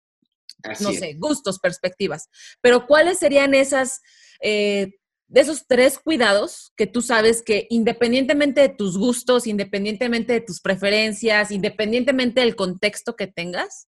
así 0.63 0.83
no 0.83 0.89
es. 0.89 0.99
sé, 0.99 1.13
gustos, 1.13 1.59
perspectivas. 1.59 2.27
Pero 2.59 2.85
¿cuáles 2.85 3.17
serían 3.17 3.53
esas, 3.53 4.01
eh, 4.41 4.91
de 5.27 5.41
esos 5.41 5.65
tres 5.67 5.97
cuidados 5.99 6.71
que 6.75 6.87
tú 6.87 7.01
sabes 7.01 7.41
que 7.41 7.67
independientemente 7.69 8.61
de 8.61 8.69
tus 8.69 8.97
gustos, 8.97 9.47
independientemente 9.47 10.33
de 10.33 10.41
tus 10.41 10.61
preferencias, 10.61 11.51
independientemente 11.51 12.41
del 12.41 12.55
contexto 12.55 13.15
que 13.15 13.27
tengas, 13.27 13.87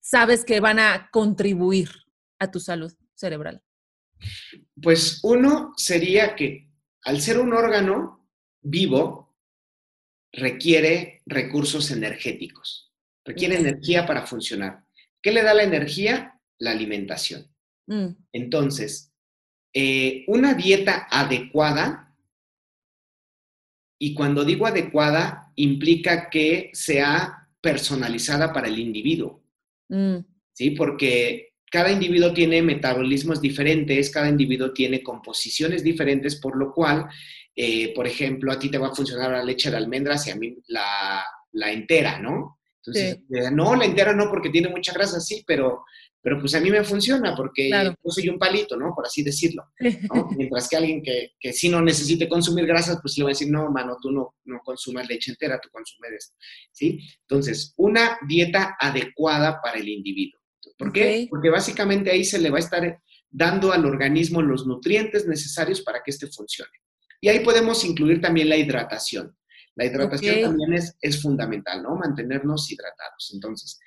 sabes 0.00 0.44
que 0.44 0.60
van 0.60 0.78
a 0.78 1.10
contribuir 1.12 1.90
a 2.38 2.50
tu 2.50 2.60
salud 2.60 2.92
cerebral? 3.14 3.62
Pues 4.80 5.20
uno 5.22 5.72
sería 5.76 6.34
que 6.34 6.68
al 7.02 7.20
ser 7.20 7.38
un 7.38 7.52
órgano 7.52 8.28
vivo, 8.60 9.34
requiere 10.32 11.22
recursos 11.26 11.90
energéticos, 11.90 12.92
requiere 13.24 13.58
energía 13.58 14.06
para 14.06 14.26
funcionar. 14.26 14.84
¿Qué 15.22 15.32
le 15.32 15.42
da 15.42 15.54
la 15.54 15.62
energía? 15.62 16.38
La 16.58 16.72
alimentación. 16.72 17.50
Mm, 17.86 18.08
Entonces, 18.32 19.07
eh, 19.72 20.24
una 20.28 20.54
dieta 20.54 21.06
adecuada, 21.10 22.14
y 24.00 24.14
cuando 24.14 24.44
digo 24.44 24.66
adecuada, 24.66 25.52
implica 25.56 26.30
que 26.30 26.70
sea 26.72 27.48
personalizada 27.60 28.52
para 28.52 28.68
el 28.68 28.78
individuo. 28.78 29.42
mm, 29.88 30.18
¿sí? 30.52 30.70
Porque 30.70 31.54
cada 31.70 31.90
individuo 31.90 32.32
tiene 32.32 32.62
metabolismos 32.62 33.40
diferentes, 33.40 34.10
cada 34.10 34.28
individuo 34.28 34.72
tiene 34.72 35.02
composiciones 35.02 35.82
diferentes, 35.82 36.36
por 36.36 36.56
lo 36.56 36.72
cual, 36.72 37.06
eh, 37.54 37.92
por 37.94 38.06
ejemplo, 38.06 38.52
a 38.52 38.58
ti 38.58 38.70
te 38.70 38.78
va 38.78 38.88
a 38.88 38.94
funcionar 38.94 39.30
la 39.32 39.42
leche 39.44 39.70
de 39.70 39.76
almendras 39.76 40.26
y 40.26 40.30
a 40.30 40.36
mí 40.36 40.56
la, 40.68 41.24
la 41.52 41.72
entera, 41.72 42.18
¿no? 42.20 42.58
Entonces, 42.76 43.18
Sí. 43.28 43.36
eh, 43.36 43.50
no, 43.52 43.74
la 43.74 43.84
entera 43.84 44.12
no, 44.14 44.30
porque 44.30 44.50
tiene 44.50 44.68
mucha 44.68 44.92
grasa, 44.92 45.20
sí, 45.20 45.42
pero, 45.46 45.84
pero 46.22 46.40
pues 46.40 46.54
a 46.54 46.60
mí 46.60 46.70
me 46.70 46.82
funciona 46.84 47.34
porque 47.36 47.68
Claro. 47.68 47.94
yo 48.04 48.10
soy 48.10 48.28
un 48.28 48.38
palito, 48.38 48.76
¿no? 48.76 48.92
Por 48.94 49.06
así 49.06 49.22
decirlo. 49.22 49.64
¿no? 49.80 50.28
Mientras 50.36 50.68
que 50.68 50.76
alguien 50.76 51.02
que, 51.02 51.32
que 51.38 51.52
sí 51.52 51.68
no 51.68 51.80
necesite 51.80 52.28
consumir 52.28 52.66
grasas, 52.66 52.98
pues 53.00 53.16
le 53.18 53.24
va 53.24 53.30
a 53.30 53.32
decir, 53.32 53.50
no, 53.50 53.70
mano, 53.70 53.96
tú 54.00 54.10
no, 54.10 54.36
no 54.44 54.60
consumes 54.64 55.08
leche 55.08 55.30
entera, 55.30 55.60
tú 55.60 55.68
consumes 55.70 56.10
esto, 56.12 56.36
¿sí? 56.72 57.00
Entonces, 57.22 57.74
una 57.76 58.18
dieta 58.26 58.76
adecuada 58.80 59.60
para 59.62 59.78
el 59.78 59.88
individuo. 59.88 60.40
¿Por 60.76 60.92
qué? 60.92 61.26
Porque 61.30 61.50
básicamente 61.50 62.10
ahí 62.10 62.24
se 62.24 62.38
le 62.38 62.50
va 62.50 62.56
a 62.58 62.60
estar 62.60 63.00
dando 63.30 63.72
al 63.72 63.84
organismo 63.84 64.42
los 64.42 64.66
nutrientes 64.66 65.26
necesarios 65.26 65.82
para 65.82 66.02
que 66.02 66.10
éste 66.10 66.26
funcione. 66.28 66.70
Y 67.20 67.28
ahí 67.28 67.40
podemos 67.40 67.84
incluir 67.84 68.20
también 68.20 68.48
la 68.48 68.56
hidratación. 68.56 69.36
La 69.74 69.86
hidratación 69.86 70.42
también 70.42 70.72
es, 70.74 70.96
es 71.00 71.20
fundamental, 71.22 71.82
¿no? 71.82 71.96
Mantenernos 71.96 72.70
hidratados. 72.70 73.30
Entonces, 73.32 73.78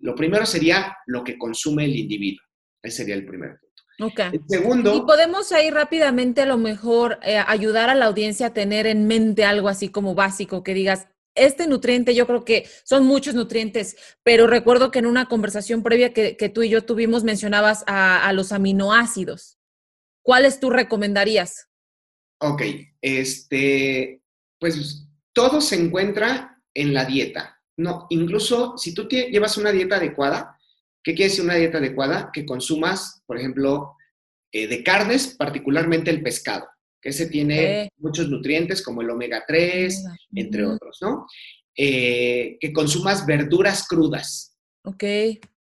lo 0.00 0.14
primero 0.14 0.46
sería 0.46 0.96
lo 1.06 1.24
que 1.24 1.38
consume 1.38 1.84
el 1.84 1.96
individuo. 1.96 2.42
Ese 2.82 2.98
sería 2.98 3.14
el 3.14 3.26
primer 3.26 3.58
punto. 3.58 3.82
Ok. 4.00 4.20
El 4.32 4.42
segundo... 4.48 4.96
Y 4.96 5.00
podemos 5.02 5.52
ahí 5.52 5.70
rápidamente 5.70 6.42
a 6.42 6.46
lo 6.46 6.58
mejor 6.58 7.18
eh, 7.22 7.38
ayudar 7.38 7.88
a 7.88 7.94
la 7.94 8.06
audiencia 8.06 8.48
a 8.48 8.52
tener 8.54 8.86
en 8.86 9.06
mente 9.06 9.44
algo 9.44 9.68
así 9.68 9.88
como 9.88 10.14
básico, 10.14 10.62
que 10.62 10.74
digas, 10.74 11.08
este 11.34 11.66
nutriente, 11.66 12.14
yo 12.14 12.26
creo 12.26 12.44
que 12.44 12.68
son 12.84 13.04
muchos 13.04 13.34
nutrientes, 13.34 13.96
pero 14.22 14.46
recuerdo 14.46 14.90
que 14.90 14.98
en 14.98 15.06
una 15.06 15.26
conversación 15.26 15.82
previa 15.82 16.12
que, 16.12 16.36
que 16.36 16.48
tú 16.48 16.62
y 16.62 16.70
yo 16.70 16.84
tuvimos 16.84 17.24
mencionabas 17.24 17.84
a, 17.86 18.26
a 18.26 18.32
los 18.32 18.52
aminoácidos. 18.52 19.58
¿Cuáles 20.22 20.60
tú 20.60 20.70
recomendarías? 20.70 21.68
Ok, 22.40 22.62
este, 23.00 24.22
pues 24.58 25.08
todo 25.32 25.60
se 25.60 25.76
encuentra 25.76 26.62
en 26.74 26.92
la 26.92 27.04
dieta. 27.04 27.55
No, 27.76 28.06
incluso 28.10 28.76
si 28.78 28.94
tú 28.94 29.06
tie- 29.08 29.30
llevas 29.30 29.56
una 29.58 29.72
dieta 29.72 29.96
adecuada, 29.96 30.58
¿qué 31.02 31.14
quiere 31.14 31.30
decir 31.30 31.44
una 31.44 31.54
dieta 31.56 31.78
adecuada? 31.78 32.30
Que 32.32 32.46
consumas, 32.46 33.22
por 33.26 33.38
ejemplo, 33.38 33.94
eh, 34.52 34.66
de 34.66 34.82
carnes, 34.82 35.34
particularmente 35.38 36.10
el 36.10 36.22
pescado, 36.22 36.66
que 37.02 37.10
ese 37.10 37.26
tiene 37.26 37.90
muchos 37.98 38.28
nutrientes 38.28 38.82
como 38.82 39.02
el 39.02 39.10
omega 39.10 39.44
3, 39.46 40.04
entre 40.34 40.64
otros, 40.64 40.98
¿no? 41.02 41.26
Eh, 41.76 42.56
que 42.58 42.72
consumas 42.72 43.26
verduras 43.26 43.86
crudas. 43.86 44.56
Ok, 44.84 45.04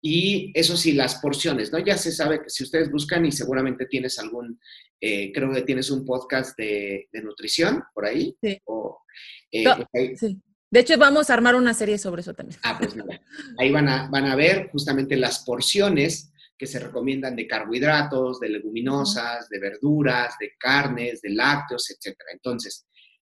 Y 0.02 0.52
eso 0.54 0.76
sí, 0.76 0.92
las 0.92 1.16
porciones, 1.16 1.72
¿no? 1.72 1.80
Ya 1.80 1.96
se 1.96 2.12
sabe 2.12 2.40
que 2.40 2.48
si 2.50 2.62
ustedes 2.62 2.92
buscan 2.92 3.26
y 3.26 3.32
seguramente 3.32 3.86
tienes 3.86 4.20
algún, 4.20 4.61
eh, 5.00 5.32
creo 5.32 5.52
que 5.52 5.62
tienes 5.62 5.90
un 5.90 6.04
podcast 6.04 6.57
de, 6.57 7.09
de 7.11 7.22
nutrición 7.22 7.82
por 7.92 8.04
ahí. 8.07 8.36
Sí. 8.40 8.61
O, 8.66 9.00
eh, 9.50 9.64
No. 9.64 9.84
ahí- 9.94 10.16
sí. 10.16 10.38
De 10.70 10.80
hecho, 10.80 10.98
vamos 10.98 11.30
a 11.30 11.34
armar 11.34 11.54
una 11.54 11.74
serie 11.74 11.98
sobre 11.98 12.22
eso 12.22 12.34
también. 12.34 12.58
ah, 12.64 12.76
pues 12.78 12.96
mira, 12.96 13.20
ahí 13.58 13.70
van 13.70 13.88
a, 13.88 14.08
van 14.08 14.26
a 14.26 14.34
ver 14.34 14.68
justamente 14.70 15.16
las 15.16 15.44
porciones 15.44 16.32
que 16.58 16.66
se 16.66 16.78
recomiendan 16.78 17.36
de 17.36 17.46
carbohidratos, 17.46 18.40
de 18.40 18.48
leguminosas, 18.48 19.48
de 19.48 19.60
verduras, 19.60 20.34
de 20.40 20.52
carnes, 20.58 21.20
de 21.20 21.30
lácteos, 21.30 21.90
etcétera. 21.90 22.30
Entonces, 22.32 22.86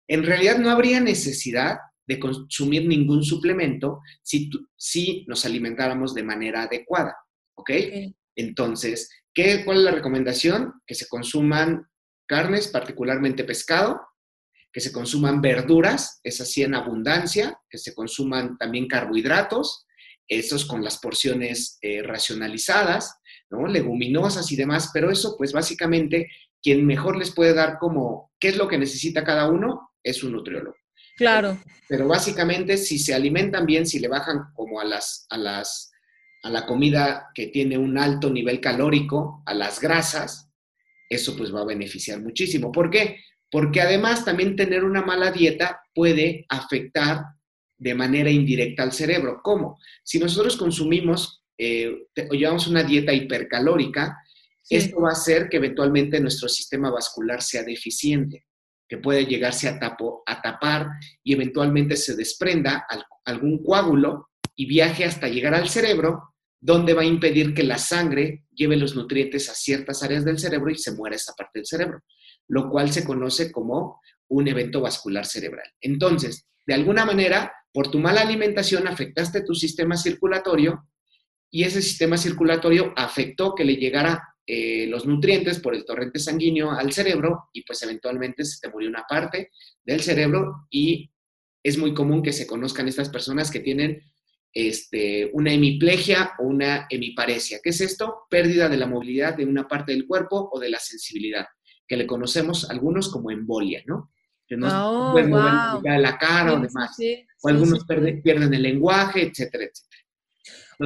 en 0.07 0.23
realidad 0.23 0.57
no 0.57 0.69
habría 0.69 0.99
necesidad 0.99 1.77
de 2.07 2.19
consumir 2.19 2.88
ningún 2.88 3.23
suplemento 3.23 3.99
si, 4.23 4.49
si 4.77 5.25
nos 5.27 5.45
alimentáramos 5.45 6.13
de 6.13 6.23
manera 6.23 6.63
adecuada, 6.63 7.17
¿ok? 7.55 7.69
Ok. 7.69 8.13
Entonces, 8.38 9.09
¿qué, 9.33 9.65
¿cuál 9.65 9.79
es 9.79 9.83
la 9.83 9.91
recomendación? 9.91 10.73
Que 10.85 10.95
se 10.95 11.07
consuman 11.07 11.85
carnes, 12.27 12.67
particularmente 12.67 13.43
pescado, 13.43 13.99
que 14.72 14.82
se 14.82 14.91
consuman 14.91 15.41
verduras, 15.41 16.20
es 16.24 16.41
así 16.41 16.63
en 16.63 16.76
abundancia, 16.76 17.59
que 17.70 17.78
se 17.78 17.93
consuman 17.93 18.57
también 18.57 18.88
carbohidratos, 18.88 19.86
esos 20.28 20.65
con 20.65 20.84
las 20.84 20.99
porciones 20.99 21.78
eh, 21.82 22.03
racionalizadas, 22.03 23.18
¿no? 23.49 23.65
leguminosas 23.68 24.51
y 24.51 24.55
demás, 24.55 24.91
pero 24.93 25.09
eso 25.09 25.36
pues 25.38 25.53
básicamente 25.53 26.30
quien 26.61 26.86
mejor 26.86 27.18
les 27.18 27.32
puede 27.32 27.53
dar 27.53 27.78
como 27.80 28.32
qué 28.39 28.49
es 28.49 28.57
lo 28.57 28.68
que 28.68 28.78
necesita 28.78 29.24
cada 29.24 29.49
uno 29.49 29.91
es 30.03 30.24
un 30.24 30.34
nutriólogo. 30.34 30.76
Claro, 31.18 31.57
Pero 31.89 32.07
básicamente, 32.07 32.78
si 32.78 32.99
se 32.99 33.15
alimentan 33.15 33.65
bien, 33.65 33.88
si 33.88 33.97
le 33.97 34.07
bajan 34.07 34.51
como 34.53 34.80
a 34.80 34.86
las, 34.86 35.26
a 35.32 35.38
las, 35.38 35.91
a 36.43 36.49
la 36.51 36.68
comida 36.68 37.30
que 37.34 37.47
tiene 37.47 37.76
un 37.76 37.97
alto 37.97 38.30
nivel 38.30 38.61
calórico, 38.61 39.41
a 39.47 39.55
las 39.55 39.82
grasas, 39.82 40.51
eso 41.09 41.36
pues 41.36 41.53
va 41.53 41.61
a 41.61 41.65
beneficiar 41.65 42.22
muchísimo. 42.22 42.72
¿Por 42.72 42.91
qué? 42.91 43.18
Porque 43.49 43.81
además 43.81 44.25
también 44.25 44.55
tener 44.55 44.83
una 44.83 45.01
mala 45.01 45.31
dieta 45.31 45.81
puede 45.93 46.45
afectar 46.49 47.23
de 47.77 47.95
manera 47.95 48.29
indirecta 48.29 48.83
al 48.83 48.91
cerebro. 48.91 49.39
¿Cómo? 49.43 49.79
Si 50.03 50.19
nosotros 50.19 50.57
consumimos 50.57 51.43
eh, 51.57 51.91
o 52.29 52.33
llevamos 52.33 52.67
una 52.67 52.83
dieta 52.83 53.13
hipercalórica, 53.13 54.17
sí. 54.63 54.75
esto 54.75 55.01
va 55.01 55.09
a 55.09 55.13
hacer 55.13 55.47
que 55.49 55.57
eventualmente 55.57 56.19
nuestro 56.19 56.49
sistema 56.49 56.89
vascular 56.91 57.41
sea 57.41 57.63
deficiente, 57.63 58.45
que 58.89 58.97
puede 58.97 59.25
llegarse 59.25 59.67
a, 59.67 59.79
tapo- 59.79 60.23
a 60.25 60.41
tapar 60.41 60.87
y 61.23 61.33
eventualmente 61.33 61.95
se 61.95 62.15
desprenda 62.15 62.85
al- 62.89 63.05
algún 63.25 63.63
coágulo 63.63 64.29
y 64.55 64.65
viaje 64.65 65.05
hasta 65.05 65.27
llegar 65.27 65.53
al 65.53 65.69
cerebro, 65.69 66.33
donde 66.59 66.93
va 66.93 67.03
a 67.03 67.05
impedir 67.05 67.53
que 67.53 67.63
la 67.63 67.77
sangre 67.77 68.43
lleve 68.51 68.75
los 68.75 68.95
nutrientes 68.95 69.49
a 69.49 69.53
ciertas 69.53 70.01
áreas 70.03 70.25
del 70.25 70.39
cerebro 70.39 70.71
y 70.71 70.77
se 70.77 70.91
muera 70.91 71.15
esa 71.15 71.33
parte 71.33 71.59
del 71.59 71.65
cerebro, 71.67 72.01
lo 72.47 72.69
cual 72.69 72.91
se 72.91 73.03
conoce 73.03 73.51
como 73.51 74.01
un 74.29 74.47
evento 74.47 74.81
vascular 74.81 75.25
cerebral. 75.25 75.67
Entonces, 75.81 76.47
de 76.65 76.73
alguna 76.73 77.05
manera, 77.05 77.53
por 77.71 77.89
tu 77.89 77.99
mala 77.99 78.21
alimentación 78.21 78.87
afectaste 78.87 79.41
tu 79.41 79.53
sistema 79.53 79.95
circulatorio 79.95 80.87
y 81.49 81.63
ese 81.63 81.81
sistema 81.81 82.17
circulatorio 82.17 82.93
afectó 82.95 83.55
que 83.55 83.63
le 83.63 83.75
llegara 83.77 84.21
eh, 84.45 84.87
los 84.87 85.05
nutrientes 85.05 85.59
por 85.59 85.75
el 85.75 85.85
torrente 85.85 86.19
sanguíneo 86.19 86.71
al 86.71 86.91
cerebro 86.91 87.49
y 87.53 87.63
pues 87.63 87.81
eventualmente 87.83 88.45
se 88.45 88.59
te 88.61 88.69
murió 88.69 88.89
una 88.89 89.03
parte 89.07 89.51
del 89.83 90.01
cerebro 90.01 90.67
y 90.69 91.11
es 91.63 91.77
muy 91.77 91.93
común 91.93 92.23
que 92.23 92.31
se 92.31 92.47
conozcan 92.47 92.87
estas 92.87 93.09
personas 93.09 93.51
que 93.51 93.59
tienen 93.59 94.01
este, 94.53 95.29
una 95.33 95.51
hemiplegia 95.51 96.31
o 96.39 96.45
una 96.45 96.87
hemiparesia. 96.89 97.59
¿Qué 97.61 97.71
es 97.71 97.81
esto? 97.81 98.21
Pérdida 98.29 98.69
de 98.69 98.77
la 98.77 98.87
movilidad 98.87 99.35
de 99.35 99.45
una 99.45 99.67
parte 99.67 99.91
del 99.91 100.07
cuerpo 100.07 100.49
o 100.51 100.59
de 100.59 100.69
la 100.69 100.79
sensibilidad, 100.79 101.45
que 101.88 101.97
le 101.97 102.07
conocemos 102.07 102.69
algunos 102.69 103.09
como 103.09 103.31
embolia, 103.31 103.81
¿no? 103.85 104.11
que 104.47 104.55
no 104.55 104.67
oh, 104.67 105.11
pueden 105.11 105.29
mover 105.29 105.99
la 105.99 106.17
cara 106.17 106.53
o 106.53 106.59
demás. 106.59 106.97
o 107.41 107.47
algunos 107.49 107.85
pierden, 107.85 108.53
el 108.53 108.61
lenguaje, 108.61 109.23
etcétera, 109.23 109.65
etcétera. 109.65 110.03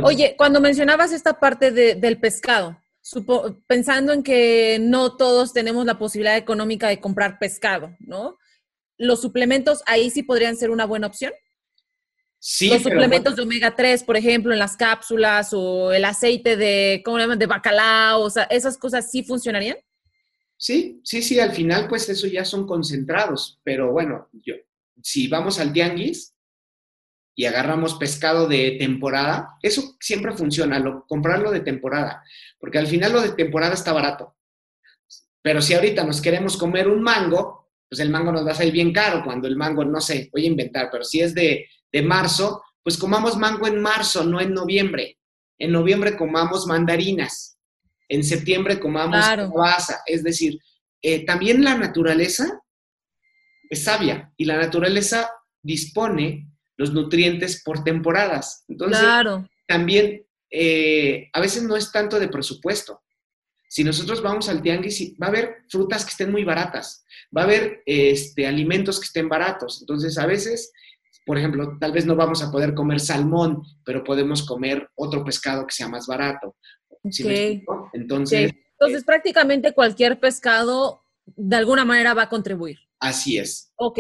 Oye, 0.04 0.36
cuando 0.38 0.60
mencionabas 0.62 1.12
esta 1.12 1.40
parte 1.40 1.72
del 1.72 2.20
pescado, 2.20 2.78
pensando 3.68 4.14
en 4.14 4.24
que 4.24 4.80
no 4.82 5.16
todos 5.16 5.54
tenemos 5.54 5.86
la 5.86 6.00
posibilidad 6.00 6.38
económica 6.38 6.88
de 6.88 7.00
comprar 7.00 7.40
pescado, 7.40 7.96
¿no? 8.00 8.38
¿Los 8.98 9.22
suplementos 9.22 9.84
ahí 9.86 10.10
sí 10.10 10.24
podrían 10.24 10.56
ser 10.56 10.70
una 10.70 10.86
buena 10.86 11.08
opción? 11.08 11.34
Sí, 12.40 12.70
los 12.70 12.82
suplementos 12.82 13.36
de 13.36 13.44
omega 13.44 13.76
3, 13.76 14.04
por 14.04 14.18
ejemplo, 14.18 14.54
en 14.54 14.60
las 14.60 14.76
cápsulas 14.76 15.54
o 15.54 15.92
el 15.92 16.06
aceite 16.06 16.56
de, 16.58 17.02
¿cómo 17.04 17.18
le 17.18 17.24
llaman? 17.26 17.38
De 17.38 17.46
bacalao, 17.46 18.22
o 18.22 18.30
sea, 18.30 18.44
¿esas 18.44 18.78
cosas 18.78 19.12
sí 19.12 19.24
funcionarían? 19.24 19.78
Sí, 20.62 21.02
sí, 21.04 21.24
sí, 21.24 21.40
al 21.40 21.54
final 21.54 21.88
pues 21.88 22.08
eso 22.08 22.28
ya 22.28 22.46
son 22.46 22.68
concentrados, 22.68 23.60
pero 23.64 23.92
bueno, 23.92 24.30
yo, 24.32 24.54
si 25.02 25.28
vamos 25.28 25.60
al 25.60 25.74
tianguis 25.74 26.36
y 27.36 27.46
agarramos 27.46 27.96
pescado 27.96 28.48
de 28.48 28.78
temporada, 28.78 29.58
eso 29.64 29.96
siempre 30.00 30.34
funciona, 30.34 30.78
lo, 30.78 31.08
comprarlo 31.08 31.50
de 31.50 31.62
temporada, 31.62 32.24
porque 32.60 32.78
al 32.78 32.86
final 32.86 33.12
lo 33.12 33.22
de 33.22 33.32
temporada 33.32 33.74
está 33.74 33.92
barato. 33.92 34.36
Pero 35.42 35.64
si 35.64 35.74
ahorita 35.74 36.04
nos 36.04 36.22
queremos 36.22 36.56
comer 36.58 36.88
un 36.88 37.02
mango, 37.02 37.72
pues 37.90 38.00
el 38.00 38.12
mango 38.12 38.32
nos 38.32 38.46
va 38.46 38.52
a 38.52 38.56
salir 38.56 38.74
bien 38.74 38.94
caro 38.94 39.24
cuando 39.26 39.48
el 39.48 39.56
mango, 39.56 39.84
no 39.84 40.00
sé, 40.00 40.30
voy 40.32 40.44
a 40.44 40.50
inventar, 40.50 40.90
pero 40.92 41.04
si 41.04 41.22
es 41.22 41.34
de, 41.34 41.66
de 41.92 42.02
marzo, 42.04 42.62
pues 42.84 43.00
comamos 43.00 43.36
mango 43.36 43.66
en 43.66 43.82
marzo, 43.82 44.24
no 44.24 44.40
en 44.40 44.54
noviembre. 44.54 45.18
En 45.58 45.72
noviembre 45.72 46.16
comamos 46.16 46.68
mandarinas 46.68 47.58
en 48.12 48.26
septiembre 48.26 48.78
comamos 48.78 49.24
claro. 49.26 49.54
Es 50.06 50.22
decir, 50.22 50.60
eh, 51.02 51.26
también 51.26 51.64
la 51.64 51.78
naturaleza 51.78 52.62
es 53.70 53.86
sabia 53.86 54.34
y 54.36 54.44
la 54.44 54.58
naturaleza 54.58 55.32
dispone 55.64 56.50
los 56.76 56.92
nutrientes 56.92 57.64
por 57.64 57.86
temporadas. 57.86 58.66
Entonces, 58.68 59.02
también 59.66 60.26
eh, 60.50 61.30
a 61.32 61.40
veces 61.40 61.64
no 61.64 61.78
es 61.78 61.90
tanto 61.94 62.20
de 62.20 62.28
presupuesto. 62.28 63.02
Si 63.70 63.86
nosotros 63.86 64.22
vamos 64.22 64.50
al 64.50 64.62
tianguis, 64.62 65.14
va 65.14 65.28
a 65.28 65.30
haber 65.30 65.64
frutas 65.70 66.04
que 66.04 66.12
estén 66.12 66.32
muy 66.32 66.44
baratas, 66.44 67.06
va 67.36 67.44
a 67.44 67.46
haber 67.46 67.82
este, 67.86 68.46
alimentos 68.46 69.00
que 69.00 69.06
estén 69.06 69.30
baratos. 69.30 69.80
Entonces, 69.80 70.18
a 70.18 70.26
veces, 70.26 70.74
por 71.26 71.38
ejemplo, 71.38 71.78
tal 71.80 71.94
vez 71.94 72.06
no 72.06 72.18
vamos 72.18 72.44
a 72.44 72.52
poder 72.52 72.74
comer 72.74 73.00
salmón, 73.00 73.64
pero 73.86 74.04
podemos 74.04 74.46
comer 74.46 74.90
otro 74.96 75.24
pescado 75.24 75.66
que 75.66 75.74
sea 75.74 75.88
más 75.88 76.08
barato. 76.08 76.58
Entonces, 77.04 77.62
Entonces, 77.94 79.04
prácticamente 79.04 79.74
cualquier 79.74 80.20
pescado 80.20 81.04
de 81.26 81.56
alguna 81.56 81.86
manera 81.86 82.14
va 82.14 82.24
a 82.24 82.30
contribuir. 82.30 82.80
Así 83.00 83.38
es. 83.38 83.72
Ok, 83.76 84.00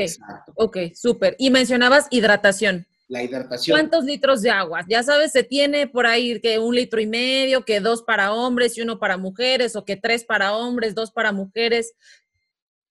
ok, 0.55 0.77
súper. 0.93 1.35
Y 1.39 1.49
mencionabas 1.49 2.07
hidratación. 2.11 2.85
La 3.07 3.23
hidratación. 3.23 3.75
¿Cuántos 3.75 4.05
litros 4.05 4.41
de 4.41 4.51
agua? 4.51 4.85
Ya 4.87 5.03
sabes, 5.03 5.31
se 5.31 5.43
tiene 5.43 5.87
por 5.87 6.05
ahí 6.05 6.39
que 6.39 6.59
un 6.59 6.75
litro 6.75 7.01
y 7.01 7.07
medio, 7.07 7.65
que 7.65 7.79
dos 7.79 8.03
para 8.03 8.33
hombres 8.33 8.77
y 8.77 8.81
uno 8.81 8.99
para 8.99 9.17
mujeres, 9.17 9.75
o 9.75 9.83
que 9.83 9.97
tres 9.97 10.23
para 10.23 10.55
hombres, 10.55 10.95
dos 10.95 11.11
para 11.11 11.31
mujeres. 11.31 11.93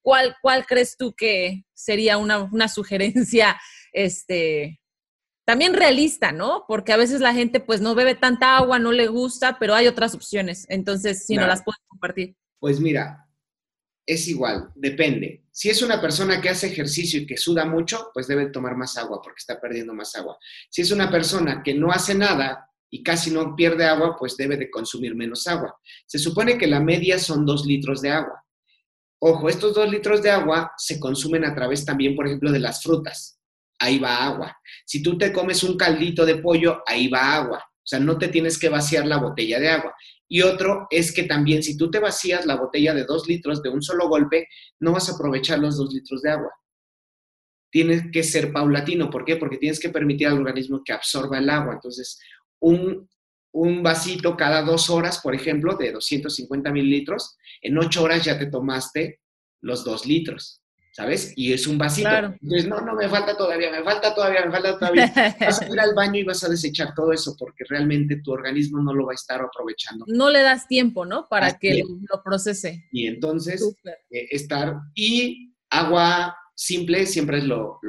¿Cuál, 0.03 0.37
cuál 0.43 0.67
crees 0.67 0.97
tú 0.97 1.15
que 1.15 1.65
sería 1.73 2.19
una, 2.19 2.43
una 2.43 2.69
sugerencia 2.69 3.59
este, 3.93 4.80
también 5.51 5.75
realista, 5.75 6.31
¿no? 6.31 6.65
Porque 6.69 6.93
a 6.93 6.97
veces 6.97 7.21
la 7.21 7.35
gente 7.35 7.59
pues 7.59 7.81
no 7.81 7.97
bebe 7.97 8.15
tanta 8.15 8.57
agua, 8.57 8.79
no 8.79 8.93
le 8.93 9.09
gusta, 9.09 9.59
pero 9.59 9.75
hay 9.75 9.89
otras 9.89 10.15
opciones. 10.15 10.65
Entonces, 10.69 11.27
si 11.27 11.35
no 11.35 11.45
las 11.45 11.65
puedes 11.65 11.81
compartir. 11.89 12.37
Pues 12.61 12.79
mira, 12.79 13.27
es 14.07 14.29
igual, 14.29 14.71
depende. 14.77 15.43
Si 15.51 15.69
es 15.69 15.83
una 15.83 16.01
persona 16.01 16.41
que 16.41 16.51
hace 16.51 16.69
ejercicio 16.69 17.21
y 17.21 17.27
que 17.27 17.37
suda 17.37 17.65
mucho, 17.65 18.13
pues 18.15 18.29
debe 18.29 18.47
tomar 18.47 18.77
más 18.77 18.97
agua 18.97 19.21
porque 19.21 19.41
está 19.41 19.61
perdiendo 19.61 19.93
más 19.93 20.15
agua. 20.15 20.39
Si 20.71 20.83
es 20.83 20.93
una 20.93 21.11
persona 21.11 21.65
que 21.65 21.75
no 21.75 21.91
hace 21.91 22.15
nada 22.15 22.71
y 22.89 23.03
casi 23.03 23.33
no 23.33 23.57
pierde 23.57 23.87
agua, 23.87 24.15
pues 24.17 24.37
debe 24.37 24.57
de 24.57 24.71
consumir 24.71 25.17
menos 25.17 25.49
agua. 25.49 25.81
Se 26.07 26.21
supone 26.21 26.59
que 26.59 26.69
la 26.69 26.79
media 26.79 27.19
son 27.19 27.45
dos 27.45 27.67
litros 27.67 28.03
de 28.03 28.11
agua. 28.11 28.45
Ojo, 29.19 29.49
estos 29.49 29.75
dos 29.75 29.91
litros 29.91 30.23
de 30.23 30.31
agua 30.31 30.71
se 30.77 31.01
consumen 31.01 31.45
a 31.45 31.57
través 31.57 31.85
también, 31.85 32.15
por 32.15 32.29
ejemplo, 32.29 32.53
de 32.53 32.61
las 32.61 32.85
frutas 32.85 33.40
ahí 33.81 33.99
va 33.99 34.25
agua. 34.25 34.57
Si 34.85 35.03
tú 35.03 35.19
te 35.19 35.33
comes 35.33 35.65
un 35.65 35.77
caldito 35.77 36.25
de 36.25 36.37
pollo, 36.37 36.83
ahí 36.87 37.09
va 37.09 37.35
agua. 37.35 37.59
O 37.59 37.87
sea, 37.91 37.99
no 37.99 38.19
te 38.19 38.29
tienes 38.29 38.59
que 38.59 38.69
vaciar 38.69 39.07
la 39.07 39.17
botella 39.17 39.59
de 39.59 39.69
agua. 39.69 39.95
Y 40.29 40.43
otro 40.43 40.87
es 40.91 41.13
que 41.13 41.25
también 41.25 41.63
si 41.63 41.77
tú 41.77 41.91
te 41.91 41.99
vacías 41.99 42.47
la 42.47 42.57
botella 42.57 42.95
de 42.95 43.05
dos 43.05 43.27
litros 43.27 43.63
de 43.63 43.71
un 43.71 43.83
solo 43.83 44.09
golpe, 44.09 44.47
no 44.79 44.93
vas 44.93 45.09
a 45.09 45.15
aprovechar 45.15 45.59
los 45.59 45.77
dos 45.77 45.93
litros 45.93 46.23
de 46.23 46.31
agua. 46.31 46.53
Tienes 47.73 48.05
que 48.13 48.23
ser 48.23 48.53
paulatino. 48.53 49.11
¿Por 49.11 49.25
qué? 49.25 49.37
Porque 49.37 49.57
tienes 49.57 49.81
que 49.81 49.89
permitir 49.89 50.29
al 50.29 50.39
organismo 50.39 50.83
que 50.85 50.93
absorba 50.93 51.39
el 51.39 51.51
agua. 51.51 51.75
Entonces, 51.75 52.21
un, 52.61 53.09
un 53.53 53.83
vasito 53.83 54.37
cada 54.37 54.63
dos 54.63 54.91
horas, 54.91 55.21
por 55.21 55.35
ejemplo, 55.35 55.77
de 55.77 55.93
250 55.93 56.71
mililitros, 56.71 57.37
en 57.63 57.79
ocho 57.79 58.05
horas 58.05 58.25
ya 58.25 58.39
te 58.39 58.47
tomaste 58.47 59.21
los 59.63 59.85
dos 59.85 60.07
litros. 60.07 60.60
¿Sabes? 61.01 61.33
Y 61.35 61.53
es 61.53 61.67
un 61.67 61.79
vasito. 61.79 62.09
Entonces, 62.11 62.69
no, 62.69 62.81
no, 62.83 62.95
me 62.95 63.09
falta 63.09 63.35
todavía, 63.37 63.71
me 63.71 63.83
falta 63.83 64.15
todavía, 64.15 64.45
me 64.45 64.53
falta 64.53 64.79
todavía. 64.79 65.13
Vas 65.41 65.63
a 65.63 65.69
ir 65.69 65.81
al 65.81 65.95
baño 65.95 66.21
y 66.21 66.25
vas 66.25 66.45
a 66.45 66.49
desechar 66.49 66.95
todo 66.95 67.13
eso 67.13 67.35
porque 67.39 67.65
realmente 67.69 68.21
tu 68.23 68.33
organismo 68.33 68.83
no 68.83 68.93
lo 68.93 69.07
va 69.07 69.13
a 69.13 69.15
estar 69.15 69.41
aprovechando. 69.41 70.05
No 70.09 70.29
le 70.29 70.43
das 70.43 70.69
tiempo, 70.69 71.07
¿no? 71.07 71.27
Para 71.29 71.59
que 71.59 71.83
lo 71.83 72.23
procese. 72.23 72.85
Y 72.93 73.07
entonces, 73.07 73.63
eh, 74.11 74.27
estar, 74.31 74.75
y 74.95 75.55
agua 75.71 76.37
simple 76.55 77.07
siempre 77.07 77.39
es 77.39 77.45
lo, 77.45 77.81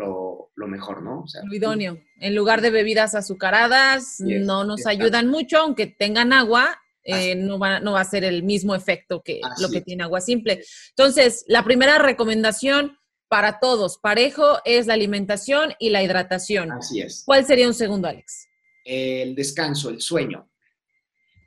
mejor, 0.55 1.03
¿no? 1.03 1.25
lo 1.43 1.53
idóneo. 1.53 1.99
En 2.19 2.35
lugar 2.35 2.61
de 2.61 2.69
bebidas 2.69 3.15
azucaradas, 3.15 4.17
no 4.19 4.63
nos 4.63 4.85
ayudan 4.85 5.27
mucho, 5.27 5.57
aunque 5.57 5.87
tengan 5.87 6.31
agua, 6.31 6.79
eh, 7.03 7.35
no, 7.35 7.57
va, 7.57 7.79
no 7.79 7.93
va 7.93 8.01
a 8.01 8.05
ser 8.05 8.23
el 8.23 8.43
mismo 8.43 8.75
efecto 8.75 9.21
que 9.23 9.41
lo 9.59 9.69
que 9.69 9.81
tiene 9.81 10.03
agua 10.03 10.21
simple. 10.21 10.63
Entonces, 10.89 11.43
la 11.47 11.63
primera 11.63 11.97
recomendación 11.97 12.97
para 13.31 13.59
todos, 13.59 13.97
parejo, 13.97 14.59
es 14.65 14.87
la 14.87 14.93
alimentación 14.93 15.71
y 15.79 15.89
la 15.89 16.03
hidratación. 16.03 16.69
Así 16.73 16.99
es. 16.99 17.23
¿Cuál 17.25 17.45
sería 17.45 17.65
un 17.65 17.73
segundo, 17.73 18.09
Alex? 18.09 18.49
El 18.83 19.35
descanso, 19.35 19.89
el 19.89 20.01
sueño. 20.01 20.51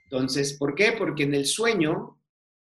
Entonces, 0.05 0.55
¿por 0.55 0.74
qué? 0.74 0.93
Porque 0.97 1.24
en 1.24 1.35
el 1.35 1.45
sueño 1.45 2.18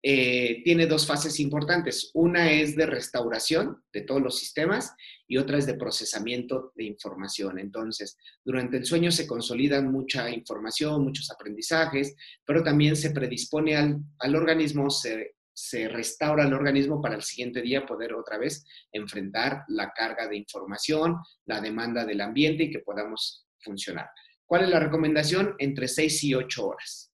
eh, 0.05 0.63
tiene 0.63 0.87
dos 0.87 1.05
fases 1.05 1.41
importantes. 1.41 2.13
Una 2.15 2.53
es 2.53 2.77
de 2.77 2.87
restauración 2.87 3.83
de 3.93 4.03
todos 4.03 4.23
los 4.23 4.39
sistemas 4.39 4.95
y 5.27 5.37
otra 5.37 5.59
es 5.59 5.67
de 5.67 5.75
procesamiento 5.75 6.73
de 6.77 6.85
información. 6.85 7.59
Entonces, 7.59 8.17
durante 8.45 8.77
el 8.77 8.85
sueño 8.85 9.11
se 9.11 9.27
consolidan 9.27 9.91
mucha 9.91 10.31
información, 10.31 11.03
muchos 11.03 11.29
aprendizajes, 11.33 12.15
pero 12.47 12.63
también 12.63 12.95
se 12.95 13.11
predispone 13.11 13.75
al, 13.75 13.99
al 14.21 14.37
organismo, 14.37 14.91
se, 14.91 15.38
se 15.61 15.89
restaura 15.89 16.45
el 16.45 16.55
organismo 16.55 17.03
para 17.03 17.17
el 17.17 17.23
siguiente 17.23 17.61
día 17.61 17.85
poder 17.85 18.15
otra 18.15 18.39
vez 18.39 18.65
enfrentar 18.93 19.65
la 19.67 19.91
carga 19.91 20.29
de 20.29 20.37
información, 20.37 21.17
la 21.47 21.61
demanda 21.61 22.05
del 22.05 22.21
ambiente 22.21 22.63
y 22.63 22.71
que 22.71 22.79
podamos 22.79 23.45
funcionar. 23.59 24.09
¿Cuál 24.47 24.63
es 24.63 24.69
la 24.69 24.79
recomendación? 24.79 25.57
Entre 25.59 25.89
6 25.89 26.25
y 26.25 26.35
8 26.35 26.65
horas 26.65 27.13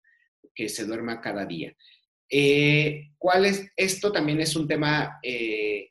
que 0.55 0.69
se 0.69 0.85
duerma 0.85 1.23
cada 1.23 1.47
día. 1.47 1.75
Eh, 2.31 3.13
¿Cuál 3.17 3.47
es? 3.47 3.67
Esto 3.77 4.13
también 4.13 4.43
es 4.43 4.55
un 4.57 4.69
tema, 4.69 5.19
eh, 5.23 5.89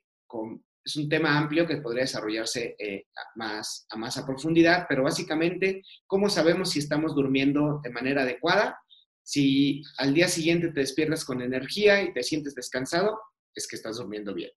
es 0.86 0.96
un 0.96 1.10
tema 1.10 1.36
amplio 1.36 1.66
que 1.66 1.78
podría 1.78 2.04
desarrollarse 2.04 2.76
eh, 2.78 3.08
más, 3.36 3.88
a 3.90 3.98
más 3.98 4.16
a 4.18 4.28
profundidad, 4.28 4.86
pero 4.88 5.02
básicamente, 5.02 5.82
¿cómo 6.06 6.30
sabemos 6.30 6.70
si 6.70 6.80
estamos 6.80 7.16
durmiendo 7.16 7.82
de 7.84 7.90
manera 7.90 8.22
adecuada? 8.22 8.80
Si 9.24 9.82
al 9.98 10.14
día 10.14 10.28
siguiente 10.28 10.70
te 10.70 10.82
despiertas 10.82 11.26
con 11.26 11.42
energía 11.42 12.04
y 12.04 12.14
te 12.14 12.24
sientes 12.24 12.56
descansado, 12.56 13.18
es 13.56 13.68
que 13.68 13.76
estás 13.76 13.98
durmiendo 13.98 14.34
bien. 14.34 14.52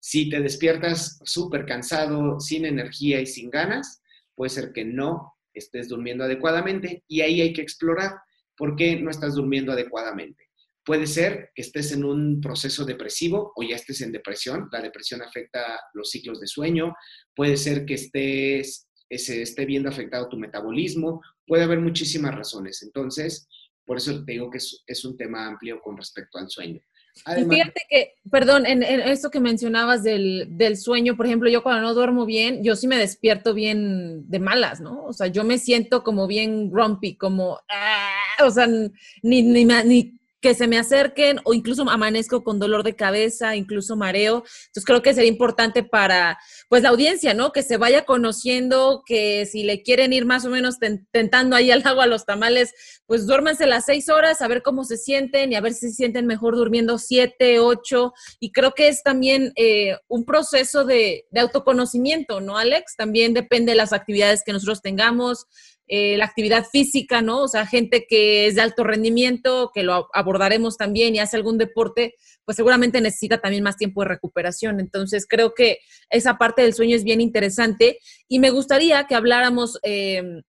Si 0.00 0.28
te 0.28 0.40
despiertas 0.40 1.18
súper 1.24 1.64
cansado, 1.66 2.38
sin 2.38 2.64
energía 2.64 3.20
y 3.20 3.26
sin 3.26 3.50
ganas, 3.50 4.02
puede 4.34 4.50
ser 4.50 4.72
que 4.72 4.84
no 4.84 5.34
estés 5.54 5.88
durmiendo 5.88 6.24
adecuadamente 6.24 7.04
y 7.08 7.22
ahí 7.22 7.40
hay 7.40 7.52
que 7.52 7.62
explorar 7.62 8.12
por 8.56 8.76
qué 8.76 8.96
no 8.96 9.10
estás 9.10 9.34
durmiendo 9.34 9.72
adecuadamente. 9.72 10.44
Puede 10.84 11.06
ser 11.06 11.50
que 11.54 11.62
estés 11.62 11.92
en 11.92 12.04
un 12.04 12.40
proceso 12.40 12.84
depresivo 12.84 13.52
o 13.56 13.62
ya 13.62 13.76
estés 13.76 14.02
en 14.02 14.12
depresión. 14.12 14.68
La 14.70 14.82
depresión 14.82 15.22
afecta 15.22 15.80
los 15.94 16.10
ciclos 16.10 16.40
de 16.40 16.46
sueño. 16.46 16.94
Puede 17.34 17.56
ser 17.56 17.86
que 17.86 17.94
estés, 17.94 18.86
se 19.10 19.40
esté 19.40 19.64
viendo 19.64 19.88
afectado 19.88 20.28
tu 20.28 20.36
metabolismo. 20.36 21.22
Puede 21.46 21.62
haber 21.62 21.80
muchísimas 21.80 22.34
razones. 22.34 22.82
Entonces, 22.82 23.48
por 23.84 23.96
eso 23.96 24.24
te 24.24 24.32
digo 24.32 24.50
que 24.50 24.58
es, 24.58 25.04
un 25.04 25.16
tema 25.16 25.46
amplio 25.46 25.80
con 25.80 25.96
respecto 25.96 26.38
al 26.38 26.48
sueño. 26.48 26.80
fíjate 27.24 27.82
que, 27.88 28.14
perdón, 28.30 28.66
en, 28.66 28.82
esto 28.82 29.30
que 29.30 29.40
mencionabas 29.40 30.02
del, 30.02 30.46
del, 30.50 30.76
sueño, 30.76 31.16
por 31.16 31.26
ejemplo, 31.26 31.50
yo 31.50 31.62
cuando 31.62 31.82
no 31.82 31.94
duermo 31.94 32.26
bien, 32.26 32.62
yo 32.62 32.76
sí 32.76 32.86
me 32.86 32.96
despierto 32.96 33.54
bien 33.54 34.28
de 34.28 34.38
malas, 34.38 34.80
¿no? 34.80 35.04
O 35.04 35.12
sea, 35.12 35.26
yo 35.26 35.44
me 35.44 35.58
siento 35.58 36.02
como 36.02 36.26
bien 36.26 36.70
grumpy, 36.70 37.16
como, 37.16 37.60
ah", 37.68 38.44
o 38.44 38.50
sea, 38.50 38.66
ni, 38.66 39.42
ni, 39.42 39.64
ni 39.64 40.18
que 40.44 40.54
se 40.54 40.68
me 40.68 40.76
acerquen 40.76 41.40
o 41.44 41.54
incluso 41.54 41.88
amanezco 41.88 42.44
con 42.44 42.58
dolor 42.58 42.82
de 42.82 42.94
cabeza, 42.94 43.56
incluso 43.56 43.96
mareo. 43.96 44.44
Entonces 44.66 44.84
creo 44.84 45.00
que 45.00 45.14
sería 45.14 45.30
importante 45.30 45.82
para 45.82 46.38
pues 46.68 46.82
la 46.82 46.90
audiencia, 46.90 47.32
¿no? 47.32 47.50
Que 47.50 47.62
se 47.62 47.78
vaya 47.78 48.04
conociendo, 48.04 49.02
que 49.06 49.46
si 49.46 49.62
le 49.62 49.80
quieren 49.80 50.12
ir 50.12 50.26
más 50.26 50.44
o 50.44 50.50
menos 50.50 50.76
tentando 51.12 51.56
ahí 51.56 51.70
al 51.70 51.80
agua 51.86 52.04
a 52.04 52.08
los 52.08 52.26
tamales, 52.26 52.74
pues 53.06 53.26
duérmanse 53.26 53.66
las 53.66 53.86
seis 53.86 54.10
horas, 54.10 54.42
a 54.42 54.48
ver 54.48 54.62
cómo 54.62 54.84
se 54.84 54.98
sienten 54.98 55.50
y 55.50 55.54
a 55.54 55.62
ver 55.62 55.72
si 55.72 55.88
se 55.88 55.94
sienten 55.94 56.26
mejor 56.26 56.56
durmiendo 56.56 56.98
siete, 56.98 57.58
ocho. 57.58 58.12
Y 58.38 58.52
creo 58.52 58.72
que 58.72 58.88
es 58.88 59.02
también 59.02 59.54
eh, 59.56 59.96
un 60.08 60.26
proceso 60.26 60.84
de, 60.84 61.24
de 61.30 61.40
autoconocimiento, 61.40 62.42
¿no, 62.42 62.58
Alex? 62.58 62.96
También 62.98 63.32
depende 63.32 63.72
de 63.72 63.76
las 63.76 63.94
actividades 63.94 64.42
que 64.44 64.52
nosotros 64.52 64.82
tengamos 64.82 65.46
eh, 65.86 66.16
la 66.16 66.24
actividad 66.24 66.64
física, 66.64 67.20
¿no? 67.20 67.42
O 67.42 67.48
sea, 67.48 67.66
gente 67.66 68.06
que 68.08 68.46
es 68.46 68.54
de 68.54 68.62
alto 68.62 68.84
rendimiento, 68.84 69.70
que 69.74 69.82
lo 69.82 70.08
abordaremos 70.14 70.78
también 70.78 71.14
y 71.14 71.18
hace 71.18 71.36
algún 71.36 71.58
deporte, 71.58 72.14
pues 72.46 72.56
seguramente 72.56 73.02
necesita 73.02 73.42
también 73.42 73.62
más 73.62 73.76
tiempo 73.76 74.00
de 74.00 74.08
recuperación. 74.08 74.80
Entonces, 74.80 75.26
creo 75.28 75.52
que 75.52 75.80
esa 76.08 76.38
parte 76.38 76.62
del 76.62 76.72
sueño 76.72 76.96
es 76.96 77.04
bien 77.04 77.20
interesante 77.20 77.98
y 78.28 78.38
me 78.38 78.48
gustaría 78.48 79.06
que 79.06 79.14
habláramos 79.14 79.78
em, 79.82 80.42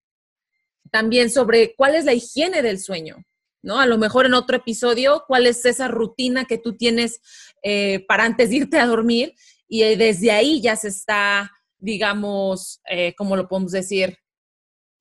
también 0.89 1.29
sobre 1.29 1.75
cuál 1.75 1.95
es 1.95 2.05
la 2.05 2.13
higiene 2.13 2.61
del 2.61 2.79
sueño. 2.79 3.17
¿no? 3.61 3.79
A 3.79 3.88
lo 3.88 3.97
mejor 3.97 4.25
en 4.27 4.36
otro 4.36 4.55
episodio, 4.55 5.25
cuál 5.27 5.47
es 5.47 5.65
esa 5.65 5.89
rutina 5.89 6.45
que 6.45 6.59
tú 6.59 6.77
tienes 6.77 7.19
eh, 7.61 8.05
para 8.07 8.23
antes 8.23 8.51
de 8.51 8.55
irte 8.57 8.79
a 8.79 8.86
dormir 8.86 9.33
y 9.67 9.83
eh, 9.83 9.97
desde 9.97 10.31
ahí 10.31 10.61
ya 10.61 10.77
se 10.77 10.88
está, 10.89 11.51
digamos, 11.77 12.79
¿cómo 13.17 13.36
lo 13.36 13.49
podemos 13.49 13.71
decir? 13.71 14.17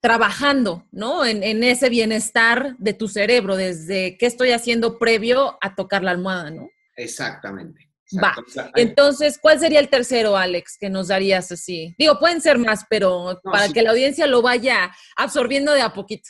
Trabajando, 0.05 0.85
¿no? 0.91 1.25
En, 1.25 1.63
ese 1.63 1.89
bienestar 1.89 2.75
de 2.77 2.93
tu 2.93 3.07
cerebro, 3.07 3.55
desde 3.55 4.19
qué 4.19 4.27
estoy 4.27 4.51
haciendo 4.51 4.99
previo 4.99 5.57
a 5.61 5.73
tocar 5.73 6.03
la 6.03 6.11
almohada, 6.11 6.51
¿no? 6.51 6.69
Exactamente. 6.95 7.89
Va. 8.23 8.35
Entonces, 8.75 9.39
¿cuál 9.41 9.59
sería 9.59 9.79
el 9.79 9.89
tercero, 9.89 10.37
Alex, 10.37 10.77
que 10.79 10.91
nos 10.91 11.07
darías 11.07 11.51
así? 11.51 11.95
Digo, 11.97 12.19
pueden 12.19 12.39
ser 12.39 12.59
más, 12.59 12.85
pero 12.87 13.41
para 13.43 13.69
que 13.69 13.81
la 13.81 13.89
audiencia 13.89 14.27
lo 14.27 14.43
vaya 14.43 14.95
absorbiendo 15.17 15.73
de 15.73 15.81
a 15.81 15.91
poquito. 15.91 16.29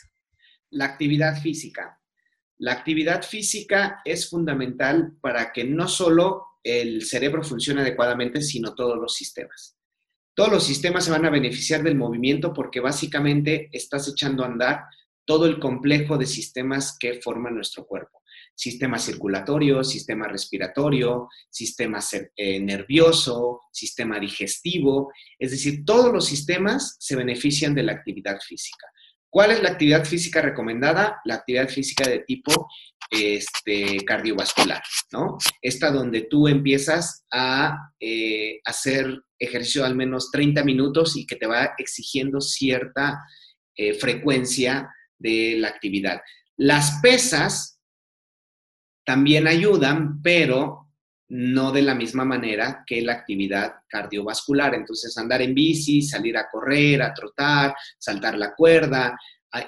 La 0.70 0.86
actividad 0.86 1.38
física. 1.38 2.00
La 2.56 2.72
actividad 2.72 3.22
física 3.24 4.00
es 4.06 4.30
fundamental 4.30 5.12
para 5.20 5.52
que 5.52 5.64
no 5.64 5.86
solo 5.86 6.46
el 6.62 7.04
cerebro 7.04 7.42
funcione 7.44 7.82
adecuadamente, 7.82 8.40
sino 8.40 8.74
todos 8.74 8.96
los 8.96 9.14
sistemas. 9.14 9.75
Todos 10.36 10.52
los 10.52 10.64
sistemas 10.64 11.06
se 11.06 11.10
van 11.10 11.24
a 11.24 11.30
beneficiar 11.30 11.82
del 11.82 11.96
movimiento 11.96 12.52
porque 12.52 12.78
básicamente 12.78 13.70
estás 13.72 14.06
echando 14.06 14.44
a 14.44 14.48
andar 14.48 14.80
todo 15.24 15.46
el 15.46 15.58
complejo 15.58 16.18
de 16.18 16.26
sistemas 16.26 16.94
que 17.00 17.22
forman 17.22 17.54
nuestro 17.54 17.86
cuerpo. 17.86 18.22
Sistema 18.54 18.98
circulatorio, 18.98 19.82
sistema 19.82 20.28
respiratorio, 20.28 21.30
sistema 21.48 22.00
eh, 22.36 22.60
nervioso, 22.60 23.62
sistema 23.72 24.20
digestivo, 24.20 25.10
es 25.38 25.52
decir, 25.52 25.86
todos 25.86 26.12
los 26.12 26.26
sistemas 26.26 26.96
se 27.00 27.16
benefician 27.16 27.74
de 27.74 27.84
la 27.84 27.92
actividad 27.92 28.38
física. 28.38 28.86
¿Cuál 29.30 29.52
es 29.52 29.62
la 29.62 29.70
actividad 29.70 30.04
física 30.04 30.42
recomendada? 30.42 31.18
La 31.24 31.36
actividad 31.36 31.70
física 31.70 32.10
de 32.10 32.20
tipo 32.20 32.68
este, 33.10 34.04
cardiovascular, 34.04 34.82
¿no? 35.12 35.38
Esta 35.62 35.90
donde 35.90 36.22
tú 36.22 36.46
empiezas 36.46 37.24
a 37.32 37.90
eh, 37.98 38.60
hacer 38.66 39.22
ejercicio 39.38 39.84
al 39.84 39.96
menos 39.96 40.30
30 40.30 40.64
minutos 40.64 41.16
y 41.16 41.26
que 41.26 41.36
te 41.36 41.46
va 41.46 41.74
exigiendo 41.78 42.40
cierta 42.40 43.20
eh, 43.76 43.94
frecuencia 43.94 44.90
de 45.18 45.56
la 45.58 45.68
actividad. 45.68 46.20
Las 46.56 47.00
pesas 47.02 47.80
también 49.04 49.46
ayudan, 49.46 50.20
pero 50.22 50.86
no 51.28 51.72
de 51.72 51.82
la 51.82 51.94
misma 51.94 52.24
manera 52.24 52.84
que 52.86 53.02
la 53.02 53.14
actividad 53.14 53.74
cardiovascular. 53.88 54.74
Entonces, 54.74 55.16
andar 55.18 55.42
en 55.42 55.54
bici, 55.54 56.02
salir 56.02 56.36
a 56.36 56.48
correr, 56.50 57.02
a 57.02 57.12
trotar, 57.12 57.74
saltar 57.98 58.38
la 58.38 58.54
cuerda, 58.54 59.16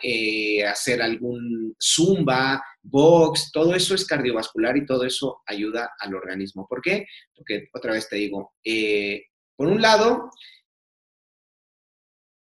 eh, 0.02 0.64
hacer 0.64 1.00
algún 1.00 1.74
zumba, 1.80 2.62
box, 2.82 3.50
todo 3.52 3.74
eso 3.74 3.94
es 3.94 4.04
cardiovascular 4.04 4.76
y 4.76 4.86
todo 4.86 5.04
eso 5.04 5.42
ayuda 5.46 5.92
al 5.98 6.14
organismo. 6.14 6.66
¿Por 6.68 6.80
qué? 6.82 7.06
Porque 7.34 7.68
otra 7.72 7.92
vez 7.92 8.08
te 8.08 8.16
digo, 8.16 8.54
eh, 8.64 9.22
por 9.58 9.66
un 9.66 9.82
lado, 9.82 10.30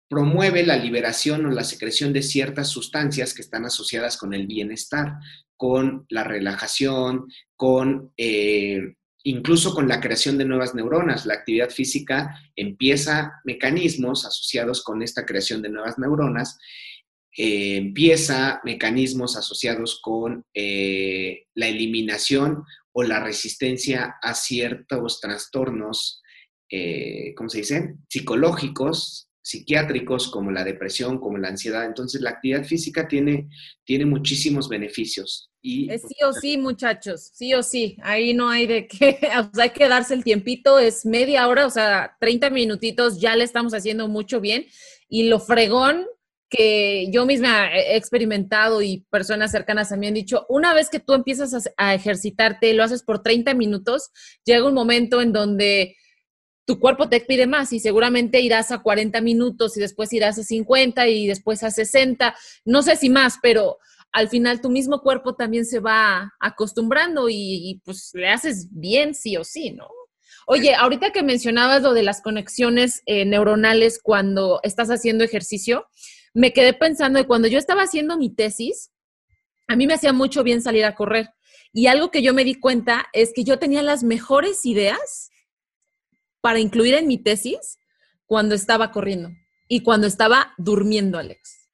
promueve 0.09 0.65
la 0.65 0.75
liberación 0.75 1.45
o 1.45 1.51
la 1.51 1.63
secreción 1.63 2.11
de 2.11 2.21
ciertas 2.21 2.67
sustancias 2.67 3.33
que 3.33 3.41
están 3.41 3.63
asociadas 3.63 4.17
con 4.17 4.33
el 4.33 4.45
bienestar, 4.45 5.13
con 5.55 6.05
la 6.09 6.25
relajación, 6.25 7.27
con 7.55 8.11
eh, 8.17 8.95
incluso 9.23 9.73
con 9.73 9.87
la 9.87 10.01
creación 10.01 10.37
de 10.37 10.43
nuevas 10.43 10.75
neuronas. 10.75 11.25
La 11.25 11.35
actividad 11.35 11.69
física 11.69 12.37
empieza 12.57 13.39
mecanismos 13.45 14.25
asociados 14.25 14.83
con 14.83 15.01
esta 15.01 15.25
creación 15.25 15.61
de 15.61 15.69
nuevas 15.69 15.97
neuronas, 15.97 16.59
eh, 17.37 17.77
empieza 17.77 18.59
mecanismos 18.65 19.37
asociados 19.37 20.01
con 20.03 20.43
eh, 20.53 21.45
la 21.53 21.67
eliminación 21.67 22.65
o 22.91 23.03
la 23.03 23.21
resistencia 23.21 24.17
a 24.21 24.33
ciertos 24.33 25.21
trastornos, 25.21 26.21
¿cómo 27.35 27.49
se 27.49 27.59
dice? 27.59 27.95
Psicológicos, 28.07 29.27
psiquiátricos 29.47 30.29
como 30.29 30.51
la 30.51 30.65
depresión, 30.65 31.19
como 31.19 31.37
la 31.37 31.47
ansiedad. 31.47 31.85
Entonces, 31.85 32.19
la 32.19 32.31
actividad 32.31 32.65
física 32.65 33.07
tiene, 33.07 33.47
tiene 33.85 34.05
muchísimos 34.05 34.67
beneficios. 34.67 35.49
Y, 35.61 35.89
es 35.89 36.01
sí 36.01 36.15
o 36.25 36.33
sí, 36.33 36.57
muchachos, 36.57 37.31
sí 37.33 37.53
o 37.53 37.63
sí. 37.63 37.95
Ahí 38.03 38.33
no 38.33 38.49
hay 38.49 38.67
de 38.67 38.87
qué, 38.87 39.17
hay 39.57 39.69
que 39.69 39.87
darse 39.87 40.13
el 40.13 40.25
tiempito, 40.25 40.79
es 40.79 41.05
media 41.05 41.47
hora, 41.47 41.65
o 41.65 41.69
sea, 41.69 42.17
30 42.19 42.49
minutitos, 42.49 43.21
ya 43.21 43.37
le 43.37 43.45
estamos 43.45 43.73
haciendo 43.73 44.09
mucho 44.09 44.41
bien. 44.41 44.65
Y 45.07 45.29
lo 45.29 45.39
fregón 45.39 46.05
que 46.49 47.09
yo 47.11 47.25
misma 47.25 47.73
he 47.73 47.95
experimentado 47.95 48.81
y 48.81 49.05
personas 49.09 49.51
cercanas 49.51 49.93
a 49.93 49.97
mí 49.97 50.07
han 50.07 50.13
dicho, 50.13 50.45
una 50.49 50.73
vez 50.73 50.89
que 50.89 50.99
tú 50.99 51.13
empiezas 51.13 51.53
a, 51.53 51.71
a 51.77 51.93
ejercitarte, 51.93 52.73
lo 52.73 52.83
haces 52.83 53.01
por 53.01 53.23
30 53.23 53.53
minutos, 53.53 54.09
llega 54.43 54.67
un 54.67 54.73
momento 54.73 55.21
en 55.21 55.31
donde 55.31 55.95
tu 56.67 56.79
cuerpo 56.81 57.07
te 57.07 57.21
pide 57.21 57.47
más 57.47 57.71
y 57.71 57.79
seguramente 57.79 58.41
irás 58.41 58.71
a 58.71 58.79
40 58.79 59.21
minutos 59.21 59.77
y 59.77 59.79
después 59.79 60.11
irás 60.11 60.37
a 60.37 60.43
50 60.43 61.07
y 61.07 61.25
después 61.25 61.63
a 61.63 61.71
60, 61.71 62.35
no 62.65 62.83
sé 62.83 62.97
si 62.97 63.09
más, 63.09 63.39
pero 63.41 63.77
al 64.11 64.27
final 64.27 64.59
tu 64.59 64.69
mismo 64.69 65.01
cuerpo 65.01 65.33
también 65.33 65.65
se 65.65 65.79
va 65.79 66.33
acostumbrando 66.41 67.29
y, 67.29 67.81
pues 67.85 68.11
le 68.13 68.27
haces 68.27 68.67
bien 68.69 69.15
sí 69.15 69.37
o 69.37 69.45
sí, 69.45 69.71
¿no? 69.71 69.87
Oye, 70.45 70.75
ahorita 70.75 71.11
que 71.11 71.23
mencionabas 71.23 71.83
lo 71.83 71.93
de 71.93 72.03
las 72.03 72.21
conexiones 72.21 73.01
eh, 73.05 73.23
neuronales 73.23 73.99
cuando 74.03 74.59
estás 74.63 74.89
haciendo 74.89 75.23
ejercicio, 75.23 75.87
me 76.33 76.51
quedé 76.51 76.73
pensando 76.73 77.19
que 77.19 77.27
cuando 77.27 77.47
yo 77.47 77.59
estaba 77.59 77.83
haciendo 77.83 78.17
mi 78.17 78.29
tesis, 78.29 78.91
a 79.69 79.77
mí 79.77 79.87
me 79.87 79.93
hacía 79.93 80.11
mucho 80.11 80.43
bien 80.43 80.61
salir 80.61 80.83
a 80.83 80.95
correr. 80.95 81.29
Y 81.71 81.87
algo 81.87 82.11
que 82.11 82.21
yo 82.21 82.33
me 82.33 82.43
di 82.43 82.55
cuenta 82.55 83.07
es 83.13 83.31
que 83.33 83.45
yo 83.45 83.57
tenía 83.57 83.83
las 83.83 84.03
mejores 84.03 84.65
ideas 84.65 85.31
para 86.41 86.59
incluir 86.59 86.95
en 86.95 87.07
mi 87.07 87.17
tesis 87.17 87.79
cuando 88.25 88.55
estaba 88.55 88.91
corriendo 88.91 89.29
y 89.67 89.81
cuando 89.81 90.07
estaba 90.07 90.53
durmiendo, 90.57 91.17
Alex. 91.17 91.69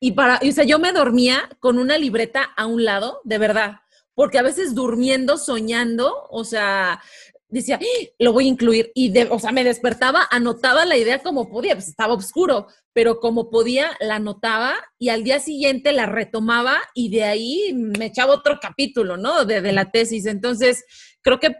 Y 0.00 0.12
para, 0.12 0.38
o 0.46 0.52
sea, 0.52 0.64
yo 0.64 0.78
me 0.78 0.92
dormía 0.92 1.48
con 1.60 1.78
una 1.78 1.96
libreta 1.96 2.42
a 2.56 2.66
un 2.66 2.84
lado, 2.84 3.20
de 3.24 3.38
verdad, 3.38 3.80
porque 4.14 4.38
a 4.38 4.42
veces 4.42 4.74
durmiendo, 4.74 5.38
soñando, 5.38 6.26
o 6.30 6.44
sea, 6.44 7.00
decía, 7.48 7.78
¡Ah! 7.80 8.06
lo 8.18 8.32
voy 8.32 8.46
a 8.46 8.48
incluir. 8.48 8.92
Y, 8.94 9.10
de, 9.10 9.28
o 9.30 9.38
sea, 9.38 9.52
me 9.52 9.64
despertaba, 9.64 10.28
anotaba 10.30 10.84
la 10.84 10.96
idea 10.96 11.20
como 11.20 11.48
podía, 11.48 11.74
pues 11.74 11.88
estaba 11.88 12.14
oscuro, 12.14 12.66
pero 12.92 13.20
como 13.20 13.50
podía, 13.50 13.92
la 14.00 14.16
anotaba 14.16 14.74
y 14.98 15.08
al 15.08 15.24
día 15.24 15.40
siguiente 15.40 15.92
la 15.92 16.06
retomaba 16.06 16.82
y 16.94 17.10
de 17.10 17.24
ahí 17.24 17.72
me 17.72 18.06
echaba 18.06 18.34
otro 18.34 18.58
capítulo, 18.60 19.16
¿no? 19.16 19.44
De, 19.44 19.62
de 19.62 19.72
la 19.72 19.90
tesis. 19.90 20.26
Entonces, 20.26 20.84
creo 21.22 21.40
que 21.40 21.56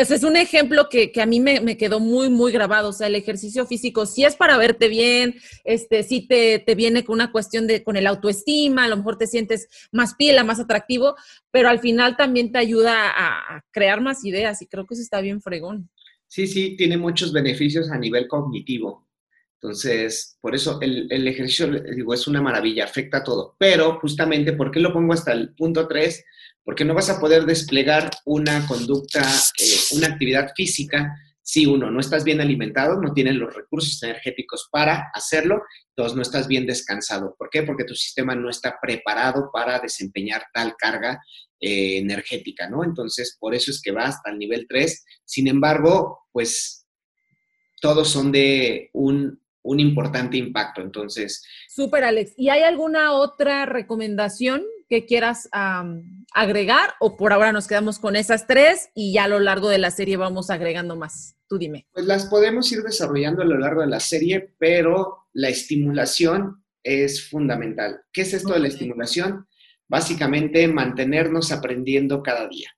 ese 0.00 0.14
es 0.14 0.24
un 0.24 0.36
ejemplo 0.36 0.88
que, 0.88 1.12
a 1.20 1.26
mí 1.26 1.40
me, 1.40 1.76
quedó 1.76 2.00
muy, 2.00 2.28
muy 2.28 2.52
grabado. 2.52 2.88
O 2.88 2.92
sea, 2.92 3.06
el 3.06 3.14
ejercicio 3.14 3.66
físico 3.66 4.06
sí 4.06 4.24
es 4.24 4.36
para 4.36 4.56
verte 4.56 4.88
bien, 4.88 5.36
este, 5.64 6.02
sí 6.02 6.26
te, 6.26 6.64
viene 6.74 7.04
con 7.04 7.14
una 7.14 7.32
cuestión 7.32 7.66
de, 7.66 7.82
con 7.82 7.96
el 7.96 8.06
autoestima, 8.06 8.84
a 8.84 8.88
lo 8.88 8.96
mejor 8.96 9.18
te 9.18 9.26
sientes 9.26 9.68
más 9.92 10.14
pila, 10.14 10.44
más 10.44 10.60
atractivo, 10.60 11.16
pero 11.50 11.68
al 11.68 11.80
final 11.80 12.16
también 12.16 12.52
te 12.52 12.58
ayuda 12.58 13.10
a, 13.14 13.64
crear 13.72 14.00
más 14.00 14.24
ideas 14.24 14.62
y 14.62 14.66
creo 14.66 14.86
que 14.86 14.94
eso 14.94 15.02
está 15.02 15.20
bien 15.20 15.40
fregón. 15.40 15.90
Sí, 16.26 16.46
sí, 16.46 16.76
tiene 16.76 16.96
muchos 16.96 17.32
beneficios 17.32 17.90
a 17.90 17.98
nivel 17.98 18.28
cognitivo. 18.28 19.08
Entonces, 19.54 20.38
por 20.40 20.54
eso 20.54 20.80
el, 20.80 21.06
el, 21.10 21.28
ejercicio, 21.28 21.68
digo, 21.68 22.14
es 22.14 22.26
una 22.26 22.40
maravilla, 22.40 22.84
afecta 22.84 23.18
a 23.18 23.24
todo. 23.24 23.56
Pero 23.58 23.98
justamente, 24.00 24.54
¿por 24.54 24.70
qué 24.70 24.80
lo 24.80 24.92
pongo 24.92 25.12
hasta 25.12 25.32
el 25.32 25.54
punto 25.54 25.86
3? 25.86 26.24
Porque 26.70 26.84
no 26.84 26.94
vas 26.94 27.10
a 27.10 27.18
poder 27.18 27.46
desplegar 27.46 28.08
una 28.24 28.64
conducta, 28.64 29.28
eh, 29.58 29.96
una 29.96 30.06
actividad 30.06 30.52
física 30.54 31.16
si 31.42 31.66
uno, 31.66 31.90
no 31.90 31.98
estás 31.98 32.22
bien 32.22 32.40
alimentado, 32.40 33.00
no 33.00 33.12
tienes 33.12 33.34
los 33.34 33.52
recursos 33.52 34.00
energéticos 34.04 34.68
para 34.70 35.10
hacerlo, 35.12 35.62
dos, 35.96 36.14
no 36.14 36.22
estás 36.22 36.46
bien 36.46 36.66
descansado. 36.66 37.34
¿Por 37.36 37.50
qué? 37.50 37.64
Porque 37.64 37.82
tu 37.82 37.96
sistema 37.96 38.36
no 38.36 38.48
está 38.48 38.78
preparado 38.80 39.50
para 39.52 39.80
desempeñar 39.80 40.44
tal 40.54 40.76
carga 40.78 41.20
eh, 41.58 41.98
energética, 41.98 42.70
¿no? 42.70 42.84
Entonces, 42.84 43.36
por 43.40 43.52
eso 43.52 43.72
es 43.72 43.82
que 43.82 43.90
va 43.90 44.04
hasta 44.04 44.30
el 44.30 44.38
nivel 44.38 44.66
3. 44.68 45.04
Sin 45.24 45.48
embargo, 45.48 46.20
pues 46.30 46.86
todos 47.80 48.08
son 48.08 48.30
de 48.30 48.90
un, 48.92 49.42
un 49.62 49.80
importante 49.80 50.36
impacto. 50.36 50.82
Entonces. 50.82 51.42
Súper, 51.68 52.04
Alex. 52.04 52.32
¿Y 52.36 52.50
hay 52.50 52.62
alguna 52.62 53.14
otra 53.14 53.66
recomendación 53.66 54.62
que 54.90 55.06
quieras 55.06 55.48
agregar 56.34 56.94
o 56.98 57.16
por 57.16 57.32
ahora 57.32 57.52
nos 57.52 57.68
quedamos 57.68 58.00
con 58.00 58.16
esas 58.16 58.48
tres 58.48 58.90
y 58.92 59.12
ya 59.14 59.24
a 59.24 59.28
lo 59.28 59.38
largo 59.38 59.68
de 59.68 59.78
la 59.78 59.92
serie 59.92 60.16
vamos 60.16 60.50
agregando 60.50 60.96
más? 60.96 61.36
Tú 61.48 61.58
dime. 61.58 61.86
Pues 61.92 62.06
las 62.06 62.26
podemos 62.26 62.70
ir 62.72 62.82
desarrollando 62.82 63.42
a 63.42 63.46
lo 63.46 63.56
largo 63.56 63.82
de 63.82 63.86
la 63.86 64.00
serie, 64.00 64.52
pero 64.58 65.28
la 65.32 65.48
estimulación 65.48 66.64
es 66.82 67.30
fundamental. 67.30 68.00
¿Qué 68.12 68.22
es 68.22 68.34
esto 68.34 68.52
de 68.52 68.60
la 68.60 68.68
estimulación? 68.68 69.46
Básicamente 69.88 70.66
mantenernos 70.66 71.52
aprendiendo 71.52 72.20
cada 72.22 72.48
día. 72.48 72.70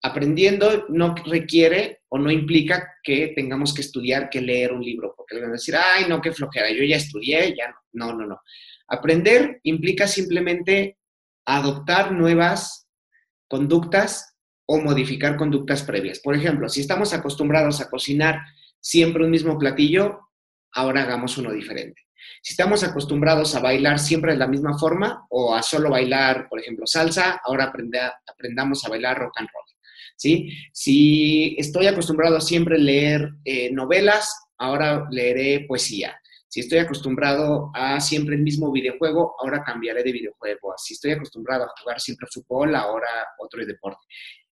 Aprendiendo 0.00 0.86
no 0.90 1.14
requiere 1.26 2.02
o 2.08 2.18
no 2.18 2.30
implica 2.30 2.88
que 3.02 3.32
tengamos 3.34 3.74
que 3.74 3.80
estudiar, 3.80 4.30
que 4.30 4.40
leer 4.40 4.72
un 4.72 4.82
libro, 4.82 5.14
porque 5.16 5.34
le 5.34 5.40
van 5.40 5.50
a 5.50 5.54
decir, 5.54 5.74
ay, 5.76 6.04
no, 6.08 6.20
qué 6.20 6.32
flojera, 6.32 6.70
yo 6.70 6.84
ya 6.84 6.96
estudié, 6.96 7.54
ya 7.56 7.68
no. 7.68 7.74
No, 7.94 8.14
no, 8.16 8.26
no. 8.26 8.40
Aprender 8.88 9.60
implica 9.64 10.06
simplemente 10.06 10.98
adoptar 11.44 12.12
nuevas 12.12 12.88
conductas 13.48 14.36
o 14.66 14.80
modificar 14.80 15.36
conductas 15.36 15.82
previas. 15.82 16.20
Por 16.20 16.34
ejemplo, 16.34 16.68
si 16.68 16.80
estamos 16.80 17.12
acostumbrados 17.12 17.80
a 17.80 17.90
cocinar 17.90 18.40
siempre 18.80 19.24
un 19.24 19.30
mismo 19.30 19.58
platillo, 19.58 20.30
ahora 20.72 21.02
hagamos 21.02 21.36
uno 21.38 21.52
diferente. 21.52 22.02
Si 22.42 22.52
estamos 22.52 22.82
acostumbrados 22.84 23.54
a 23.54 23.60
bailar 23.60 23.98
siempre 23.98 24.32
de 24.32 24.38
la 24.38 24.46
misma 24.46 24.78
forma 24.78 25.26
o 25.30 25.54
a 25.54 25.62
solo 25.62 25.90
bailar, 25.90 26.48
por 26.48 26.60
ejemplo, 26.60 26.86
salsa, 26.86 27.40
ahora 27.44 27.72
aprendamos 28.26 28.84
a 28.84 28.88
bailar 28.88 29.18
rock 29.18 29.32
and 29.38 29.48
roll. 29.52 29.64
¿sí? 30.16 30.56
Si 30.72 31.56
estoy 31.58 31.86
acostumbrado 31.86 32.36
a 32.36 32.40
siempre 32.40 32.78
leer 32.78 33.32
eh, 33.44 33.70
novelas, 33.72 34.34
ahora 34.58 35.06
leeré 35.10 35.64
poesía. 35.66 36.16
Si 36.52 36.60
estoy 36.60 36.80
acostumbrado 36.80 37.70
a 37.72 37.98
siempre 37.98 38.34
el 38.34 38.42
mismo 38.42 38.70
videojuego, 38.70 39.34
ahora 39.40 39.64
cambiaré 39.64 40.02
de 40.02 40.12
videojuego. 40.12 40.74
Si 40.76 40.92
estoy 40.92 41.12
acostumbrado 41.12 41.64
a 41.64 41.72
jugar 41.80 41.98
siempre 41.98 42.28
fútbol, 42.30 42.74
ahora 42.74 43.08
otro 43.38 43.64
deporte. 43.64 44.04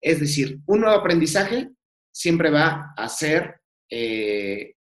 Es 0.02 0.20
decir, 0.20 0.60
un 0.66 0.82
nuevo 0.82 0.98
aprendizaje 0.98 1.70
siempre 2.12 2.50
va 2.50 2.94
a 2.98 3.08
ser, 3.08 3.62
eh, 3.90 4.74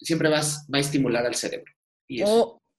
siempre 0.00 0.30
va, 0.30 0.38
a 0.40 0.78
estimular 0.78 1.26
al 1.26 1.34
cerebro. 1.34 1.70
Y 2.08 2.22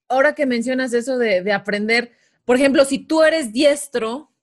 ahora 0.10 0.34
que 0.34 0.48
mencionas 0.48 0.92
eso 0.94 1.20
de, 1.20 1.44
de 1.44 1.54
aprender, 1.54 2.14
por 2.46 2.56
ejemplo, 2.56 2.84
si 2.84 2.98
tú 2.98 3.22
eres 3.22 3.54
diestro, 3.54 4.34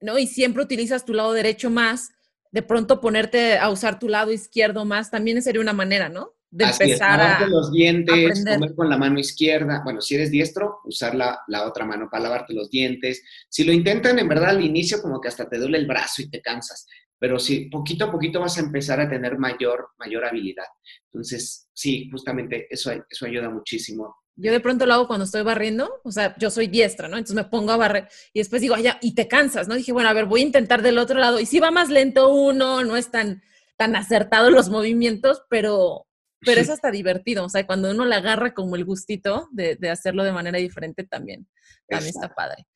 ¿no? 0.00 0.16
Y 0.16 0.28
siempre 0.28 0.62
utilizas 0.62 1.04
tu 1.04 1.12
lado 1.12 1.32
derecho 1.32 1.70
más, 1.70 2.12
de 2.52 2.62
pronto 2.62 3.00
ponerte 3.00 3.58
a 3.58 3.68
usar 3.68 3.98
tu 3.98 4.08
lado 4.08 4.30
izquierdo 4.30 4.84
más, 4.84 5.10
también 5.10 5.42
sería 5.42 5.60
una 5.60 5.72
manera, 5.72 6.08
¿no? 6.08 6.37
De 6.50 6.64
empezar 6.64 7.20
a 7.20 7.46
los 7.46 7.70
dientes, 7.72 8.44
comer 8.44 8.74
con 8.74 8.88
la 8.88 8.96
mano 8.96 9.18
izquierda. 9.18 9.82
Bueno, 9.84 10.00
si 10.00 10.14
eres 10.14 10.30
diestro, 10.30 10.78
usar 10.84 11.14
la, 11.14 11.66
otra 11.66 11.84
mano 11.84 12.08
para 12.10 12.24
lavarte 12.24 12.54
los 12.54 12.70
dientes. 12.70 13.22
Si 13.48 13.64
lo 13.64 13.72
intentan, 13.72 14.18
en 14.18 14.28
verdad, 14.28 14.50
al 14.50 14.64
inicio 14.64 15.02
como 15.02 15.20
que 15.20 15.28
hasta 15.28 15.48
te 15.48 15.58
duele 15.58 15.78
el 15.78 15.86
brazo 15.86 16.22
y 16.22 16.30
te 16.30 16.40
cansas. 16.40 16.86
Pero 17.18 17.38
si 17.38 17.68
poquito 17.68 18.06
a 18.06 18.12
poquito 18.12 18.40
vas 18.40 18.56
a 18.58 18.60
empezar 18.60 19.00
a 19.00 19.10
tener 19.10 19.38
mayor, 19.38 19.88
mayor 19.98 20.24
habilidad. 20.24 20.66
Entonces, 21.12 21.68
sí, 21.72 22.08
justamente 22.10 22.66
eso, 22.70 22.92
eso 23.08 23.26
ayuda 23.26 23.50
muchísimo. 23.50 24.16
Yo 24.40 24.52
de 24.52 24.60
pronto 24.60 24.86
lo 24.86 24.94
hago 24.94 25.08
cuando 25.08 25.24
estoy 25.24 25.42
barriendo, 25.42 26.00
o 26.04 26.12
sea, 26.12 26.36
yo 26.38 26.48
soy 26.48 26.68
diestra, 26.68 27.08
¿no? 27.08 27.16
Entonces 27.16 27.34
me 27.34 27.50
pongo 27.50 27.72
a 27.72 27.76
barrer 27.76 28.08
y 28.32 28.38
después 28.38 28.62
digo, 28.62 28.76
ya, 28.76 28.96
y 29.02 29.16
te 29.16 29.26
cansas, 29.26 29.66
¿no? 29.66 29.74
Dije, 29.74 29.90
bueno, 29.90 30.08
a 30.08 30.12
ver, 30.12 30.26
voy 30.26 30.42
a 30.42 30.44
intentar 30.44 30.80
del 30.80 30.98
otro 30.98 31.18
lado. 31.18 31.40
Y 31.40 31.46
si 31.46 31.58
va 31.58 31.72
más 31.72 31.90
lento 31.90 32.32
uno, 32.32 32.84
no 32.84 32.96
es 32.96 33.10
tan, 33.10 33.42
tan 33.76 33.96
acertado 33.96 34.52
los 34.52 34.68
movimientos, 34.68 35.42
pero, 35.50 36.06
pero 36.40 36.60
es 36.60 36.70
hasta 36.70 36.90
divertido, 36.90 37.44
o 37.44 37.48
sea, 37.48 37.66
cuando 37.66 37.90
uno 37.90 38.04
le 38.04 38.14
agarra 38.14 38.54
como 38.54 38.76
el 38.76 38.84
gustito 38.84 39.48
de, 39.50 39.76
hacerlo 39.90 40.24
de 40.24 40.32
manera 40.32 40.58
diferente 40.58 41.04
también, 41.04 41.46
también 41.88 42.10
está 42.10 42.34
padre. 42.34 42.66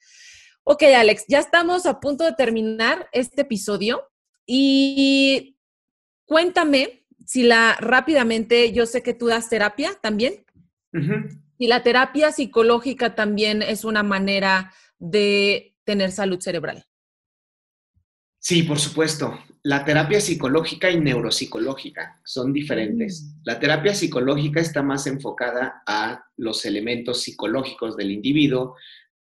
Ok, 0.65 0.83
Alex, 0.97 1.25
ya 1.29 1.39
estamos 1.39 1.87
a 1.87 2.01
punto 2.01 2.25
de 2.25 2.33
terminar 2.33 3.09
este 3.13 3.43
episodio 3.43 4.11
y 4.47 5.57
cuéntame 6.25 7.07
si 7.27 7.43
la 7.45 7.77
rápidamente, 7.81 8.73
yo 8.73 8.87
sé 8.87 9.03
que 9.03 9.15
tú 9.15 9.27
das 9.27 9.49
terapia 9.49 9.93
también, 10.01 10.45
y 11.57 11.69
la 11.69 11.83
terapia 11.83 12.33
psicológica 12.33 13.15
también 13.15 13.63
es 13.63 13.85
una 13.85 14.03
manera 14.03 14.73
de 14.99 15.75
tener 15.85 16.13
salud 16.13 16.41
cerebral. 16.41 16.85
Sí, 18.45 18.65
por 18.65 18.81
supuesto. 18.81 19.39
La 19.63 19.85
terapia 19.85 20.21
psicológica 20.21 20.91
y 20.91 20.99
neuropsicológica 20.99 22.21
son 22.25 22.53
diferentes. 22.53 23.23
Mm. 23.23 23.41
La 23.45 23.61
terapia 23.61 23.95
psicológica 23.95 24.61
está 24.61 24.83
más 24.83 25.07
enfocada 25.07 25.85
a 25.87 26.25
los 26.39 26.65
elementos 26.65 27.23
psicológicos 27.23 27.97
del 27.97 28.11
individuo, 28.11 28.75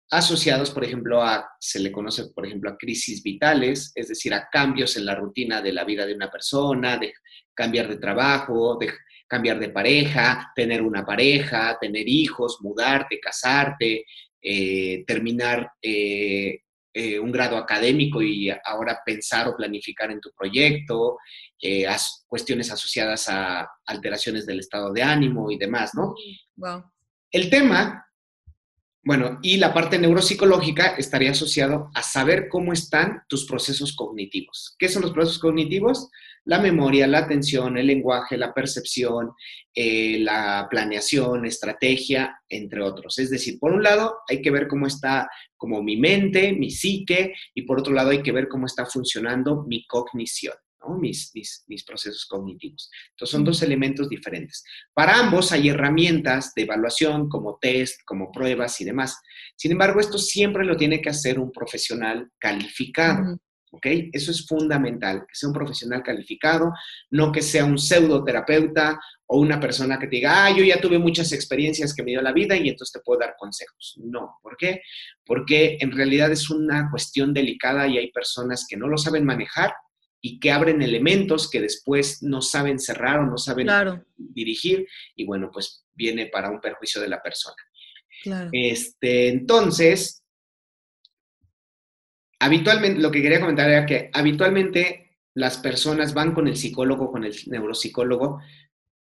asociados, 0.08 0.70
por 0.70 0.84
ejemplo, 0.84 1.20
a, 1.20 1.50
se 1.58 1.80
le 1.80 1.90
conoce, 1.90 2.26
por 2.26 2.46
ejemplo, 2.46 2.70
a 2.70 2.76
crisis 2.76 3.20
vitales, 3.24 3.90
es 3.96 4.06
decir, 4.06 4.32
a 4.32 4.48
cambios 4.48 4.96
en 4.96 5.06
la 5.06 5.16
rutina 5.16 5.60
de 5.60 5.72
la 5.72 5.82
vida 5.82 6.06
de 6.06 6.14
una 6.14 6.30
persona, 6.30 6.96
de 6.96 7.12
cambiar 7.52 7.88
de 7.88 7.96
trabajo, 7.96 8.76
de 8.78 8.92
cambiar 9.26 9.58
de 9.58 9.70
pareja, 9.70 10.52
tener 10.54 10.80
una 10.80 11.04
pareja, 11.04 11.76
tener 11.80 12.08
hijos, 12.08 12.58
mudarte, 12.60 13.18
casarte, 13.18 14.04
eh, 14.40 15.02
terminar 15.08 15.72
eh, 15.82 16.60
eh, 16.92 17.18
un 17.18 17.30
grado 17.30 17.56
académico 17.56 18.22
y 18.22 18.50
ahora 18.64 19.00
pensar 19.04 19.46
o 19.48 19.56
planificar 19.56 20.10
en 20.10 20.20
tu 20.20 20.30
proyecto, 20.36 21.18
eh, 21.60 21.86
cuestiones 22.26 22.70
asociadas 22.70 23.28
a 23.28 23.68
alteraciones 23.86 24.46
del 24.46 24.60
estado 24.60 24.92
de 24.92 25.02
ánimo 25.02 25.50
y 25.50 25.58
demás, 25.58 25.94
¿no? 25.94 26.14
Wow. 26.56 26.84
El 27.30 27.50
tema, 27.50 28.06
bueno, 29.04 29.38
y 29.42 29.58
la 29.58 29.74
parte 29.74 29.98
neuropsicológica 29.98 30.96
estaría 30.96 31.32
asociado 31.32 31.90
a 31.94 32.02
saber 32.02 32.48
cómo 32.48 32.72
están 32.72 33.22
tus 33.28 33.46
procesos 33.46 33.94
cognitivos. 33.94 34.74
¿Qué 34.78 34.88
son 34.88 35.02
los 35.02 35.12
procesos 35.12 35.38
cognitivos? 35.38 36.08
La 36.48 36.58
memoria, 36.58 37.06
la 37.06 37.18
atención, 37.18 37.76
el 37.76 37.86
lenguaje, 37.86 38.38
la 38.38 38.54
percepción, 38.54 39.32
eh, 39.74 40.18
la 40.20 40.66
planeación, 40.70 41.44
estrategia, 41.44 42.40
entre 42.48 42.82
otros. 42.82 43.18
Es 43.18 43.28
decir, 43.28 43.58
por 43.58 43.72
un 43.72 43.82
lado 43.82 44.20
hay 44.26 44.40
que 44.40 44.50
ver 44.50 44.66
cómo 44.66 44.86
está 44.86 45.28
como 45.58 45.82
mi 45.82 45.98
mente, 45.98 46.54
mi 46.54 46.70
psique, 46.70 47.34
y 47.54 47.62
por 47.62 47.80
otro 47.80 47.92
lado 47.92 48.10
hay 48.10 48.22
que 48.22 48.32
ver 48.32 48.48
cómo 48.48 48.64
está 48.64 48.86
funcionando 48.86 49.64
mi 49.68 49.86
cognición. 49.86 50.54
Mis, 50.98 51.32
mis, 51.34 51.84
procesos 51.84 52.24
cognitivos. 52.24 52.88
Entonces 53.10 53.32
son 53.32 53.44
dos 53.44 53.62
elementos 53.62 54.08
diferentes. 54.08 54.64
Para 54.94 55.18
ambos 55.18 55.52
hay 55.52 55.68
herramientas 55.68 56.54
de 56.54 56.62
evaluación 56.62 57.28
como 57.28 57.58
test, 57.60 58.00
como 58.06 58.32
pruebas 58.32 58.80
y 58.80 58.86
demás. 58.86 59.20
Sin 59.54 59.72
embargo, 59.72 60.00
esto 60.00 60.16
siempre 60.16 60.64
lo 60.64 60.78
tiene 60.78 61.02
que 61.02 61.10
hacer 61.10 61.38
un 61.38 61.52
profesional 61.52 62.30
calificado. 62.38 63.38
¿Ok? 63.70 63.86
Eso 64.12 64.30
es 64.30 64.46
fundamental, 64.46 65.20
que 65.20 65.34
sea 65.34 65.48
un 65.48 65.54
profesional 65.54 66.02
calificado, 66.02 66.72
no 67.10 67.32
que 67.32 67.42
sea 67.42 67.64
un 67.64 67.78
pseudoterapeuta 67.78 68.98
o 69.26 69.40
una 69.40 69.60
persona 69.60 69.98
que 69.98 70.06
te 70.06 70.16
diga, 70.16 70.46
ah, 70.46 70.56
yo 70.56 70.64
ya 70.64 70.80
tuve 70.80 70.98
muchas 70.98 71.32
experiencias 71.32 71.94
que 71.94 72.02
me 72.02 72.12
dio 72.12 72.22
la 72.22 72.32
vida 72.32 72.56
y 72.56 72.68
entonces 72.68 72.92
te 72.92 73.00
puedo 73.00 73.20
dar 73.20 73.34
consejos. 73.38 73.98
No, 74.02 74.38
¿por 74.42 74.56
qué? 74.56 74.82
Porque 75.24 75.76
en 75.80 75.92
realidad 75.92 76.30
es 76.32 76.48
una 76.50 76.88
cuestión 76.90 77.34
delicada 77.34 77.86
y 77.86 77.98
hay 77.98 78.10
personas 78.10 78.66
que 78.68 78.76
no 78.76 78.88
lo 78.88 78.96
saben 78.96 79.24
manejar 79.24 79.72
y 80.20 80.40
que 80.40 80.50
abren 80.50 80.82
elementos 80.82 81.48
que 81.48 81.60
después 81.60 82.22
no 82.22 82.42
saben 82.42 82.78
cerrar 82.78 83.20
o 83.20 83.26
no 83.26 83.38
saben 83.38 83.68
dirigir 84.16 84.86
y 85.14 85.24
bueno, 85.24 85.50
pues 85.52 85.84
viene 85.94 86.26
para 86.26 86.50
un 86.50 86.60
perjuicio 86.60 87.00
de 87.00 87.08
la 87.08 87.22
persona. 87.22 87.56
Claro. 88.22 88.50
Este, 88.52 89.28
entonces, 89.28 90.24
habitualmente, 92.38 93.00
lo 93.00 93.10
que 93.10 93.22
quería 93.22 93.40
comentar 93.40 93.68
era 93.68 93.86
que 93.86 94.10
habitualmente 94.12 95.18
las 95.34 95.58
personas 95.58 96.14
van 96.14 96.32
con 96.32 96.48
el 96.48 96.56
psicólogo, 96.56 97.10
con 97.10 97.24
el 97.24 97.34
neuropsicólogo, 97.46 98.40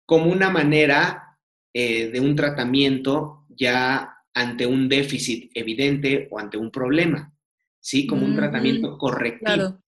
como 0.06 0.30
una 0.30 0.50
manera 0.50 1.38
eh, 1.72 2.08
de 2.10 2.20
un 2.20 2.34
tratamiento 2.36 3.44
ya 3.48 4.16
ante 4.34 4.66
un 4.66 4.88
déficit 4.88 5.50
evidente 5.54 6.28
o 6.30 6.38
ante 6.38 6.56
un 6.56 6.70
problema, 6.70 7.34
¿sí? 7.80 8.06
Como 8.06 8.24
un 8.24 8.34
tratamiento 8.34 8.96
correctivo. 8.96 9.78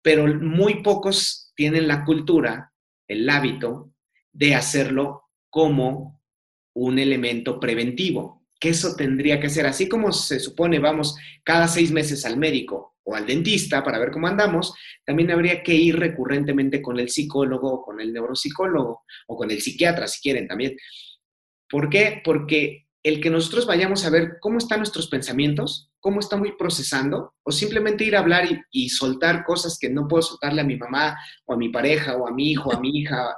Pero 0.00 0.26
muy 0.26 0.82
pocos 0.82 1.52
tienen 1.54 1.88
la 1.88 2.04
cultura, 2.04 2.72
el 3.08 3.28
hábito 3.28 3.92
de 4.32 4.54
hacerlo 4.54 5.30
como 5.50 6.20
un 6.74 6.98
elemento 6.98 7.60
preventivo 7.60 8.41
que 8.62 8.68
eso 8.68 8.94
tendría 8.94 9.40
que 9.40 9.50
ser, 9.50 9.66
así 9.66 9.88
como 9.88 10.12
se 10.12 10.38
supone, 10.38 10.78
vamos 10.78 11.16
cada 11.42 11.66
seis 11.66 11.90
meses 11.90 12.24
al 12.24 12.36
médico 12.36 12.94
o 13.02 13.16
al 13.16 13.26
dentista 13.26 13.82
para 13.82 13.98
ver 13.98 14.12
cómo 14.12 14.28
andamos, 14.28 14.72
también 15.04 15.32
habría 15.32 15.64
que 15.64 15.74
ir 15.74 15.98
recurrentemente 15.98 16.80
con 16.80 17.00
el 17.00 17.08
psicólogo 17.08 17.72
o 17.72 17.82
con 17.82 18.00
el 18.00 18.12
neuropsicólogo 18.12 19.02
o 19.26 19.36
con 19.36 19.50
el 19.50 19.60
psiquiatra, 19.60 20.06
si 20.06 20.20
quieren 20.20 20.46
también. 20.46 20.76
¿Por 21.68 21.90
qué? 21.90 22.22
Porque 22.24 22.86
el 23.02 23.20
que 23.20 23.30
nosotros 23.30 23.66
vayamos 23.66 24.04
a 24.04 24.10
ver 24.10 24.36
cómo 24.38 24.58
están 24.58 24.78
nuestros 24.78 25.08
pensamientos, 25.08 25.90
cómo 25.98 26.20
estamos 26.20 26.46
procesando, 26.56 27.34
o 27.42 27.50
simplemente 27.50 28.04
ir 28.04 28.14
a 28.14 28.20
hablar 28.20 28.44
y, 28.70 28.88
soltar 28.90 29.42
cosas 29.42 29.76
que 29.76 29.90
no 29.90 30.06
puedo 30.06 30.22
soltarle 30.22 30.60
a 30.60 30.64
mi 30.64 30.76
mamá 30.76 31.16
o 31.46 31.54
a 31.54 31.56
mi 31.56 31.70
pareja 31.70 32.16
o 32.16 32.28
a 32.28 32.32
mi 32.32 32.52
hijo, 32.52 32.72
a 32.72 32.78
mi 32.78 33.00
hija, 33.00 33.36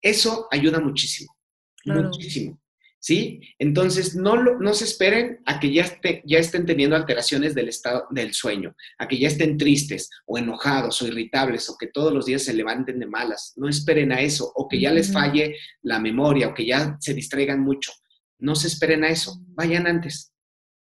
eso 0.00 0.48
ayuda 0.50 0.80
muchísimo, 0.80 1.36
muchísimo. 1.84 2.61
¿Sí? 3.02 3.40
Entonces, 3.58 4.14
no, 4.14 4.36
no 4.36 4.74
se 4.74 4.84
esperen 4.84 5.40
a 5.44 5.58
que 5.58 5.72
ya, 5.72 5.84
ya 6.24 6.38
estén 6.38 6.64
teniendo 6.64 6.94
alteraciones 6.94 7.54
del 7.54 7.68
estado 7.68 8.06
del 8.10 8.32
sueño, 8.32 8.74
a 8.98 9.08
que 9.08 9.18
ya 9.18 9.26
estén 9.26 9.58
tristes 9.58 10.08
o 10.24 10.38
enojados 10.38 11.02
o 11.02 11.08
irritables 11.08 11.68
o 11.68 11.76
que 11.76 11.88
todos 11.88 12.12
los 12.12 12.26
días 12.26 12.44
se 12.44 12.54
levanten 12.54 13.00
de 13.00 13.06
malas. 13.06 13.54
No 13.56 13.68
esperen 13.68 14.12
a 14.12 14.20
eso 14.20 14.50
o 14.54 14.68
que 14.68 14.80
ya 14.80 14.92
les 14.92 15.12
falle 15.12 15.56
la 15.82 15.98
memoria 15.98 16.48
o 16.48 16.54
que 16.54 16.64
ya 16.64 16.96
se 17.00 17.12
distraigan 17.12 17.60
mucho. 17.60 17.92
No 18.38 18.54
se 18.54 18.68
esperen 18.68 19.02
a 19.04 19.08
eso, 19.08 19.40
vayan 19.48 19.86
antes. 19.86 20.31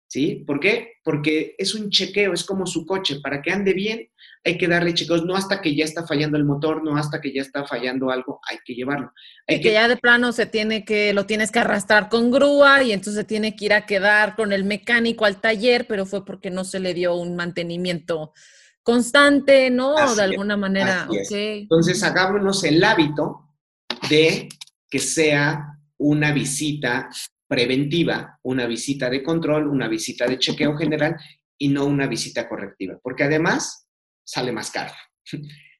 ¿Sí? 0.09 0.43
¿Por 0.47 0.59
qué? 0.59 0.95
Porque 1.05 1.55
es 1.59 1.75
un 1.75 1.91
chequeo, 1.91 2.33
es 2.33 2.43
como 2.43 2.67
su 2.67 2.87
coche. 2.87 3.21
Para 3.23 3.43
que 3.43 3.53
ande 3.53 3.75
bien, 3.75 4.09
hay 4.45 4.57
que 4.57 4.67
darle 4.67 4.95
chequeos, 4.95 5.25
no 5.25 5.37
hasta 5.37 5.61
que 5.61 5.75
ya 5.75 5.85
está 5.85 6.07
fallando 6.07 6.39
el 6.39 6.45
motor, 6.45 6.83
no 6.83 6.97
hasta 6.97 7.21
que 7.21 7.33
ya 7.33 7.43
está 7.43 7.67
fallando 7.67 8.11
algo, 8.11 8.41
hay 8.49 8.59
que 8.65 8.75
llevarlo. 8.75 9.13
Hay 9.47 9.61
que, 9.61 9.73
ya 9.73 9.87
de 9.87 9.97
plano 9.97 10.33
se 10.33 10.47
tiene 10.47 10.85
que, 10.85 11.13
lo 11.13 11.27
tienes 11.27 11.51
que 11.51 11.59
arrastrar 11.59 12.09
con 12.09 12.31
grúa 12.31 12.83
y 12.83 12.93
entonces 12.93 13.27
tiene 13.27 13.55
que 13.55 13.67
ir 13.67 13.73
a 13.75 13.85
quedar 13.85 14.35
con 14.35 14.53
el 14.53 14.65
mecánico 14.65 15.25
al 15.25 15.41
taller, 15.41 15.87
pero 15.87 16.07
fue 16.07 16.25
porque 16.25 16.51
no 16.51 16.65
se 16.65 16.81
le 16.81 16.95
dio 16.95 17.15
un 17.15 17.37
mantenimiento 17.37 18.33
constante, 18.83 19.69
¿no? 19.69 20.15
de 20.15 20.23
alguna 20.23 20.57
manera. 20.57 21.07
Entonces, 21.11 22.03
hagámonos 22.03 22.65
el 22.65 22.83
hábito 22.83 23.55
de 24.09 24.49
que 24.89 24.99
sea 24.99 25.79
una 25.99 26.33
visita 26.33 27.11
preventiva, 27.49 28.38
una 28.42 28.66
visita 28.66 29.09
de 29.11 29.22
control, 29.22 29.66
una 29.68 29.88
visita 29.88 30.26
de 30.26 30.38
chequeo 30.38 30.76
general 30.76 31.16
y 31.57 31.68
no 31.68 31.86
una 31.86 32.07
visita 32.07 32.49
correctiva, 32.49 32.99
porque 33.03 33.24
además 33.24 33.88
sale 34.22 34.53
más 34.53 34.70
caro. 34.70 34.92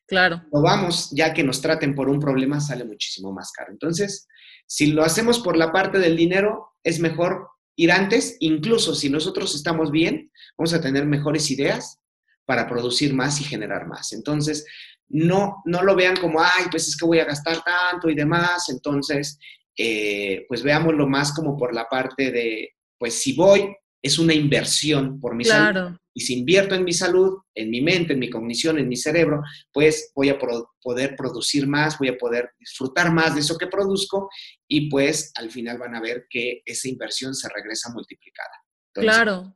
Claro. 0.07 0.43
O 0.51 0.63
vamos, 0.63 1.11
ya 1.13 1.35
que 1.35 1.45
nos 1.45 1.61
traten 1.61 1.95
por 1.95 2.09
un 2.09 2.19
problema, 2.19 2.61
sale 2.61 2.85
muchísimo 2.85 3.31
más 3.31 3.53
caro. 3.53 3.71
Entonces, 3.71 4.27
si 4.67 4.87
lo 4.87 5.05
hacemos 5.05 5.41
por 5.41 5.57
la 5.57 5.71
parte 5.71 5.99
del 5.99 6.17
dinero, 6.17 6.71
es 6.83 6.99
mejor 6.99 7.47
ir 7.77 7.93
antes, 7.93 8.37
incluso 8.41 8.95
si 8.95 9.11
nosotros 9.11 9.55
estamos 9.55 9.91
bien, 9.91 10.33
vamos 10.57 10.73
a 10.73 10.81
tener 10.81 11.05
mejores 11.05 11.51
ideas 11.51 11.99
para 12.47 12.67
producir 12.67 13.13
más 13.13 13.41
y 13.43 13.45
generar 13.45 13.87
más. 13.87 14.15
Entonces, 14.15 14.65
no, 15.09 15.63
no 15.67 15.83
lo 15.83 15.95
vean 15.95 16.17
como, 16.17 16.41
ay, 16.41 16.65
pues 16.71 16.89
es 16.89 16.97
que 16.97 17.07
voy 17.07 17.19
a 17.19 17.27
gastar 17.27 17.63
tanto 17.63 18.09
y 18.09 18.15
demás. 18.15 18.71
Entonces, 18.71 19.39
eh, 19.81 20.45
pues 20.49 20.65
veámoslo 20.65 21.07
más 21.07 21.33
como 21.33 21.57
por 21.57 21.73
la 21.73 21.89
parte 21.89 22.33
de, 22.33 22.75
pues 22.99 23.15
si 23.15 23.33
voy, 23.35 23.73
es 24.03 24.19
una 24.19 24.35
inversión 24.35 25.21
por 25.21 25.37
mi 25.37 25.45
salud. 25.45 25.97
Y 26.15 26.21
si 26.21 26.37
invierto 26.37 26.75
en 26.75 26.83
mi 26.83 26.93
salud, 26.93 27.39
en 27.55 27.71
mi 27.71 27.81
mente, 27.81 28.13
en 28.13 28.19
mi 28.19 28.29
cognición, 28.29 28.79
en 28.79 28.89
mi 28.89 28.97
cerebro, 28.97 29.41
pues 29.73 30.11
voy 30.17 30.31
a 30.31 30.39
poder 30.39 31.15
producir 31.17 31.69
más, 31.69 31.97
voy 31.97 32.09
a 32.09 32.19
poder 32.19 32.51
disfrutar 32.59 33.13
más 33.13 33.35
de 33.35 33.41
eso 33.41 33.57
que 33.57 33.69
produzco 33.69 34.29
y 34.67 34.91
pues 34.91 35.31
al 35.37 35.51
final 35.53 35.79
van 35.79 35.95
a 35.95 36.01
ver 36.01 36.27
que 36.29 36.63
esa 36.65 36.89
inversión 36.89 37.35
se 37.35 37.49
regresa 37.49 37.93
multiplicada. 37.93 38.51
claro. 38.93 39.55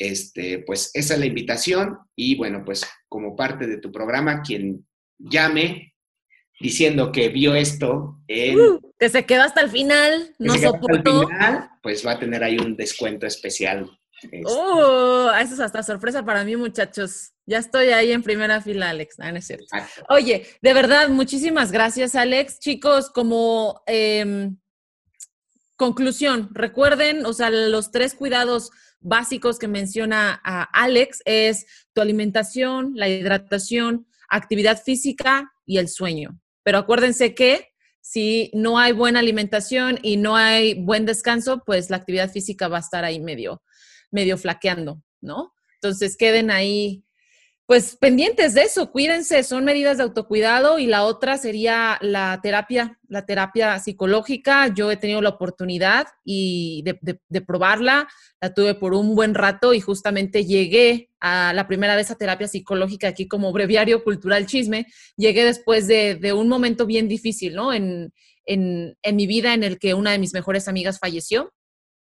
Este, 0.00 0.60
pues 0.60 0.92
esa 0.94 1.14
es 1.14 1.20
la 1.20 1.26
invitación 1.26 1.98
y 2.14 2.36
bueno, 2.36 2.62
pues 2.64 2.86
como 3.08 3.34
parte 3.34 3.66
de 3.66 3.78
tu 3.78 3.90
programa, 3.90 4.42
quien 4.42 4.86
llame 5.18 5.92
diciendo 6.60 7.12
que 7.12 7.28
vio 7.28 7.54
esto 7.54 8.22
en... 8.28 8.60
Uh, 8.60 8.87
que 8.98 9.08
se 9.08 9.24
quedó 9.24 9.42
hasta 9.42 9.60
el 9.60 9.70
final, 9.70 10.34
no 10.38 10.56
soportó. 10.56 11.28
Final, 11.28 11.70
pues 11.82 12.04
va 12.04 12.12
a 12.12 12.18
tener 12.18 12.42
ahí 12.42 12.58
un 12.58 12.76
descuento 12.76 13.26
especial. 13.26 13.88
Este. 14.22 14.42
¡Oh! 14.44 15.30
Eso 15.40 15.54
es 15.54 15.60
hasta 15.60 15.82
sorpresa 15.82 16.24
para 16.24 16.44
mí, 16.44 16.56
muchachos. 16.56 17.32
Ya 17.46 17.58
estoy 17.58 17.88
ahí 17.88 18.10
en 18.10 18.22
primera 18.22 18.60
fila, 18.60 18.90
Alex. 18.90 19.18
no 19.18 19.26
es 19.36 19.46
cierto. 19.46 19.66
Oye, 20.08 20.46
de 20.60 20.74
verdad, 20.74 21.08
muchísimas 21.08 21.70
gracias, 21.70 22.14
Alex. 22.16 22.58
Chicos, 22.58 23.10
como 23.10 23.82
em, 23.86 24.58
conclusión, 25.76 26.50
recuerden, 26.52 27.24
o 27.24 27.32
sea, 27.32 27.50
los 27.50 27.92
tres 27.92 28.14
cuidados 28.14 28.70
básicos 29.00 29.60
que 29.60 29.68
menciona 29.68 30.40
a 30.44 30.64
Alex 30.72 31.22
es 31.24 31.66
tu 31.92 32.00
alimentación, 32.00 32.92
la 32.96 33.08
hidratación, 33.08 34.08
actividad 34.28 34.82
física 34.82 35.52
y 35.64 35.78
el 35.78 35.88
sueño. 35.88 36.40
Pero 36.64 36.78
acuérdense 36.78 37.34
que 37.34 37.67
si 38.10 38.50
no 38.54 38.78
hay 38.78 38.92
buena 38.92 39.18
alimentación 39.18 39.98
y 40.02 40.16
no 40.16 40.34
hay 40.34 40.72
buen 40.72 41.04
descanso, 41.04 41.62
pues 41.66 41.90
la 41.90 41.98
actividad 41.98 42.30
física 42.30 42.66
va 42.66 42.78
a 42.78 42.80
estar 42.80 43.04
ahí 43.04 43.20
medio, 43.20 43.62
medio 44.10 44.38
flaqueando, 44.38 45.02
¿no? 45.20 45.52
Entonces 45.74 46.16
queden 46.16 46.50
ahí 46.50 47.04
pues 47.68 47.96
pendientes 47.96 48.54
de 48.54 48.62
eso, 48.62 48.90
cuídense, 48.90 49.42
son 49.42 49.66
medidas 49.66 49.98
de 49.98 50.02
autocuidado 50.02 50.78
y 50.78 50.86
la 50.86 51.04
otra 51.04 51.36
sería 51.36 51.98
la 52.00 52.40
terapia, 52.42 52.98
la 53.08 53.26
terapia 53.26 53.78
psicológica. 53.78 54.72
Yo 54.74 54.90
he 54.90 54.96
tenido 54.96 55.20
la 55.20 55.28
oportunidad 55.28 56.06
y 56.24 56.82
de, 56.82 57.40
probarla, 57.42 58.08
la 58.40 58.54
tuve 58.54 58.74
por 58.74 58.94
un 58.94 59.14
buen 59.14 59.34
rato 59.34 59.74
y 59.74 59.80
justamente 59.80 60.46
llegué 60.46 61.10
a 61.20 61.52
la 61.52 61.68
primera 61.68 61.94
vez 61.94 62.10
a 62.10 62.16
terapia 62.16 62.48
psicológica 62.48 63.08
aquí 63.08 63.28
como 63.28 63.52
breviario 63.52 64.02
cultural 64.02 64.46
chisme, 64.46 64.86
llegué 65.18 65.44
después 65.44 65.86
de, 65.86 66.32
un 66.32 66.48
momento 66.48 66.86
bien 66.86 67.06
difícil, 67.06 67.54
¿no? 67.54 67.74
En, 67.74 68.14
en, 68.46 68.96
en 69.02 69.16
mi 69.16 69.26
vida 69.26 69.52
en 69.52 69.62
el 69.62 69.78
que 69.78 69.92
una 69.92 70.12
de 70.12 70.18
mis 70.18 70.32
mejores 70.32 70.68
amigas 70.68 70.98
falleció, 70.98 71.52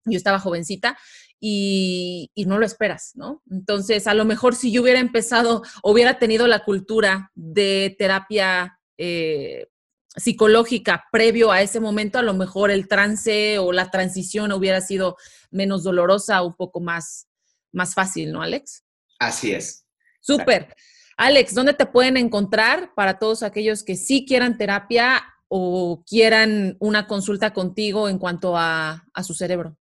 yo 0.06 0.16
estaba 0.16 0.38
jovencita 0.38 0.96
y, 1.40 2.30
no 2.46 2.58
lo 2.58 2.66
esperas, 2.66 3.12
¿no? 3.14 3.42
Entonces, 3.50 4.06
a 4.06 4.14
lo 4.14 4.24
mejor 4.24 4.54
si 4.54 4.70
yo 4.70 4.82
hubiera 4.82 5.00
empezado, 5.00 5.62
hubiera 5.82 6.18
tenido 6.18 6.46
la 6.46 6.64
cultura 6.64 7.30
de 7.34 7.96
terapia 7.98 8.78
eh, 8.98 9.68
psicológica 10.14 11.04
previo 11.10 11.50
a 11.50 11.62
ese 11.62 11.80
momento, 11.80 12.18
a 12.18 12.22
lo 12.22 12.34
mejor 12.34 12.70
el 12.70 12.88
trance 12.88 13.58
o 13.58 13.72
la 13.72 13.90
transición 13.90 14.52
hubiera 14.52 14.80
sido 14.82 15.16
menos 15.50 15.82
dolorosa, 15.82 16.42
un 16.42 16.54
poco 16.54 16.80
más, 16.80 17.28
más 17.72 17.94
fácil, 17.94 18.32
¿no, 18.32 18.42
Alex? 18.42 18.84
Así 19.18 19.52
es. 19.52 19.86
Súper. 20.20 20.74
Alex, 21.16 21.54
¿dónde 21.54 21.74
te 21.74 21.86
pueden 21.86 22.16
encontrar 22.16 22.92
para 22.94 23.18
todos 23.18 23.42
aquellos 23.42 23.82
que 23.82 23.96
sí 23.96 24.26
quieran 24.26 24.58
terapia 24.58 25.22
o 25.48 26.04
quieran 26.06 26.76
una 26.80 27.06
consulta 27.06 27.52
contigo 27.52 28.08
en 28.08 28.18
cuanto 28.18 28.56
a 28.56 29.02
su 29.22 29.34
cerebro? 29.34 29.79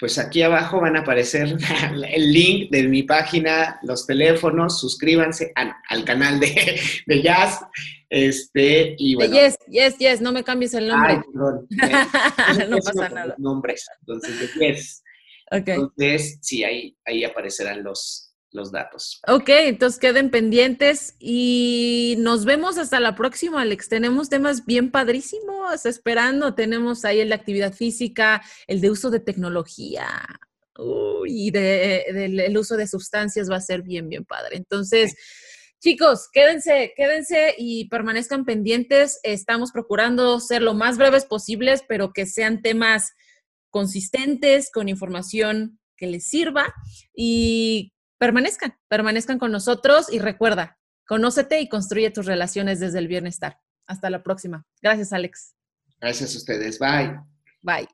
Pues 0.00 0.18
aquí 0.18 0.40
abajo 0.40 0.80
van 0.80 0.96
a 0.96 1.00
aparecer 1.00 1.56
el 2.08 2.32
link 2.32 2.70
de 2.70 2.88
mi 2.88 3.02
página, 3.02 3.78
los 3.82 4.06
teléfonos, 4.06 4.80
suscríbanse 4.80 5.52
al, 5.54 6.04
canal 6.04 6.40
de, 7.06 7.22
Jazz. 7.22 7.60
Este, 8.08 8.96
y 8.98 9.14
bueno. 9.14 9.34
yes, 9.34 9.58
yes, 9.68 9.98
yes, 9.98 10.20
no 10.20 10.32
me 10.32 10.42
cambies 10.42 10.74
el 10.74 10.88
nombre. 10.88 11.12
Ay, 11.12 11.20
perdón. 11.32 11.68
no 12.70 12.78
pasa 12.78 13.08
nada. 13.10 13.34
Nombres, 13.38 13.86
entonces, 14.00 14.58
de 14.58 14.72
Yes. 14.72 15.02
Okay. 15.52 15.74
Entonces, 15.74 16.38
sí, 16.40 16.64
ahí, 16.64 16.96
ahí 17.04 17.22
aparecerán 17.22 17.82
los, 17.84 18.29
los 18.52 18.72
datos. 18.72 19.20
Ok, 19.28 19.48
entonces 19.48 20.00
queden 20.00 20.30
pendientes 20.30 21.14
y 21.18 22.16
nos 22.18 22.44
vemos 22.44 22.78
hasta 22.78 23.00
la 23.00 23.14
próxima, 23.14 23.62
Alex. 23.62 23.88
Tenemos 23.88 24.28
temas 24.28 24.66
bien 24.66 24.90
padrísimos 24.90 25.86
esperando. 25.86 26.54
Tenemos 26.54 27.04
ahí 27.04 27.20
de 27.26 27.34
actividad 27.34 27.72
física, 27.72 28.42
el 28.66 28.80
de 28.80 28.90
uso 28.90 29.10
de 29.10 29.20
tecnología 29.20 30.08
y 31.26 31.50
de, 31.50 32.04
el 32.08 32.56
uso 32.56 32.76
de 32.76 32.86
sustancias 32.86 33.50
va 33.50 33.56
a 33.56 33.60
ser 33.60 33.82
bien, 33.82 34.08
bien 34.08 34.24
padre. 34.24 34.56
Entonces, 34.56 35.14
chicos, 35.78 36.28
quédense, 36.32 36.92
quédense 36.96 37.54
y 37.56 37.88
permanezcan 37.88 38.44
pendientes. 38.44 39.20
Estamos 39.22 39.72
procurando 39.72 40.40
ser 40.40 40.62
lo 40.62 40.74
más 40.74 40.96
breves 40.96 41.24
posibles, 41.24 41.84
pero 41.86 42.12
que 42.12 42.26
sean 42.26 42.62
temas 42.62 43.12
consistentes, 43.70 44.70
con 44.72 44.88
información 44.88 45.78
que 45.96 46.06
les 46.06 46.26
sirva 46.26 46.74
y 47.14 47.92
permanezcan, 48.20 48.76
permanezcan 48.88 49.38
con 49.38 49.50
nosotros 49.50 50.12
y 50.12 50.18
recuerda, 50.18 50.78
conócete 51.06 51.60
y 51.60 51.68
construye 51.68 52.10
tus 52.10 52.26
relaciones 52.26 52.78
desde 52.78 52.98
el 52.98 53.08
bienestar. 53.08 53.58
Hasta 53.86 54.10
la 54.10 54.22
próxima. 54.22 54.64
Gracias, 54.82 55.12
Alex. 55.12 55.56
Gracias 56.00 56.34
a 56.34 56.38
ustedes. 56.38 56.78
Bye. 56.78 57.18
Bye. 57.62 57.88